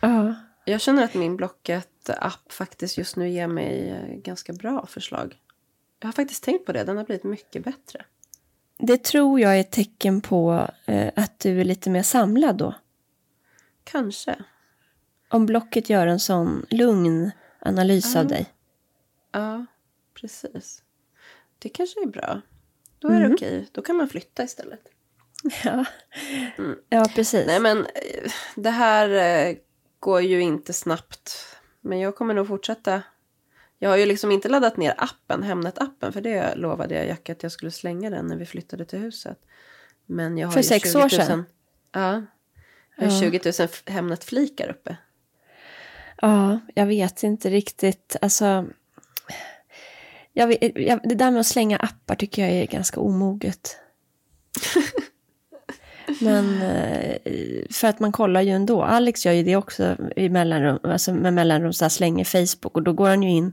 Ja. 0.00 0.34
Jag 0.64 0.80
känner 0.80 1.04
att 1.04 1.14
min 1.14 1.36
Blocket-app 1.36 2.52
faktiskt 2.52 2.98
just 2.98 3.16
nu 3.16 3.28
ger 3.28 3.46
mig 3.46 3.90
eh, 3.90 4.16
ganska 4.16 4.52
bra 4.52 4.86
förslag. 4.86 5.36
Jag 6.00 6.08
har 6.08 6.12
faktiskt 6.12 6.44
tänkt 6.44 6.66
på 6.66 6.72
det. 6.72 6.84
Den 6.84 6.96
har 6.96 7.04
blivit 7.04 7.24
mycket 7.24 7.64
bättre. 7.64 8.04
Det 8.78 9.04
tror 9.04 9.40
jag 9.40 9.56
är 9.56 9.60
ett 9.60 9.70
tecken 9.70 10.20
på 10.20 10.68
eh, 10.86 11.12
att 11.16 11.38
du 11.40 11.60
är 11.60 11.64
lite 11.64 11.90
mer 11.90 12.02
samlad 12.02 12.56
då. 12.56 12.74
Kanske. 13.90 14.36
Om 15.28 15.46
Blocket 15.46 15.90
gör 15.90 16.06
en 16.06 16.20
sån 16.20 16.66
lugn 16.70 17.30
analys 17.60 18.16
av 18.16 18.26
dig. 18.26 18.46
Ja, 19.32 19.66
precis. 20.14 20.82
Det 21.58 21.68
kanske 21.68 22.02
är 22.02 22.06
bra. 22.06 22.40
Då 22.98 23.08
är 23.08 23.20
det 23.20 23.34
okej. 23.34 23.68
Då 23.72 23.82
kan 23.82 23.96
man 23.96 24.08
flytta 24.08 24.42
istället. 24.44 24.80
Ja, 25.64 25.84
ja 26.88 27.06
precis. 27.14 27.46
Nej, 27.46 27.60
men 27.60 27.78
eh, 27.78 28.30
det 28.56 28.70
här 28.70 29.10
eh, 29.10 29.56
går 30.00 30.20
ju 30.20 30.40
inte 30.40 30.72
snabbt. 30.72 31.56
Men 31.80 31.98
jag 31.98 32.16
kommer 32.16 32.34
nog 32.34 32.48
fortsätta. 32.48 33.02
Jag 33.78 33.90
har 33.90 33.96
ju 33.96 34.06
liksom 34.06 34.30
inte 34.30 34.48
laddat 34.48 34.76
ner 34.76 34.94
appen, 34.98 35.42
Hemnet-appen. 35.42 36.12
För 36.12 36.20
det 36.20 36.54
lovade 36.54 36.94
jag 36.94 37.06
Jack 37.06 37.30
att 37.30 37.42
jag 37.42 37.52
skulle 37.52 37.70
slänga 37.70 38.10
den 38.10 38.26
när 38.26 38.36
vi 38.36 38.46
flyttade 38.46 38.84
till 38.84 38.98
huset. 38.98 39.38
Men 40.06 40.38
jag 40.38 40.48
har 40.48 40.52
För 40.52 40.60
ju 40.60 40.64
sex 40.64 40.92
20 40.92 40.98
000, 40.98 41.04
år 41.04 41.08
sedan? 41.08 41.44
Ja. 41.92 42.22
Jag 42.98 43.10
har 43.10 43.20
20 43.20 43.40
000 43.44 43.52
f- 43.58 43.82
Hemnet-flikar 43.86 44.68
uppe. 44.70 44.96
Ja, 46.22 46.60
jag 46.74 46.86
vet 46.86 47.22
inte 47.22 47.50
riktigt. 47.50 48.16
Alltså, 48.22 48.66
jag 50.32 50.56
jag, 50.80 51.00
det 51.04 51.14
där 51.14 51.30
med 51.30 51.40
att 51.40 51.46
slänga 51.46 51.76
appar 51.76 52.14
tycker 52.14 52.42
jag 52.42 52.50
är 52.52 52.66
ganska 52.66 53.00
omoget. 53.00 53.76
Men 56.20 56.62
eh, 56.62 57.16
för 57.70 57.88
att 57.88 58.00
man 58.00 58.12
kollar 58.12 58.40
ju 58.40 58.50
ändå. 58.50 58.82
Alex 58.82 59.26
gör 59.26 59.32
ju 59.32 59.42
det 59.42 59.56
också 59.56 59.96
i 60.16 60.28
mellanrum, 60.28 60.78
alltså 60.82 61.14
med 61.14 61.34
mellanrum 61.34 61.72
så 61.72 61.90
slänger 61.90 62.24
Facebook 62.24 62.74
och 62.76 62.82
då 62.82 62.92
går 62.92 63.08
han 63.08 63.22
ju 63.22 63.30
in 63.30 63.52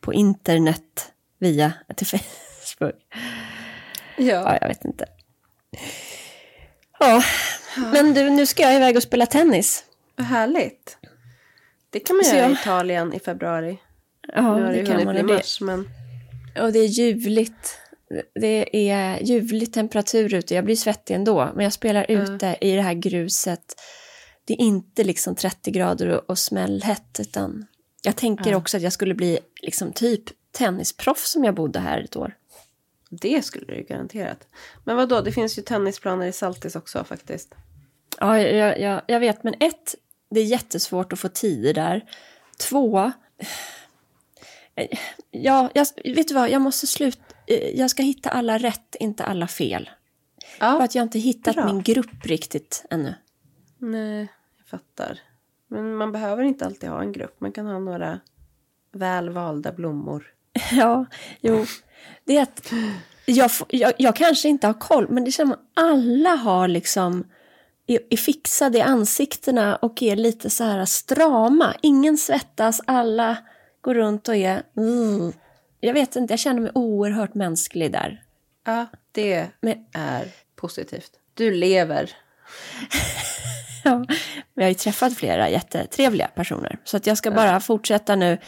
på 0.00 0.12
internet 0.12 1.12
via 1.38 1.72
till 1.96 2.06
Facebook. 2.06 2.94
Ja, 4.16 4.58
jag 4.60 4.68
vet 4.68 4.84
inte. 4.84 5.06
Ja, 6.98 7.22
men 7.76 8.14
du, 8.14 8.30
nu 8.30 8.46
ska 8.46 8.62
jag 8.62 8.74
iväg 8.76 8.96
och 8.96 9.02
spela 9.02 9.26
tennis. 9.26 9.84
Vad 10.16 10.26
härligt. 10.26 10.96
Det 11.90 12.00
kan 12.00 12.16
man 12.16 12.24
Så 12.24 12.36
göra 12.36 12.46
i 12.46 12.50
jag- 12.50 12.60
Italien 12.60 13.12
i 13.14 13.20
februari. 13.20 13.78
Ja, 14.34 14.56
nu 14.56 14.62
har 14.62 14.72
det, 14.72 14.80
det 14.82 14.86
kan 14.86 15.04
man. 15.04 15.14
bli 15.14 15.22
mars, 15.22 15.60
men... 15.60 15.88
och 16.60 16.72
det 16.72 16.78
är 16.78 16.86
ljuvligt. 16.86 17.78
Det 18.40 18.90
är 18.90 19.22
ljuvlig 19.22 19.72
temperatur 19.72 20.34
ute. 20.34 20.54
Jag 20.54 20.64
blir 20.64 20.76
svettig 20.76 21.14
ändå. 21.14 21.50
Men 21.54 21.64
jag 21.64 21.72
spelar 21.72 22.10
ute 22.10 22.56
i 22.60 22.76
det 22.76 22.82
här 22.82 22.94
gruset. 22.94 23.74
Det 24.44 24.52
är 24.52 24.60
inte 24.60 25.04
liksom 25.04 25.34
30 25.34 25.70
grader 25.70 26.08
och, 26.08 26.30
och 26.30 26.38
smällhett. 26.38 27.20
Utan 27.20 27.66
jag 28.02 28.16
tänker 28.16 28.54
också 28.54 28.76
att 28.76 28.82
jag 28.82 28.92
skulle 28.92 29.14
bli 29.14 29.38
liksom 29.62 29.92
typ 29.92 30.22
tennisproffs 30.52 31.36
om 31.36 31.44
jag 31.44 31.54
bodde 31.54 31.78
här 31.78 32.00
ett 32.00 32.16
år. 32.16 32.34
Det 33.20 33.42
skulle 33.44 33.66
det 33.66 33.74
ju 33.74 33.82
garanterat. 33.82 34.48
Men 34.84 34.96
vad 34.96 35.08
då? 35.08 35.20
det 35.20 35.32
finns 35.32 35.58
ju 35.58 35.62
tennisplaner 35.62 36.26
i 36.26 36.32
Saltis 36.32 36.76
också 36.76 37.04
faktiskt. 37.04 37.54
Ja, 38.20 38.40
jag, 38.40 38.80
jag, 38.80 39.02
jag 39.06 39.20
vet. 39.20 39.44
Men 39.44 39.54
ett, 39.60 39.94
det 40.30 40.40
är 40.40 40.44
jättesvårt 40.44 41.12
att 41.12 41.18
få 41.18 41.28
tider 41.28 41.74
där. 41.74 42.04
Två, 42.68 43.12
ja, 45.30 45.70
jag, 45.74 45.86
vet 46.04 46.28
du 46.28 46.34
vad, 46.34 46.50
jag 46.50 46.62
måste 46.62 46.86
sluta. 46.86 47.18
Jag 47.74 47.90
ska 47.90 48.02
hitta 48.02 48.30
alla 48.30 48.58
rätt, 48.58 48.94
inte 49.00 49.24
alla 49.24 49.46
fel. 49.46 49.90
För 50.58 50.66
Ja, 50.66 50.84
att 50.84 50.94
jag 50.94 51.02
inte 51.02 51.18
hittat 51.18 51.54
bra. 51.54 51.66
min 51.66 51.82
grupp 51.82 52.24
riktigt 52.26 52.84
ännu. 52.90 53.14
nej, 53.78 54.28
jag 54.58 54.66
fattar. 54.66 55.20
Men 55.68 55.94
man 55.96 56.12
behöver 56.12 56.42
inte 56.42 56.66
alltid 56.66 56.88
ha 56.88 57.00
en 57.02 57.12
grupp. 57.12 57.40
Man 57.40 57.52
kan 57.52 57.66
ha 57.66 57.78
några 57.78 58.20
väl 58.92 59.30
valda 59.30 59.72
blommor. 59.72 60.26
Ja, 60.72 61.06
jo. 61.40 61.66
Det 62.24 62.36
är 62.36 62.42
att 62.42 62.72
jag, 63.26 63.50
jag, 63.68 63.92
jag 63.98 64.16
kanske 64.16 64.48
inte 64.48 64.66
har 64.66 64.74
koll, 64.74 65.08
men 65.08 65.24
det 65.24 65.30
känns 65.32 65.50
som 65.50 65.52
att 65.52 65.84
alla 65.84 66.30
har 66.30 66.68
liksom 66.68 67.24
är, 67.86 68.00
är 68.10 68.16
fixade 68.16 68.78
i 68.78 68.80
ansiktena 68.80 69.76
och 69.76 70.02
är 70.02 70.16
lite 70.16 70.50
så 70.50 70.64
här 70.64 70.84
strama. 70.84 71.74
Ingen 71.82 72.18
svettas, 72.18 72.80
alla 72.86 73.36
går 73.80 73.94
runt 73.94 74.28
och 74.28 74.36
är... 74.36 74.62
Mm. 74.76 75.32
Jag 75.80 75.94
vet 75.94 76.16
inte, 76.16 76.32
jag 76.32 76.40
känner 76.40 76.60
mig 76.60 76.70
oerhört 76.74 77.34
mänsklig 77.34 77.92
där. 77.92 78.22
Ja, 78.66 78.86
det 79.12 79.46
Men, 79.60 79.86
är 79.92 80.28
positivt. 80.56 81.10
Du 81.34 81.50
lever. 81.50 82.10
ja, 83.84 83.94
men 83.94 84.06
jag 84.54 84.64
har 84.64 84.68
ju 84.68 84.74
träffat 84.74 85.14
flera 85.14 85.48
jättetrevliga 85.50 86.26
personer. 86.26 86.78
Så 86.84 86.96
att 86.96 87.06
jag 87.06 87.18
ska 87.18 87.30
bara 87.30 87.60
fortsätta 87.60 88.16
nu. 88.16 88.38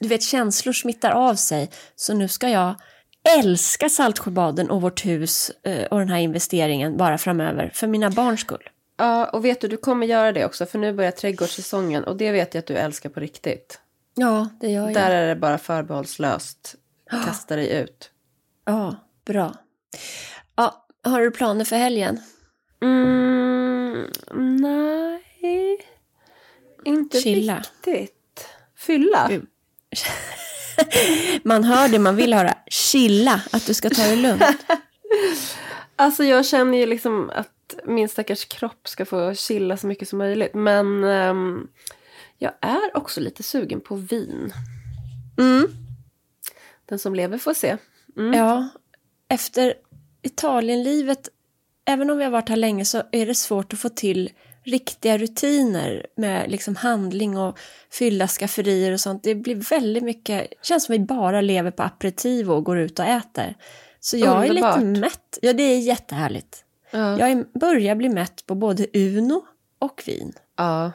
Du 0.00 0.08
vet, 0.08 0.22
känslor 0.22 0.72
smittar 0.72 1.10
av 1.10 1.34
sig. 1.34 1.70
Så 1.96 2.14
nu 2.14 2.28
ska 2.28 2.48
jag 2.48 2.74
älska 3.38 3.88
Saltsjöbaden 3.88 4.70
och 4.70 4.82
vårt 4.82 5.06
hus 5.06 5.50
eh, 5.62 5.84
och 5.84 5.98
den 5.98 6.08
här 6.08 6.18
investeringen 6.18 6.96
bara 6.96 7.18
framöver. 7.18 7.70
För 7.74 7.86
mina 7.86 8.10
barns 8.10 8.40
skull. 8.40 8.68
Ja, 8.96 9.30
och 9.30 9.44
vet 9.44 9.60
du, 9.60 9.68
du 9.68 9.76
kommer 9.76 10.06
göra 10.06 10.32
det 10.32 10.44
också. 10.44 10.66
För 10.66 10.78
nu 10.78 10.92
börjar 10.92 11.10
trädgårdssäsongen. 11.10 12.04
Och 12.04 12.16
det 12.16 12.32
vet 12.32 12.54
jag 12.54 12.58
att 12.58 12.66
du 12.66 12.74
älskar 12.74 13.10
på 13.10 13.20
riktigt. 13.20 13.80
Ja, 14.14 14.48
det 14.60 14.70
gör 14.70 14.84
jag. 14.84 14.94
Där 14.94 15.10
är 15.10 15.28
det 15.28 15.36
bara 15.36 15.58
förbehållslöst. 15.58 16.74
Kasta 17.24 17.56
dig 17.56 17.72
ut. 17.72 18.10
Ja, 18.64 18.96
bra. 19.24 19.54
Ja, 20.56 20.86
har 21.04 21.20
du 21.20 21.30
planer 21.30 21.64
för 21.64 21.76
helgen? 21.76 22.20
Mm, 22.82 24.06
nej. 24.60 25.78
Inte 26.84 27.20
Chilla. 27.20 27.56
riktigt. 27.58 28.46
Fylla? 28.76 29.26
Gud. 29.30 29.46
Man 31.42 31.64
hör 31.64 31.88
det 31.88 31.98
man 31.98 32.16
vill 32.16 32.34
höra. 32.34 32.54
Chilla, 32.66 33.42
att 33.52 33.66
du 33.66 33.74
ska 33.74 33.90
ta 33.90 34.02
det 34.02 34.16
lugnt. 34.16 34.42
Alltså 35.96 36.24
jag 36.24 36.46
känner 36.46 36.78
ju 36.78 36.86
liksom 36.86 37.30
att 37.30 37.74
min 37.84 38.08
stackars 38.08 38.44
kropp 38.44 38.88
ska 38.88 39.04
få 39.04 39.34
chilla 39.34 39.76
så 39.76 39.86
mycket 39.86 40.08
som 40.08 40.18
möjligt. 40.18 40.54
Men 40.54 41.04
ehm, 41.04 41.68
jag 42.38 42.52
är 42.60 42.96
också 42.96 43.20
lite 43.20 43.42
sugen 43.42 43.80
på 43.80 43.94
vin. 43.94 44.52
Mm. 45.38 45.66
Den 46.86 46.98
som 46.98 47.14
lever 47.14 47.38
får 47.38 47.54
se. 47.54 47.76
Mm. 48.16 48.38
Ja, 48.38 48.68
efter 49.28 49.74
Italienlivet, 50.22 51.28
även 51.84 52.10
om 52.10 52.18
vi 52.18 52.24
har 52.24 52.30
varit 52.30 52.48
här 52.48 52.56
länge 52.56 52.84
så 52.84 53.02
är 53.12 53.26
det 53.26 53.34
svårt 53.34 53.72
att 53.72 53.78
få 53.78 53.88
till 53.88 54.30
riktiga 54.64 55.18
rutiner 55.18 56.06
med 56.16 56.50
liksom 56.50 56.76
handling 56.76 57.38
och 57.38 57.58
fylla 57.90 58.28
skafferier 58.28 58.92
och 58.92 59.00
sånt. 59.00 59.22
Det 59.22 59.34
blir 59.34 59.54
väldigt 59.54 60.02
mycket, 60.02 60.50
det 60.50 60.66
känns 60.66 60.84
som 60.84 60.92
vi 60.92 60.98
bara 60.98 61.40
lever 61.40 61.70
på 61.70 61.82
aperitivo 61.82 62.52
och 62.52 62.64
går 62.64 62.78
ut 62.78 62.98
och 62.98 63.04
äter. 63.04 63.54
Så 64.00 64.16
jag 64.16 64.48
Underbart. 64.48 64.76
är 64.76 64.80
lite 64.80 65.00
mätt. 65.00 65.38
Ja, 65.42 65.52
det 65.52 65.62
är 65.62 65.78
jättehärligt. 65.78 66.64
Ja. 66.90 67.18
Jag 67.18 67.30
är, 67.30 67.58
börjar 67.58 67.94
bli 67.94 68.08
mätt 68.08 68.46
på 68.46 68.54
både 68.54 68.86
Uno 68.94 69.44
och 69.78 70.02
vin. 70.06 70.32
ja, 70.56 70.92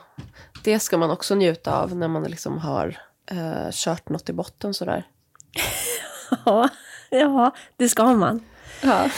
det 0.64 0.80
ska 0.80 0.98
man 0.98 1.12
också 1.12 1.36
njuta 1.36 1.82
av 1.82 1.96
när 1.96 2.08
man 2.08 2.24
liksom 2.24 2.58
har 2.58 2.98
eh, 3.32 3.72
kört 3.72 4.10
något 4.10 4.30
i 4.30 4.34
botten 4.34 4.74
sådär. 4.74 5.08
Ja, 6.46 6.70
ja 7.10 7.52
det 7.78 7.90
ska 7.90 8.14
man. 8.14 8.44
Ja. 8.82 9.10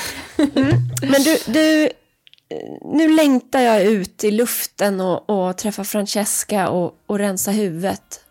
Men 1.02 1.24
du, 1.24 1.38
du, 1.48 1.90
nu 2.82 3.16
längtar 3.16 3.60
jag 3.60 3.84
ut 3.84 4.24
i 4.24 4.32
luften 4.32 5.02
och, 5.02 5.30
och 5.30 5.58
träffa 5.58 5.84
Francesca 5.84 6.70
och, 6.70 6.96
och 7.06 7.20
rensa 7.20 7.52
huvudet. 7.52 8.26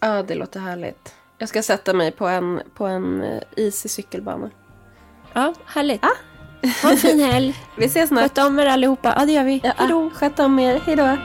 ja, 0.00 0.22
det 0.22 0.34
låter 0.34 0.60
härligt. 0.60 1.14
Jag 1.38 1.48
ska 1.48 1.62
sätta 1.62 1.92
mig 1.92 2.10
på 2.12 2.26
en, 2.26 2.62
på 2.74 2.86
en 2.86 3.22
eh, 3.22 3.42
isig 3.56 3.90
cykelbana. 3.90 4.50
Ja, 5.32 5.54
härligt. 5.66 6.02
Ha 6.82 6.90
en 6.90 6.96
fin 6.96 7.20
helg. 7.20 7.54
Vi 7.78 7.84
ses 7.84 8.08
snart. 8.08 8.22
Sköt 8.22 8.38
om 8.38 8.58
er 8.58 8.66
allihopa. 8.66 9.14
Ja, 9.18 9.26
det 9.26 9.32
gör 9.32 9.44
vi. 9.44 9.60
Ja, 9.64 9.72
Hej 9.76 9.88
då. 9.88 10.10
Sköt 10.10 10.38
om 10.38 10.58
er. 10.58 10.80
Hej 10.86 10.96
då. 10.96 11.16